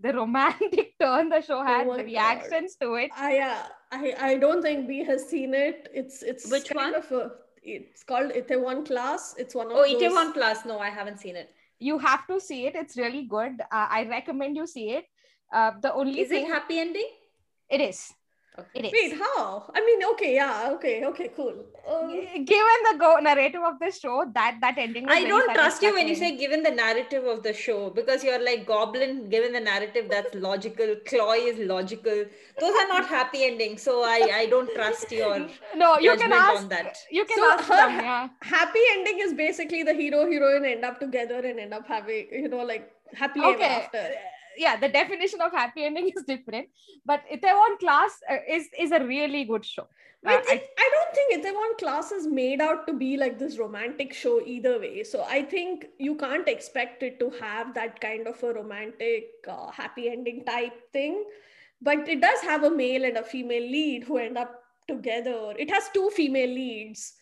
the 0.00 0.12
romantic 0.14 0.94
turn 1.00 1.28
the 1.28 1.40
show 1.40 1.62
had 1.62 1.86
oh 1.86 1.96
the 1.96 2.04
reactions 2.04 2.76
god. 2.80 2.86
to 2.86 2.94
it. 2.94 3.10
I 3.16 3.38
uh, 3.38 3.62
i 3.92 4.14
i 4.20 4.36
don't 4.36 4.62
think 4.62 4.88
b 4.88 5.04
has 5.04 5.28
seen 5.28 5.54
it. 5.54 5.88
It's 5.94 6.22
it's 6.22 6.50
which 6.50 6.68
one? 6.70 6.94
of 6.94 7.10
a, 7.12 7.32
it's 7.62 8.02
called 8.02 8.32
itaewon 8.32 8.86
class. 8.86 9.34
It's 9.38 9.54
one 9.54 9.66
of 9.66 9.72
oh 9.72 9.82
those... 9.82 10.02
itaewon 10.02 10.32
class. 10.32 10.64
No 10.64 10.78
i 10.78 10.90
haven't 10.90 11.20
seen 11.20 11.36
it. 11.36 11.50
You 11.78 11.98
have 11.98 12.26
to 12.26 12.40
see 12.40 12.66
it. 12.66 12.74
It's 12.74 12.96
really 12.96 13.24
good. 13.24 13.60
Uh, 13.60 13.88
i 13.98 14.06
recommend 14.08 14.56
you 14.56 14.66
see 14.66 14.90
it. 14.90 15.04
Uh, 15.52 15.72
the 15.80 15.92
only 15.92 16.20
is 16.20 16.28
thing... 16.28 16.46
it 16.46 16.48
happy 16.48 16.78
ending? 16.78 17.10
It 17.68 17.80
is 17.80 18.12
it 18.74 18.84
is. 18.84 18.92
Wait, 18.92 19.18
how? 19.18 19.70
I 19.74 19.80
mean, 19.84 20.04
okay, 20.12 20.34
yeah, 20.34 20.70
okay, 20.72 21.04
okay, 21.04 21.30
cool. 21.36 21.54
Uh, 21.88 22.08
given 22.08 22.78
the 22.90 22.96
go- 22.98 23.18
narrative 23.18 23.62
of 23.64 23.78
the 23.78 23.90
show, 23.90 24.24
that 24.34 24.58
that 24.60 24.78
ending. 24.78 25.08
I 25.08 25.24
don't 25.24 25.54
trust 25.54 25.82
you 25.82 25.94
when 25.94 26.08
you 26.08 26.14
say 26.14 26.36
given 26.36 26.62
the 26.62 26.70
narrative 26.70 27.24
of 27.24 27.42
the 27.42 27.52
show 27.52 27.90
because 27.90 28.24
you're 28.24 28.42
like 28.44 28.66
Goblin. 28.66 29.28
Given 29.30 29.52
the 29.52 29.60
narrative, 29.60 30.08
that's 30.10 30.34
logical. 30.34 30.96
Cloy 31.06 31.38
is 31.52 31.58
logical. 31.68 32.24
Those 32.58 32.74
are 32.82 32.88
not 32.88 33.06
happy 33.06 33.44
endings, 33.44 33.82
so 33.82 34.02
I 34.02 34.30
I 34.34 34.46
don't 34.46 34.72
trust 34.74 35.12
your. 35.12 35.38
no, 35.76 35.98
you 35.98 36.16
can 36.16 36.32
ask. 36.32 36.62
On 36.62 36.68
that. 36.68 36.98
You 37.10 37.24
can 37.24 37.38
so 37.38 37.50
ask 37.52 37.64
her 37.68 37.76
them, 37.76 38.00
yeah. 38.00 38.28
Happy 38.42 38.80
ending 38.92 39.20
is 39.20 39.34
basically 39.34 39.82
the 39.82 39.94
hero 39.94 40.30
heroine 40.30 40.64
end 40.64 40.84
up 40.84 41.00
together 41.00 41.38
and 41.38 41.58
end 41.60 41.72
up 41.72 41.86
having 41.86 42.26
you 42.32 42.48
know 42.48 42.64
like 42.64 42.92
happy 43.14 43.40
okay. 43.40 43.64
ever 43.64 43.84
after 43.84 44.10
yeah 44.56 44.76
the 44.76 44.88
definition 44.88 45.40
of 45.40 45.52
happy 45.52 45.84
ending 45.84 46.10
is 46.14 46.22
different 46.24 46.68
but 47.04 47.22
itaewon 47.32 47.78
class 47.78 48.18
uh, 48.30 48.36
is 48.48 48.68
is 48.78 48.92
a 48.92 49.04
really 49.04 49.44
good 49.44 49.64
show 49.64 49.86
uh, 50.26 50.32
I, 50.32 50.62
I 50.78 50.90
don't 50.92 51.14
think 51.14 51.46
Itaewon 51.46 51.78
class 51.78 52.12
is 52.12 52.26
made 52.26 52.60
out 52.60 52.86
to 52.86 52.92
be 52.92 53.16
like 53.16 53.38
this 53.38 53.58
romantic 53.58 54.12
show 54.12 54.42
either 54.44 54.78
way. 54.78 55.02
So 55.02 55.24
I 55.26 55.42
think 55.42 55.86
you 55.98 56.14
can't 56.14 56.46
expect 56.46 57.02
it 57.02 57.18
to 57.20 57.30
have 57.40 57.72
that 57.74 58.00
kind 58.00 58.26
of 58.26 58.42
a 58.42 58.52
romantic, 58.52 59.28
uh, 59.48 59.70
happy 59.70 60.10
ending 60.10 60.44
type 60.44 60.92
thing. 60.92 61.24
But 61.80 62.06
it 62.06 62.20
does 62.20 62.40
have 62.42 62.64
a 62.64 62.70
male 62.70 63.04
and 63.06 63.16
a 63.16 63.22
female 63.22 63.62
lead 63.62 64.04
who 64.04 64.18
end 64.18 64.36
up 64.36 64.62
together. 64.86 65.54
It 65.58 65.70
has 65.70 65.88
two 65.94 66.10
female 66.10 66.50
leads. 66.50 67.14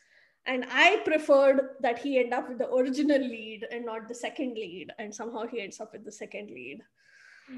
And 0.46 0.64
I 0.68 1.00
preferred 1.04 1.76
that 1.80 2.00
he 2.00 2.18
end 2.18 2.34
up 2.34 2.48
with 2.48 2.58
the 2.58 2.68
original 2.68 3.20
lead 3.20 3.64
and 3.70 3.86
not 3.86 4.08
the 4.08 4.14
second 4.14 4.54
lead. 4.54 4.88
And 4.98 5.14
somehow 5.14 5.46
he 5.46 5.60
ends 5.60 5.78
up 5.78 5.92
with 5.92 6.04
the 6.04 6.10
second 6.10 6.50
lead. 6.50 6.80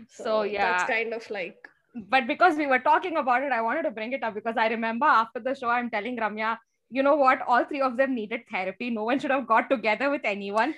So, 0.08 0.24
so 0.24 0.42
yeah, 0.42 0.78
that's 0.78 0.90
kind 0.90 1.12
of 1.12 1.28
like. 1.30 1.68
But 1.94 2.26
because 2.26 2.56
we 2.56 2.66
were 2.66 2.78
talking 2.78 3.16
about 3.16 3.42
it, 3.42 3.52
I 3.52 3.60
wanted 3.62 3.82
to 3.82 3.90
bring 3.90 4.12
it 4.12 4.22
up 4.22 4.34
because 4.34 4.56
I 4.56 4.68
remember 4.68 5.06
after 5.06 5.40
the 5.40 5.54
show, 5.54 5.68
I'm 5.68 5.90
telling 5.90 6.16
Ramya, 6.16 6.56
you 6.90 7.02
know 7.02 7.16
what? 7.16 7.40
All 7.46 7.64
three 7.64 7.80
of 7.80 7.96
them 7.96 8.14
needed 8.14 8.42
therapy. 8.50 8.90
No 8.90 9.04
one 9.04 9.18
should 9.18 9.30
have 9.30 9.46
got 9.46 9.68
together 9.68 10.10
with 10.10 10.22
anyone. 10.24 10.74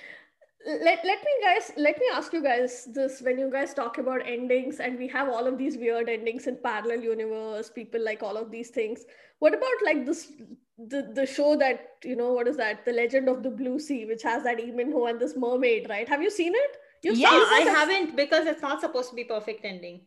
Let, 0.64 1.04
let 1.04 1.24
me 1.24 1.32
guys 1.42 1.72
let 1.76 1.98
me 1.98 2.06
ask 2.14 2.32
you 2.32 2.40
guys 2.40 2.86
this 2.92 3.20
when 3.20 3.36
you 3.36 3.50
guys 3.50 3.74
talk 3.74 3.98
about 3.98 4.20
endings 4.24 4.78
and 4.78 4.96
we 4.96 5.08
have 5.08 5.28
all 5.28 5.48
of 5.48 5.58
these 5.58 5.76
weird 5.76 6.08
endings 6.08 6.46
in 6.46 6.56
parallel 6.62 7.00
universe 7.00 7.68
people 7.68 8.00
like 8.04 8.22
all 8.22 8.36
of 8.36 8.52
these 8.52 8.70
things 8.70 9.04
what 9.40 9.54
about 9.54 9.82
like 9.84 10.06
this 10.06 10.30
the, 10.78 11.10
the 11.14 11.26
show 11.26 11.56
that 11.56 11.88
you 12.04 12.14
know 12.14 12.32
what 12.32 12.46
is 12.46 12.56
that 12.58 12.84
the 12.84 12.92
legend 12.92 13.28
of 13.28 13.42
the 13.42 13.50
blue 13.50 13.80
sea 13.80 14.04
which 14.04 14.22
has 14.22 14.44
that 14.44 14.58
Lee 14.58 14.70
Min-ho 14.70 15.06
and 15.06 15.18
this 15.18 15.36
mermaid 15.36 15.88
right 15.88 16.08
have 16.08 16.22
you 16.22 16.30
seen 16.30 16.52
it 16.54 16.76
you 17.02 17.14
yeah, 17.14 17.28
I 17.30 17.60
haven't 17.60 18.16
because 18.16 18.46
it's 18.46 18.62
not 18.62 18.80
supposed 18.80 19.10
to 19.10 19.16
be 19.16 19.24
perfect 19.24 19.64
ending. 19.64 20.02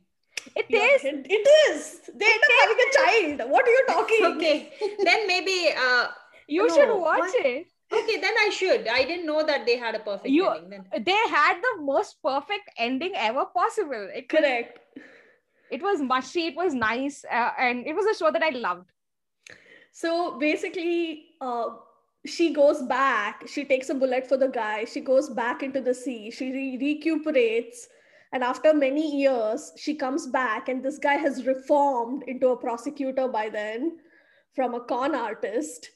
It 0.55 0.65
is. 0.69 1.03
It, 1.03 1.25
it 1.29 1.47
is. 1.71 2.01
They 2.13 2.25
end 2.25 2.41
up 2.43 2.51
having 2.61 2.77
a 2.77 2.91
child. 2.97 3.51
What 3.51 3.65
are 3.65 3.71
you 3.71 3.85
talking? 3.87 4.25
okay. 4.35 4.73
then 5.03 5.27
maybe 5.27 5.73
uh 5.77 6.07
you 6.47 6.67
no, 6.67 6.75
should 6.75 6.93
watch 6.99 7.19
what? 7.19 7.45
it. 7.45 7.67
Okay, 7.91 8.19
then 8.19 8.33
I 8.39 8.49
should. 8.49 8.87
I 8.87 9.03
didn't 9.03 9.25
know 9.25 9.45
that 9.45 9.65
they 9.65 9.77
had 9.77 9.95
a 9.95 9.99
perfect 9.99 10.29
you, 10.29 10.47
ending. 10.49 10.85
Then. 10.91 11.03
They 11.03 11.21
had 11.29 11.61
the 11.61 11.81
most 11.81 12.21
perfect 12.21 12.69
ending 12.77 13.13
ever 13.15 13.45
possible. 13.45 14.09
It 14.13 14.27
Correct. 14.27 14.79
Was, 14.95 15.03
it 15.71 15.81
was 15.81 16.01
mushy. 16.01 16.47
It 16.47 16.55
was 16.55 16.73
nice, 16.73 17.23
uh, 17.31 17.51
and 17.59 17.85
it 17.85 17.95
was 17.95 18.05
a 18.05 18.17
show 18.17 18.31
that 18.31 18.43
I 18.43 18.49
loved. 18.49 18.89
So 19.91 20.37
basically, 20.39 21.25
uh, 21.39 21.67
she 22.25 22.53
goes 22.53 22.81
back 22.83 23.47
she 23.47 23.63
takes 23.63 23.89
a 23.89 23.93
bullet 23.93 24.27
for 24.27 24.37
the 24.37 24.47
guy 24.47 24.83
she 24.85 24.99
goes 24.99 25.29
back 25.29 25.61
into 25.63 25.81
the 25.81 25.93
sea 25.93 26.31
she 26.31 26.51
re- 26.51 26.77
recuperates 26.79 27.87
and 28.35 28.43
after 28.43 28.73
many 28.73 29.21
years 29.21 29.71
she 29.77 29.95
comes 29.95 30.27
back 30.27 30.67
and 30.67 30.83
this 30.83 30.97
guy 30.97 31.13
has 31.13 31.45
reformed 31.45 32.23
into 32.27 32.49
a 32.49 32.57
prosecutor 32.57 33.29
by 33.29 33.47
then 33.47 33.97
from 34.53 34.73
a 34.73 34.81
con 34.81 35.15
artist. 35.15 35.91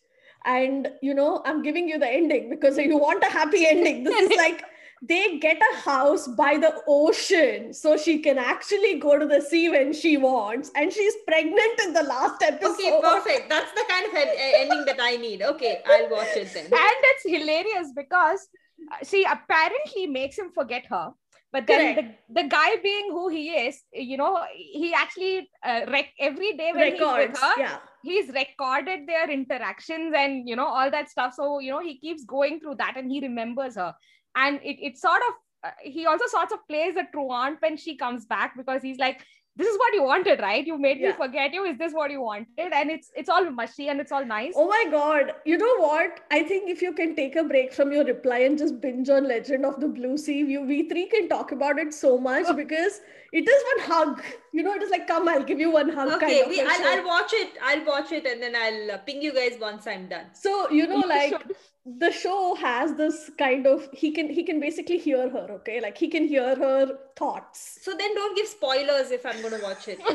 And 0.45 0.87
you 1.01 1.13
know 1.13 1.41
i'm 1.43 1.61
giving 1.61 1.89
you 1.89 1.99
the 1.99 2.07
ending 2.07 2.49
because 2.49 2.77
you 2.77 2.97
want 2.97 3.23
a 3.23 3.29
happy 3.29 3.67
ending. 3.67 4.05
This 4.05 4.31
is 4.31 4.37
like 4.45 4.63
they 5.01 5.37
get 5.39 5.57
a 5.57 5.77
house 5.77 6.27
by 6.27 6.57
the 6.57 6.73
ocean 6.87 7.73
so 7.73 7.95
she 7.95 8.19
can 8.19 8.37
actually 8.37 8.99
go 8.99 9.17
to 9.17 9.25
the 9.25 9.41
sea 9.41 9.69
when 9.69 9.93
she 9.93 10.17
wants 10.17 10.71
and 10.75 10.91
she's 10.91 11.13
pregnant 11.27 11.79
in 11.83 11.93
the 11.93 12.03
last 12.03 12.41
episode. 12.41 12.71
Okay 12.73 12.99
perfect. 13.01 13.49
That's 13.49 13.71
the 13.71 13.85
kind 13.87 14.05
of 14.05 14.13
ending 14.15 14.85
that 14.85 14.97
i 14.99 15.15
need. 15.15 15.41
Okay 15.41 15.81
i'll 15.85 16.09
watch 16.09 16.35
it 16.35 16.53
then. 16.53 16.65
And 16.65 16.73
it's 16.73 17.23
hilarious 17.25 17.91
because 17.95 18.47
uh, 18.91 19.05
she 19.05 19.23
apparently 19.23 20.07
makes 20.07 20.37
him 20.37 20.51
forget 20.51 20.85
her 20.87 21.13
but 21.51 21.65
then 21.65 21.95
the, 21.95 22.41
the 22.43 22.47
guy 22.47 22.75
being 22.83 23.09
who 23.09 23.27
he 23.27 23.49
is 23.49 23.81
you 23.91 24.17
know 24.17 24.39
he 24.53 24.93
actually 24.93 25.49
uh, 25.65 25.81
rec- 25.87 26.13
every 26.19 26.53
day 26.53 26.71
when 26.73 26.93
Records, 26.93 27.21
he's 27.21 27.27
with 27.29 27.39
her 27.39 27.53
yeah. 27.57 27.77
he's 28.03 28.27
recorded 28.29 29.07
their 29.07 29.29
interactions 29.29 30.13
and 30.15 30.47
you 30.47 30.55
know 30.55 30.67
all 30.67 30.91
that 30.91 31.09
stuff. 31.09 31.33
So 31.33 31.59
you 31.59 31.71
know 31.71 31.79
he 31.79 31.97
keeps 31.97 32.23
going 32.23 32.59
through 32.59 32.75
that 32.75 32.97
and 32.97 33.11
he 33.11 33.19
remembers 33.19 33.75
her 33.75 33.95
and 34.43 34.59
it, 34.63 34.77
it 34.87 34.97
sort 34.97 35.21
of 35.27 35.33
uh, 35.69 35.71
he 35.81 36.05
also 36.05 36.25
sort 36.27 36.51
of 36.53 36.65
plays 36.67 36.95
a 36.95 37.05
truant 37.11 37.61
when 37.61 37.75
she 37.77 37.97
comes 37.97 38.25
back 38.25 38.55
because 38.55 38.81
he's 38.81 38.97
like 38.97 39.25
this 39.59 39.67
is 39.67 39.77
what 39.77 39.93
you 39.93 40.03
wanted 40.03 40.39
right? 40.39 40.65
You 40.65 40.77
made 40.77 41.01
me 41.01 41.11
forget 41.11 41.53
you. 41.53 41.65
Is 41.65 41.77
this 41.77 41.91
what 41.91 42.11
you 42.11 42.21
wanted? 42.21 42.71
And 42.73 42.89
it's 42.89 43.11
it's 43.13 43.27
all 43.27 43.49
mushy 43.51 43.89
and 43.89 43.99
it's 43.99 44.13
all 44.17 44.25
nice. 44.25 44.53
Oh 44.55 44.67
my 44.69 44.85
god. 44.89 45.33
You 45.45 45.57
know 45.57 45.75
what? 45.79 46.21
I 46.31 46.43
think 46.43 46.69
if 46.69 46.81
you 46.81 46.93
can 46.93 47.15
take 47.15 47.35
a 47.35 47.43
break 47.43 47.73
from 47.73 47.91
your 47.91 48.05
reply 48.05 48.37
and 48.49 48.57
just 48.57 48.79
binge 48.79 49.09
on 49.09 49.27
Legend 49.27 49.65
of 49.65 49.81
the 49.81 49.89
Blue 49.89 50.17
Sea, 50.17 50.37
you, 50.53 50.61
we 50.61 50.87
three 50.87 51.07
can 51.07 51.27
talk 51.27 51.51
about 51.51 51.77
it 51.77 51.93
so 51.93 52.17
much 52.17 52.55
because 52.61 53.01
it 53.31 53.47
is 53.47 53.63
one 53.77 53.87
hug. 53.87 54.23
You 54.53 54.63
know, 54.63 54.73
it 54.73 54.81
is 54.81 54.89
like, 54.89 55.07
come, 55.07 55.27
I'll 55.27 55.43
give 55.43 55.59
you 55.59 55.71
one 55.71 55.89
hug. 55.89 56.11
Okay, 56.13 56.41
kind 56.41 56.41
of 56.43 56.49
we, 56.49 56.59
a 56.59 56.65
I'll. 56.65 56.99
I'll 56.99 57.05
watch 57.05 57.33
it. 57.33 57.53
I'll 57.63 57.85
watch 57.85 58.11
it 58.11 58.25
and 58.25 58.41
then 58.41 58.55
I'll 58.55 58.91
uh, 58.91 58.97
ping 58.99 59.21
you 59.21 59.33
guys 59.33 59.57
once 59.59 59.87
I'm 59.87 60.07
done. 60.07 60.25
So, 60.33 60.69
you 60.71 60.87
know, 60.87 60.99
like 61.07 61.41
the 61.85 62.11
show 62.11 62.55
has 62.55 62.95
this 62.95 63.31
kind 63.37 63.65
of 63.65 63.87
he 63.93 64.11
can 64.11 64.29
he 64.29 64.43
can 64.43 64.59
basically 64.59 64.97
hear 64.97 65.29
her, 65.29 65.47
okay? 65.51 65.81
Like 65.81 65.97
he 65.97 66.07
can 66.07 66.27
hear 66.27 66.55
her 66.55 66.97
thoughts. 67.15 67.79
So 67.81 67.91
then 67.91 68.13
don't 68.15 68.35
give 68.35 68.47
spoilers 68.47 69.11
if 69.11 69.25
I'm 69.25 69.41
going 69.41 69.57
to 69.59 69.63
watch 69.63 69.87
it. 69.87 69.99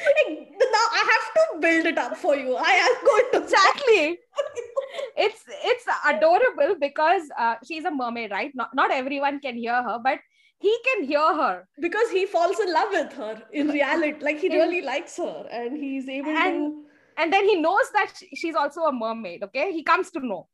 Now 0.00 0.86
I 0.92 1.02
have 1.12 1.34
to 1.34 1.60
build 1.60 1.84
it 1.84 1.98
up 1.98 2.16
for 2.16 2.34
you. 2.34 2.56
I 2.56 2.70
am 2.72 3.04
going 3.04 3.24
to 3.32 3.40
exactly 3.42 4.18
it's 5.16 5.44
it's 5.64 5.84
adorable 6.06 6.76
because 6.80 7.22
uh, 7.38 7.56
she's 7.66 7.84
a 7.84 7.90
mermaid 7.90 8.30
right 8.30 8.52
not, 8.54 8.74
not 8.74 8.90
everyone 8.90 9.40
can 9.40 9.56
hear 9.56 9.82
her 9.82 9.98
but 10.02 10.18
he 10.60 10.72
can 10.86 11.04
hear 11.04 11.26
her. 11.42 11.66
Because 11.80 12.10
he 12.10 12.26
falls 12.26 12.60
in 12.60 12.72
love 12.72 12.90
with 12.92 13.12
her 13.14 13.42
in 13.52 13.68
reality. 13.78 14.22
Like 14.22 14.38
he 14.40 14.48
really 14.50 14.82
likes 14.82 15.16
her 15.16 15.46
and 15.50 15.76
he's 15.76 16.08
able 16.08 16.32
to 16.32 16.38
And- 16.46 16.84
and 17.18 17.32
then 17.32 17.44
he 17.44 17.56
knows 17.60 17.90
that 17.92 18.12
sh- 18.16 18.38
she's 18.40 18.54
also 18.54 18.82
a 18.82 18.92
mermaid 18.92 19.42
okay? 19.44 19.72
He 19.72 19.82
comes 19.82 20.10
to 20.12 20.20
know. 20.20 20.48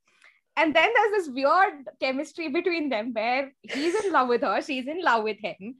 And 0.56 0.74
then 0.74 0.88
there's 0.94 1.12
this 1.18 1.34
weird 1.34 1.84
chemistry 2.00 2.48
between 2.48 2.88
them 2.88 3.12
where 3.12 3.52
he's 3.62 3.94
in 4.04 4.10
love 4.12 4.28
with 4.28 4.40
her 4.40 4.62
she's 4.62 4.86
in 4.88 5.02
love 5.02 5.22
with 5.22 5.36
him 5.38 5.74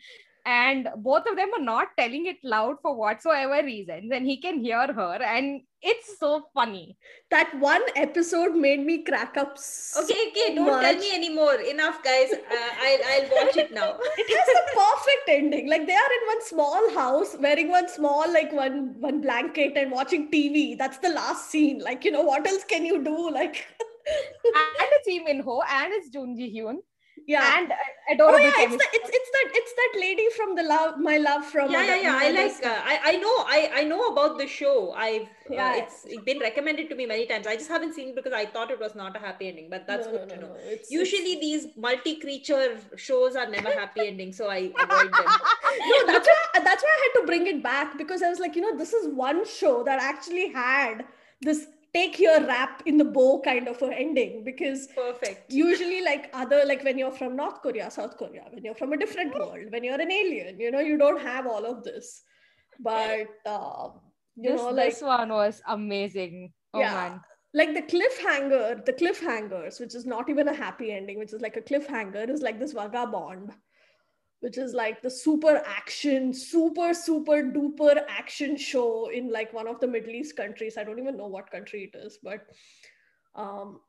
and 0.47 0.89
both 0.99 1.27
of 1.29 1.37
them 1.37 1.51
are 1.59 1.65
not 1.65 1.89
telling 1.99 2.27
it 2.27 2.37
loud 2.45 2.77
for 2.81 2.95
whatsoever 2.97 3.65
reasons 3.65 4.13
and 4.13 4.25
he 4.25 4.41
can 4.41 4.61
hear 4.61 4.93
her 4.93 5.19
and 5.23 5.61
it's 5.83 6.19
so 6.19 6.49
funny. 6.55 6.97
That 7.31 7.53
one 7.61 7.83
episode 7.95 8.55
made 8.57 8.85
me 8.85 9.05
crack 9.05 9.37
up 9.37 9.59
so 9.59 10.03
Okay, 10.03 10.31
okay, 10.31 10.55
don't 10.55 10.81
tell 10.81 10.97
me 10.97 11.15
anymore. 11.15 11.55
Enough, 11.55 12.03
guys. 12.03 12.33
Uh, 12.33 12.71
I'll, 12.83 12.99
I'll 13.11 13.45
watch 13.45 13.57
it 13.57 13.73
now. 13.73 13.97
it 14.19 14.37
has 14.37 14.47
the 14.47 14.65
perfect 14.75 15.29
ending. 15.29 15.69
Like 15.69 15.87
they 15.87 15.95
are 15.95 16.13
in 16.19 16.27
one 16.27 16.43
small 16.45 16.95
house 16.95 17.37
wearing 17.39 17.71
one 17.71 17.89
small 17.89 18.33
like 18.33 18.53
one 18.53 18.97
one 18.99 19.21
blanket 19.21 19.77
and 19.77 19.93
watching 19.93 20.31
tv 20.31 20.77
that's 20.79 20.99
the 20.99 21.11
last 21.11 21.51
scene. 21.51 21.79
Like 21.79 22.05
you 22.05 22.11
know 22.11 22.23
what 22.23 22.47
else 22.47 22.65
can 22.65 22.85
you 22.85 23.05
do? 23.05 23.31
Like 23.31 23.67
and 23.79 24.91
it's 24.97 25.07
Lee 25.07 25.21
Min 25.21 25.41
Ho 25.41 25.63
and 25.71 25.93
it's 25.93 26.09
Jun 26.09 26.37
Ji 26.37 26.59
Hyun 26.59 26.77
yeah 27.27 27.59
and 27.59 27.73
uh, 27.73 27.75
oh 27.75 28.13
adorable 28.15 28.41
yeah 28.41 28.65
it's 28.65 28.77
the, 28.83 28.89
it's 28.99 29.11
it's 29.19 29.31
that 29.37 29.49
it's 29.61 29.73
that 29.81 29.93
lady 30.01 30.27
from 30.37 30.55
the 30.59 30.63
love 30.63 30.99
my 30.99 31.17
love 31.19 31.45
from 31.45 31.71
yeah, 31.71 31.85
yeah, 31.85 32.01
yeah. 32.03 32.19
I 32.27 32.31
like. 32.31 32.65
Uh, 32.65 32.81
I, 32.93 33.01
I 33.05 33.17
know. 33.17 33.35
I, 33.57 33.71
I 33.81 33.83
know 33.85 34.07
about 34.13 34.39
the 34.39 34.47
show. 34.47 34.93
I've. 34.93 35.23
Uh, 35.23 35.55
Yeah. 35.57 35.77
It's 35.81 35.99
been 36.29 36.39
recommended 36.41 36.89
to 36.91 36.95
me 37.01 37.07
many 37.07 37.27
times. 37.27 37.47
I 37.47 37.55
just 37.57 37.69
haven't 37.69 37.95
seen 37.95 38.09
it 38.11 38.17
because 38.17 38.33
I 38.33 38.45
thought 38.47 38.71
it 38.71 38.81
was 38.81 38.95
not 39.01 39.17
a 39.17 39.19
happy 39.27 39.49
ending. 39.49 39.69
But 39.71 39.87
that's 39.87 40.07
No, 40.07 40.13
good 40.13 40.29
no, 40.29 40.35
to 40.35 40.41
no, 40.41 40.47
know. 40.47 40.55
no. 40.55 40.71
It's- 40.77 40.91
Usually 40.91 41.35
these 41.41 41.67
multi-creature 41.77 42.79
shows 42.97 43.37
are 43.37 43.49
never 43.49 43.71
happy 43.83 44.07
ending, 44.13 44.33
so 44.33 44.49
I 44.49 44.59
avoid 44.87 45.13
them. 45.21 45.31
no 45.93 46.07
that's 46.13 46.29
why 46.33 46.61
that's 46.69 46.83
why 46.83 46.93
i 46.97 47.01
had 47.05 47.21
to 47.21 47.27
bring 47.27 47.47
it 47.47 47.63
back 47.63 47.97
because 47.99 48.23
i 48.23 48.29
was 48.29 48.39
like 48.45 48.57
you 48.57 48.63
know 48.63 48.77
this 48.79 48.93
is 48.99 49.09
one 49.09 49.41
show 49.47 49.83
that 49.89 50.01
actually 50.01 50.51
had 50.53 51.05
this 51.43 51.67
take 51.97 52.19
your 52.27 52.39
rap 52.47 52.83
in 52.87 52.97
the 53.03 53.09
bow 53.17 53.41
kind 53.49 53.69
of 53.73 53.83
a 53.83 53.91
ending 54.05 54.45
because 54.45 54.87
Perfect. 54.95 55.53
usually 55.53 56.01
like 56.09 56.31
other 56.43 56.63
like 56.71 56.85
when 56.89 56.99
you're 57.03 57.17
from 57.21 57.37
north 57.43 57.61
korea 57.67 57.91
south 57.91 58.17
korea 58.23 58.45
when 58.55 58.65
you're 58.65 58.81
from 58.83 58.93
a 58.97 58.99
different 59.05 59.39
world 59.41 59.77
when 59.77 59.85
you're 59.89 60.01
an 60.07 60.13
alien 60.21 60.61
you 60.65 60.71
know 60.77 60.85
you 60.91 60.99
don't 61.05 61.21
have 61.21 61.47
all 61.47 61.65
of 61.75 61.85
this. 61.91 62.23
But 62.79 63.29
uh, 63.47 63.89
you 64.37 64.51
this, 64.51 64.61
know 64.61 64.71
like 64.71 64.93
this 64.93 65.03
one 65.03 65.31
was 65.31 65.63
amazing. 65.67 66.53
Oh 66.75 66.81
Yeah. 66.81 66.93
man. 66.93 67.21
Like 67.55 67.73
the 67.75 67.83
cliffhanger 67.93 68.85
the 68.85 68.93
cliffhangers 68.93 69.81
which 69.81 69.95
is 69.95 70.05
not 70.05 70.29
even 70.29 70.49
a 70.49 70.55
happy 70.55 70.93
ending 70.93 71.19
which 71.19 71.33
is 71.33 71.41
like 71.41 71.57
a 71.57 71.63
cliffhanger 71.63 72.29
is 72.29 72.43
like 72.43 72.59
this 72.59 72.75
vagabond 72.75 73.55
which 74.47 74.59
is 74.59 74.75
like 74.81 75.03
the 75.03 75.11
super 75.11 75.55
action 75.67 76.33
super 76.33 76.95
super 76.95 77.39
duper 77.57 77.97
action 78.09 78.57
show 78.57 79.09
in 79.21 79.33
like 79.37 79.53
one 79.53 79.67
of 79.67 79.81
the 79.81 79.87
middle 79.95 80.17
east 80.21 80.37
countries 80.37 80.77
i 80.79 80.85
don't 80.85 81.01
even 81.05 81.17
know 81.17 81.27
what 81.27 81.51
country 81.51 81.91
it 81.93 81.99
is 81.99 82.19
but 82.23 82.47
um 83.35 83.81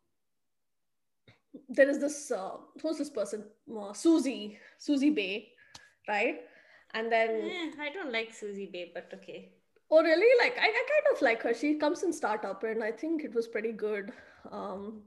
there 1.70 1.90
is 1.90 2.00
this 2.00 2.32
uh, 2.32 2.58
who's 2.82 2.98
this 2.98 3.10
person 3.12 3.44
uh, 3.80 3.94
susie 3.94 4.58
suzy 4.78 5.12
bae 5.22 5.46
right 6.08 6.42
and 6.94 7.12
then 7.12 7.30
Eh, 7.44 7.72
I 7.80 7.90
don't 7.90 8.12
like 8.12 8.34
Suzy 8.34 8.70
Bae, 8.72 8.92
but 8.94 9.12
okay. 9.14 9.52
Oh, 9.92 10.02
really? 10.02 10.28
Like, 10.44 10.58
I, 10.58 10.68
I 10.68 10.84
kind 10.94 11.16
of 11.16 11.22
like 11.22 11.42
her. 11.44 11.54
She 11.54 11.76
comes 11.76 12.04
in 12.04 12.12
startup, 12.14 12.64
and 12.64 12.84
I 12.84 12.92
think 12.92 13.24
it 13.24 13.34
was 13.34 13.48
pretty 13.48 13.72
good. 13.72 14.12
Um, 14.52 15.02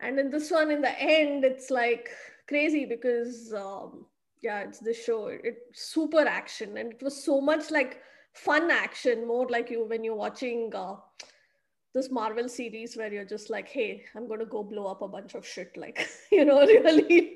and 0.00 0.18
in 0.18 0.30
this 0.30 0.50
one, 0.50 0.70
in 0.70 0.80
the 0.80 0.98
end, 1.00 1.44
it's 1.44 1.70
like 1.70 2.10
crazy 2.48 2.84
because, 2.84 3.52
um, 3.52 4.06
yeah, 4.44 4.60
it's 4.60 4.78
the 4.78 4.92
show. 4.92 5.28
It, 5.28 5.56
super 5.72 6.20
action, 6.20 6.76
and 6.76 6.92
it 6.92 7.02
was 7.02 7.24
so 7.24 7.40
much 7.40 7.70
like 7.70 8.00
fun 8.34 8.70
action, 8.70 9.26
more 9.26 9.48
like 9.48 9.70
you 9.70 9.84
when 9.86 10.04
you're 10.04 10.14
watching 10.14 10.70
uh, 10.74 10.96
this 11.94 12.10
Marvel 12.10 12.48
series 12.48 12.96
where 12.96 13.12
you're 13.12 13.24
just 13.24 13.48
like, 13.48 13.68
hey, 13.68 14.04
I'm 14.14 14.28
to 14.28 14.46
go 14.46 14.62
blow 14.62 14.86
up 14.86 15.02
a 15.02 15.08
bunch 15.08 15.34
of 15.34 15.46
shit, 15.46 15.76
like, 15.76 16.08
you 16.32 16.44
know, 16.44 16.60
really. 16.66 17.34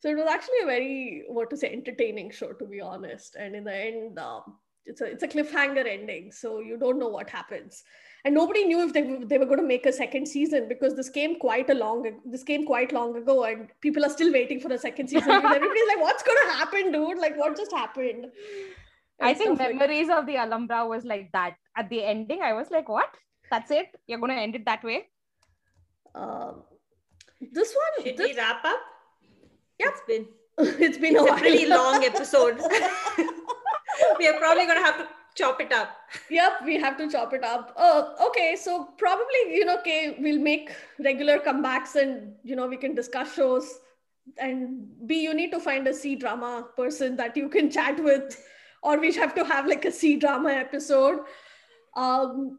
so 0.00 0.08
it 0.10 0.16
was 0.16 0.28
actually 0.30 0.62
a 0.62 0.66
very, 0.66 1.24
what 1.28 1.50
to 1.50 1.56
say, 1.56 1.72
entertaining 1.72 2.30
show, 2.30 2.52
to 2.52 2.64
be 2.64 2.80
honest. 2.80 3.36
And 3.36 3.56
in 3.56 3.64
the 3.64 3.74
end, 3.74 4.18
um, 4.18 4.58
it's 4.86 5.00
a 5.00 5.04
it's 5.04 5.22
a 5.22 5.28
cliffhanger 5.28 5.86
ending 5.86 6.32
so 6.32 6.58
you 6.58 6.76
don't 6.76 6.98
know 6.98 7.08
what 7.08 7.30
happens 7.30 7.84
and 8.24 8.34
nobody 8.34 8.64
knew 8.64 8.80
if 8.86 8.92
they, 8.92 9.02
they 9.24 9.38
were 9.38 9.46
going 9.46 9.58
to 9.60 9.66
make 9.66 9.86
a 9.86 9.92
second 9.92 10.26
season 10.26 10.68
because 10.68 10.94
this 10.94 11.10
came 11.10 11.38
quite 11.38 11.68
a 11.70 11.74
long 11.74 12.20
this 12.24 12.42
came 12.44 12.64
quite 12.66 12.92
long 12.92 13.16
ago 13.16 13.44
and 13.44 13.68
people 13.80 14.04
are 14.04 14.10
still 14.10 14.32
waiting 14.32 14.60
for 14.60 14.72
a 14.72 14.78
second 14.78 15.08
season 15.08 15.30
everybody's 15.30 15.88
like 15.88 16.00
what's 16.00 16.22
going 16.22 16.38
to 16.44 16.52
happen 16.52 16.92
dude 16.92 17.18
like 17.18 17.36
what 17.36 17.56
just 17.56 17.72
happened 17.72 18.26
i 19.20 19.32
think 19.34 19.56
stuff 19.56 19.66
like- 19.68 19.76
memories 19.76 20.08
of 20.08 20.26
the 20.26 20.36
alhambra 20.36 20.86
was 20.86 21.04
like 21.04 21.30
that 21.32 21.54
at 21.76 21.88
the 21.90 22.02
ending 22.04 22.42
i 22.42 22.52
was 22.52 22.70
like 22.70 22.88
what 22.88 23.10
that's 23.50 23.70
it 23.70 23.86
you're 24.06 24.18
gonna 24.18 24.34
end 24.34 24.54
it 24.54 24.64
that 24.64 24.82
way 24.84 25.06
um, 26.14 26.62
this 27.40 27.74
one 27.74 28.06
Should 28.06 28.16
this, 28.18 28.30
we 28.30 28.36
wrap 28.36 28.64
up? 28.64 28.78
Yep. 29.80 29.88
It's 29.92 30.02
been 30.06 30.26
it's 30.80 30.98
been 30.98 31.16
it's 31.16 31.22
a 31.22 31.24
a 31.24 31.30
while. 31.30 31.38
pretty 31.38 31.66
long 31.66 32.04
episode. 32.04 32.58
we 34.18 34.28
are 34.28 34.38
probably 34.38 34.66
gonna 34.66 34.84
have 34.84 34.98
to 34.98 35.08
chop 35.34 35.60
it 35.60 35.72
up. 35.72 35.96
yep 36.30 36.52
we 36.64 36.78
have 36.78 36.96
to 36.98 37.10
chop 37.10 37.32
it 37.32 37.44
up. 37.44 37.74
Oh 37.76 38.28
okay 38.28 38.56
so 38.56 38.88
probably 38.98 39.42
you 39.48 39.64
know 39.64 39.78
okay 39.78 40.16
we'll 40.18 40.40
make 40.40 40.70
regular 41.04 41.38
comebacks 41.38 41.94
and 41.96 42.34
you 42.42 42.56
know 42.56 42.66
we 42.66 42.76
can 42.76 42.94
discuss 42.94 43.34
shows. 43.34 43.78
And 44.38 44.86
b 45.06 45.22
you 45.22 45.34
need 45.34 45.50
to 45.52 45.60
find 45.60 45.86
a 45.88 45.94
c 45.94 46.16
drama 46.16 46.66
person 46.76 47.16
that 47.16 47.36
you 47.36 47.48
can 47.48 47.70
chat 47.78 48.02
with. 48.02 48.42
Or 48.82 48.98
we 48.98 49.12
have 49.14 49.34
to 49.36 49.44
have 49.44 49.66
like 49.66 49.84
a 49.84 49.92
c 49.92 50.16
drama 50.16 50.50
episode. 50.50 51.20
Um 51.96 52.58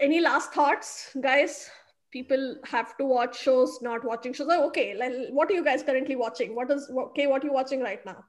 any 0.00 0.20
last 0.20 0.52
thoughts 0.52 1.16
guys? 1.20 1.68
People 2.12 2.56
have 2.64 2.96
to 2.96 3.04
watch 3.04 3.38
shows 3.38 3.78
not 3.82 4.04
watching 4.04 4.32
shows. 4.32 4.48
Oh, 4.50 4.66
okay 4.68 4.94
like, 4.96 5.12
what 5.30 5.50
are 5.50 5.54
you 5.54 5.64
guys 5.64 5.82
currently 5.82 6.16
watching? 6.16 6.54
What 6.54 6.70
is 6.70 6.90
okay 7.08 7.26
what 7.26 7.42
are 7.42 7.46
you 7.46 7.52
watching 7.52 7.80
right 7.80 8.04
now 8.06 8.24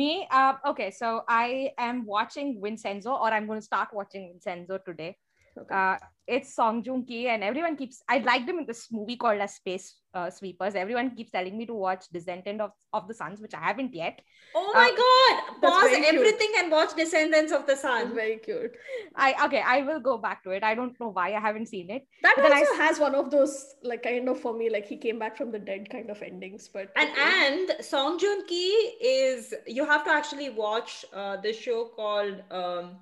me 0.00 0.26
uh, 0.30 0.54
okay 0.70 0.90
so 0.90 1.08
i 1.28 1.70
am 1.78 2.04
watching 2.06 2.60
vincenzo 2.62 3.12
or 3.12 3.28
i'm 3.36 3.46
going 3.46 3.60
to 3.60 3.70
start 3.72 3.88
watching 4.00 4.28
vincenzo 4.32 4.78
today 4.90 5.16
okay. 5.62 5.74
uh, 5.74 5.96
it's 6.26 6.54
Song 6.54 6.82
Joong 6.84 7.06
Ki, 7.08 7.28
and 7.28 7.42
everyone 7.42 7.74
keeps. 7.76 8.02
I 8.08 8.18
liked 8.18 8.48
him 8.48 8.58
in 8.58 8.66
this 8.66 8.88
movie 8.92 9.16
called 9.16 9.40
as 9.40 9.54
Space 9.54 9.96
uh, 10.12 10.28
Sweepers. 10.28 10.74
Everyone 10.74 11.14
keeps 11.16 11.30
telling 11.30 11.56
me 11.56 11.64
to 11.64 11.72
watch 11.74 12.04
Descendant 12.12 12.60
of, 12.60 12.72
of 12.92 13.08
the 13.08 13.14
Suns, 13.14 13.40
which 13.40 13.54
I 13.54 13.60
haven't 13.60 13.94
yet. 13.94 14.20
Oh 14.54 14.70
my 14.74 14.90
Uh, 14.90 14.96
god! 14.96 15.60
that's 15.62 15.72
Pause 15.74 15.90
very 15.90 16.02
cute. 16.02 16.14
everything 16.16 16.52
and 16.58 16.70
watch 16.70 16.94
Descendants 16.94 17.50
of 17.52 17.66
the 17.66 17.76
Sun. 17.76 18.14
very 18.14 18.36
cute 18.36 18.72
I 19.16 19.34
okay, 19.46 19.62
I 19.66 19.82
will 19.82 20.00
go 20.00 20.18
back 20.18 20.42
to 20.44 20.50
it. 20.50 20.62
I 20.62 20.74
don't 20.74 20.98
know 21.00 21.08
why 21.08 21.28
I 21.34 21.40
haven't 21.40 21.66
seen 21.68 21.90
it. 21.90 22.06
That 22.22 22.34
But 22.36 22.42
then 22.42 22.52
I 22.52 22.60
also 22.60 22.74
has 22.74 22.98
one 22.98 23.14
of 23.14 23.30
those 23.30 23.74
like 23.82 24.02
kind 24.02 24.28
of 24.28 24.38
for 24.40 24.52
me 24.56 24.68
like 24.70 24.86
he 24.86 24.96
came 24.98 25.18
back 25.18 25.36
from 25.36 25.50
the 25.50 25.58
dead 25.58 25.88
kind 25.90 26.10
of 26.10 26.20
endings, 26.22 26.68
but 26.68 26.90
And 26.96 27.08
okay. 27.10 27.22
and 27.46 27.84
Song 27.84 28.18
Joong 28.18 28.46
Ki 28.46 28.68
is 29.00 29.54
you 29.66 29.84
have 29.86 30.04
to 30.04 30.10
actually 30.10 30.50
watch 30.50 31.04
uh, 31.14 31.36
this 31.38 31.56
show 31.58 31.86
called 31.96 32.42
um, 32.50 32.98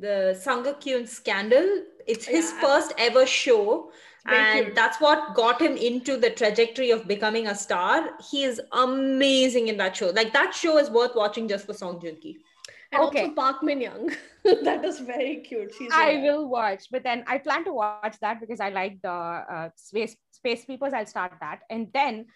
the 0.00 0.38
Sungkyunkwan 0.44 1.08
Scandal. 1.08 1.84
It's 2.06 2.26
his 2.26 2.50
Yeah. 2.52 2.60
first 2.60 2.92
ever 2.98 3.26
show, 3.26 3.92
and 4.26 4.64
cute. 4.64 4.74
that's 4.74 5.00
what 5.00 5.34
got 5.34 5.60
him 5.60 5.76
into 5.76 6.16
the 6.16 6.30
trajectory 6.30 6.90
of 6.90 7.06
becoming 7.06 7.46
a 7.46 7.54
star. 7.54 8.10
He 8.30 8.44
is 8.44 8.60
amazing 8.72 9.68
in 9.68 9.76
that 9.78 9.96
show. 9.96 10.10
Like 10.10 10.32
that 10.32 10.54
show 10.54 10.78
is 10.78 10.90
worth 10.90 11.14
watching 11.14 11.48
just 11.48 11.66
for 11.66 11.74
Song 11.74 12.00
Joong 12.00 12.20
Ki. 12.20 12.38
And 12.92 13.02
Okay. 13.02 13.22
also 13.22 13.34
Park 13.34 13.62
Min 13.62 13.80
Young. 13.80 14.10
that 14.44 14.84
is 14.84 14.98
very 15.00 15.36
cute. 15.36 15.72
She's 15.78 15.92
I 15.92 16.16
will 16.16 16.48
watch, 16.48 16.86
but 16.90 17.04
then 17.04 17.24
I 17.26 17.38
plan 17.38 17.64
to 17.64 17.72
watch 17.72 18.00
that 18.06 18.40
because 18.40 18.44
I 18.60 18.70
like 18.70 19.00
the 19.02 19.10
uh, 19.10 19.68
space 19.76 20.16
space 20.32 20.64
peoples. 20.64 20.92
I'll 20.92 21.06
start 21.06 21.32
that, 21.40 21.60
and 21.70 21.88
then 21.92 22.26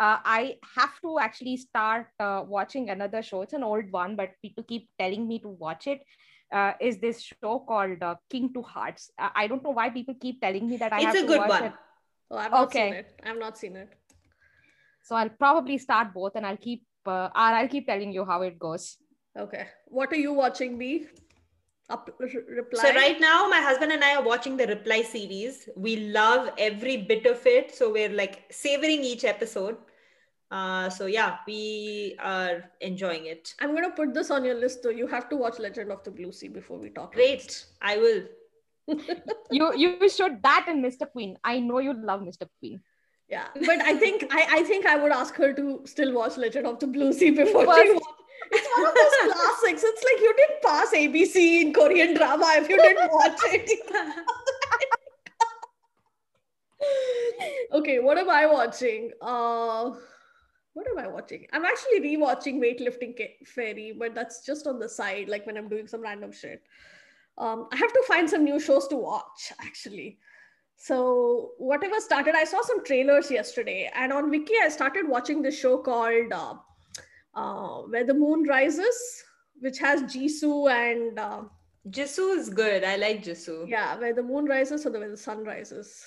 uh, 0.00 0.18
I 0.24 0.56
have 0.76 0.98
to 1.02 1.18
actually 1.20 1.56
start 1.58 2.06
uh, 2.18 2.42
watching 2.46 2.90
another 2.90 3.22
show. 3.22 3.42
It's 3.42 3.52
an 3.52 3.62
old 3.62 3.90
one, 3.92 4.16
but 4.16 4.30
people 4.42 4.64
keep 4.64 4.88
telling 4.98 5.28
me 5.28 5.38
to 5.40 5.48
watch 5.48 5.86
it. 5.86 6.00
Uh, 6.52 6.72
is 6.80 6.98
this 6.98 7.20
show 7.22 7.60
called 7.60 8.02
uh, 8.02 8.16
King 8.28 8.52
to 8.54 8.62
Hearts? 8.62 9.10
I, 9.18 9.30
I 9.36 9.46
don't 9.46 9.62
know 9.62 9.70
why 9.70 9.90
people 9.90 10.14
keep 10.20 10.40
telling 10.40 10.68
me 10.68 10.76
that 10.78 10.92
I 10.92 10.96
It's 10.98 11.06
have 11.06 11.14
a 11.16 11.20
to 11.20 11.26
good 11.26 11.38
watch 11.38 11.48
one. 11.48 11.64
it. 11.64 11.72
Oh, 12.30 12.36
I've 12.36 12.50
not 12.50 12.62
Okay. 12.64 12.88
seen 12.88 12.94
it. 12.94 13.20
I've 13.24 13.38
not 13.38 13.58
seen 13.58 13.76
it. 13.76 13.92
So 15.02 15.16
I'll 15.16 15.28
probably 15.28 15.78
start 15.78 16.12
both, 16.12 16.32
and 16.36 16.46
I'll 16.46 16.56
keep 16.56 16.84
uh, 17.06 17.10
or 17.10 17.30
I'll 17.34 17.68
keep 17.68 17.86
telling 17.86 18.12
you 18.12 18.24
how 18.24 18.42
it 18.42 18.58
goes. 18.58 18.98
Okay. 19.36 19.66
What 19.86 20.12
are 20.12 20.16
you 20.16 20.32
watching, 20.32 20.76
B? 20.78 21.06
Up, 21.88 22.10
r- 22.20 22.28
reply. 22.48 22.82
So 22.82 22.94
right 22.94 23.20
now, 23.20 23.48
my 23.48 23.60
husband 23.60 23.90
and 23.92 24.04
I 24.04 24.14
are 24.16 24.22
watching 24.22 24.56
the 24.56 24.66
Reply 24.66 25.02
series. 25.02 25.68
We 25.76 25.96
love 26.18 26.50
every 26.58 26.98
bit 26.98 27.26
of 27.26 27.44
it. 27.46 27.74
So 27.74 27.90
we're 27.92 28.10
like 28.10 28.44
savoring 28.50 29.02
each 29.02 29.24
episode. 29.24 29.76
Uh, 30.50 30.90
so 30.90 31.06
yeah, 31.06 31.36
we 31.46 32.16
are 32.18 32.64
enjoying 32.80 33.26
it. 33.26 33.54
I'm 33.60 33.74
gonna 33.74 33.90
put 33.92 34.12
this 34.14 34.30
on 34.30 34.44
your 34.44 34.56
list 34.56 34.82
though. 34.82 34.90
You 34.90 35.06
have 35.06 35.28
to 35.28 35.36
watch 35.36 35.58
Legend 35.60 35.92
of 35.92 36.02
the 36.02 36.10
Blue 36.10 36.32
Sea 36.32 36.48
before 36.48 36.78
we 36.78 36.90
talk. 36.90 37.14
Great. 37.14 37.66
I 37.80 37.96
will. 37.98 38.24
You 39.52 39.72
you 39.76 40.08
should 40.08 40.42
that 40.42 40.66
and 40.68 40.84
Mr. 40.84 41.08
Queen. 41.10 41.36
I 41.44 41.60
know 41.60 41.78
you 41.78 41.92
love 41.94 42.22
Mr. 42.22 42.48
Queen. 42.58 42.80
Yeah, 43.28 43.46
but 43.54 43.80
I 43.80 43.96
think 43.96 44.26
I, 44.32 44.46
I 44.58 44.62
think 44.64 44.86
I 44.86 44.96
would 44.96 45.12
ask 45.12 45.36
her 45.36 45.52
to 45.52 45.82
still 45.84 46.12
watch 46.12 46.36
Legend 46.36 46.66
of 46.66 46.80
the 46.80 46.88
Blue 46.88 47.12
Sea 47.12 47.30
before 47.30 47.62
she 47.62 47.66
First- 47.66 47.94
watch. 47.94 48.14
It's 48.52 48.68
one 48.76 48.86
of 48.88 48.94
those 48.94 49.32
classics. 49.32 49.84
It's 49.84 50.02
like 50.02 50.20
you 50.20 50.34
didn't 50.36 50.62
pass 50.62 50.92
ABC 50.92 51.60
in 51.60 51.72
Korean 51.72 52.14
drama 52.14 52.54
if 52.56 52.68
you 52.68 52.76
didn't 52.76 53.12
watch 53.12 53.38
it. 53.44 53.70
okay, 57.72 57.98
what 58.00 58.18
am 58.18 58.28
I 58.28 58.46
watching? 58.46 59.12
Uh, 59.20 59.92
what 60.74 60.86
am 60.90 60.98
I 60.98 61.08
watching? 61.08 61.46
I'm 61.52 61.64
actually 61.64 62.00
rewatching 62.00 62.58
Weightlifting 62.60 63.16
Ca- 63.16 63.38
Fairy, 63.44 63.92
but 63.98 64.14
that's 64.14 64.44
just 64.44 64.66
on 64.66 64.78
the 64.78 64.88
side, 64.88 65.28
like 65.28 65.46
when 65.46 65.56
I'm 65.56 65.68
doing 65.68 65.86
some 65.88 66.00
random 66.00 66.32
shit. 66.32 66.62
Um, 67.38 67.68
I 67.72 67.76
have 67.76 67.92
to 67.92 68.04
find 68.06 68.28
some 68.28 68.44
new 68.44 68.60
shows 68.60 68.86
to 68.88 68.96
watch 68.96 69.52
actually. 69.60 70.18
So 70.76 71.52
whatever 71.58 72.00
started, 72.00 72.34
I 72.34 72.44
saw 72.44 72.62
some 72.62 72.84
trailers 72.84 73.30
yesterday, 73.30 73.90
and 73.94 74.12
on 74.12 74.30
Viki 74.30 74.52
I 74.62 74.68
started 74.68 75.08
watching 75.08 75.42
this 75.42 75.58
show 75.58 75.78
called 75.78 76.32
uh, 76.32 76.54
uh, 77.34 77.82
Where 77.82 78.04
the 78.04 78.14
Moon 78.14 78.44
Rises, 78.44 79.24
which 79.60 79.78
has 79.78 80.02
Jisoo 80.04 80.70
and 80.70 81.18
uh, 81.18 81.42
Jisoo 81.88 82.36
is 82.36 82.48
good. 82.48 82.84
I 82.84 82.96
like 82.96 83.22
Jisoo. 83.24 83.68
yeah, 83.68 83.96
Where 83.98 84.14
the 84.14 84.22
Moon 84.22 84.46
Rises 84.46 84.86
or 84.86 84.90
the 84.90 84.98
Where 85.00 85.10
the 85.10 85.16
Sun 85.16 85.44
Rises. 85.44 86.02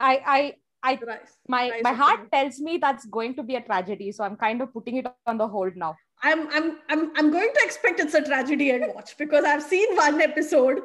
I 0.00 0.20
I 0.26 0.54
I 0.82 0.96
The 0.96 1.18
my 1.48 1.80
my 1.82 1.92
heart 1.92 2.30
tells 2.32 2.60
me 2.60 2.78
that's 2.78 3.06
going 3.06 3.34
to 3.36 3.42
be 3.42 3.56
a 3.56 3.60
tragedy 3.60 4.12
so 4.12 4.24
i'm 4.24 4.36
kind 4.36 4.62
of 4.62 4.72
putting 4.72 4.96
it 4.96 5.06
on 5.26 5.38
the 5.38 5.48
hold 5.48 5.76
now 5.76 5.96
I'm 6.22 6.48
I'm 6.50 6.78
I'm 6.88 7.12
I'm 7.16 7.30
going 7.30 7.50
to 7.54 7.60
expect 7.64 8.00
it's 8.00 8.14
a 8.14 8.22
tragedy 8.22 8.70
and 8.70 8.92
watch 8.94 9.16
because 9.16 9.44
I've 9.44 9.62
seen 9.62 9.94
one 9.96 10.20
episode. 10.20 10.82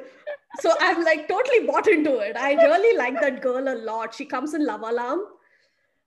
So 0.60 0.72
I'm 0.80 1.02
like 1.02 1.26
totally 1.26 1.66
bought 1.66 1.88
into 1.88 2.18
it. 2.18 2.36
I 2.36 2.54
really 2.54 2.96
like 2.96 3.20
that 3.20 3.42
girl 3.42 3.68
a 3.68 3.74
lot. 3.74 4.14
She 4.14 4.24
comes 4.24 4.54
in 4.54 4.64
Love 4.64 4.82
Alarm. 4.82 5.20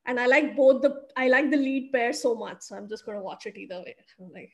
And 0.05 0.21
I 0.21 0.25
like 0.25 0.55
both 0.55 0.81
the 0.81 1.03
I 1.17 1.27
like 1.27 1.51
the 1.51 1.57
lead 1.57 1.91
pair 1.91 2.13
so 2.13 2.33
much. 2.33 2.61
So 2.61 2.77
I'm 2.77 2.87
just 2.87 3.05
gonna 3.05 3.21
watch 3.21 3.45
it 3.45 3.57
either 3.57 3.79
way. 3.79 3.95
I'm 4.19 4.31
like, 4.31 4.53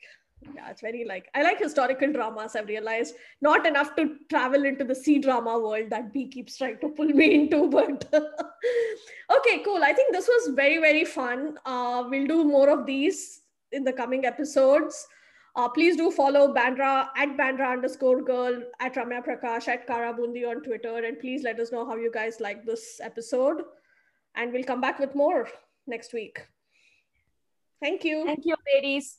yeah, 0.54 0.70
it's 0.70 0.80
very 0.80 1.04
like 1.04 1.30
I 1.34 1.42
like 1.42 1.58
historical 1.58 2.12
dramas, 2.12 2.56
I've 2.56 2.68
realized. 2.68 3.14
Not 3.40 3.66
enough 3.66 3.94
to 3.96 4.16
travel 4.28 4.64
into 4.64 4.84
the 4.84 4.94
C 4.94 5.18
drama 5.18 5.58
world 5.58 5.90
that 5.90 6.12
B 6.12 6.28
keeps 6.28 6.58
trying 6.58 6.78
to 6.78 6.88
pull 6.88 7.06
me 7.06 7.34
into, 7.34 7.68
but 7.70 8.04
okay, 8.12 9.62
cool. 9.64 9.82
I 9.82 9.92
think 9.92 10.12
this 10.12 10.28
was 10.28 10.54
very, 10.54 10.78
very 10.78 11.04
fun. 11.04 11.58
Uh, 11.64 12.04
we'll 12.08 12.26
do 12.26 12.44
more 12.44 12.68
of 12.68 12.86
these 12.86 13.42
in 13.72 13.84
the 13.84 13.92
coming 13.92 14.24
episodes. 14.24 15.06
Uh, 15.56 15.68
please 15.68 15.96
do 15.96 16.10
follow 16.10 16.52
Bandra 16.52 17.08
at 17.16 17.36
Bandra 17.36 17.70
underscore 17.70 18.22
girl, 18.22 18.60
at 18.80 18.94
Ramya 18.94 19.24
Prakash, 19.24 19.68
at 19.68 19.86
Karabundi 19.86 20.48
on 20.48 20.62
Twitter. 20.62 21.04
And 21.04 21.18
please 21.20 21.44
let 21.44 21.60
us 21.60 21.70
know 21.70 21.86
how 21.86 21.94
you 21.94 22.10
guys 22.10 22.40
like 22.40 22.66
this 22.66 23.00
episode. 23.00 23.62
And 24.34 24.52
we'll 24.52 24.64
come 24.64 24.80
back 24.80 24.98
with 24.98 25.14
more 25.14 25.48
next 25.86 26.12
week. 26.12 26.44
Thank 27.80 28.04
you. 28.04 28.24
thank 28.24 28.46
you 28.46 28.56
ladies 28.74 29.18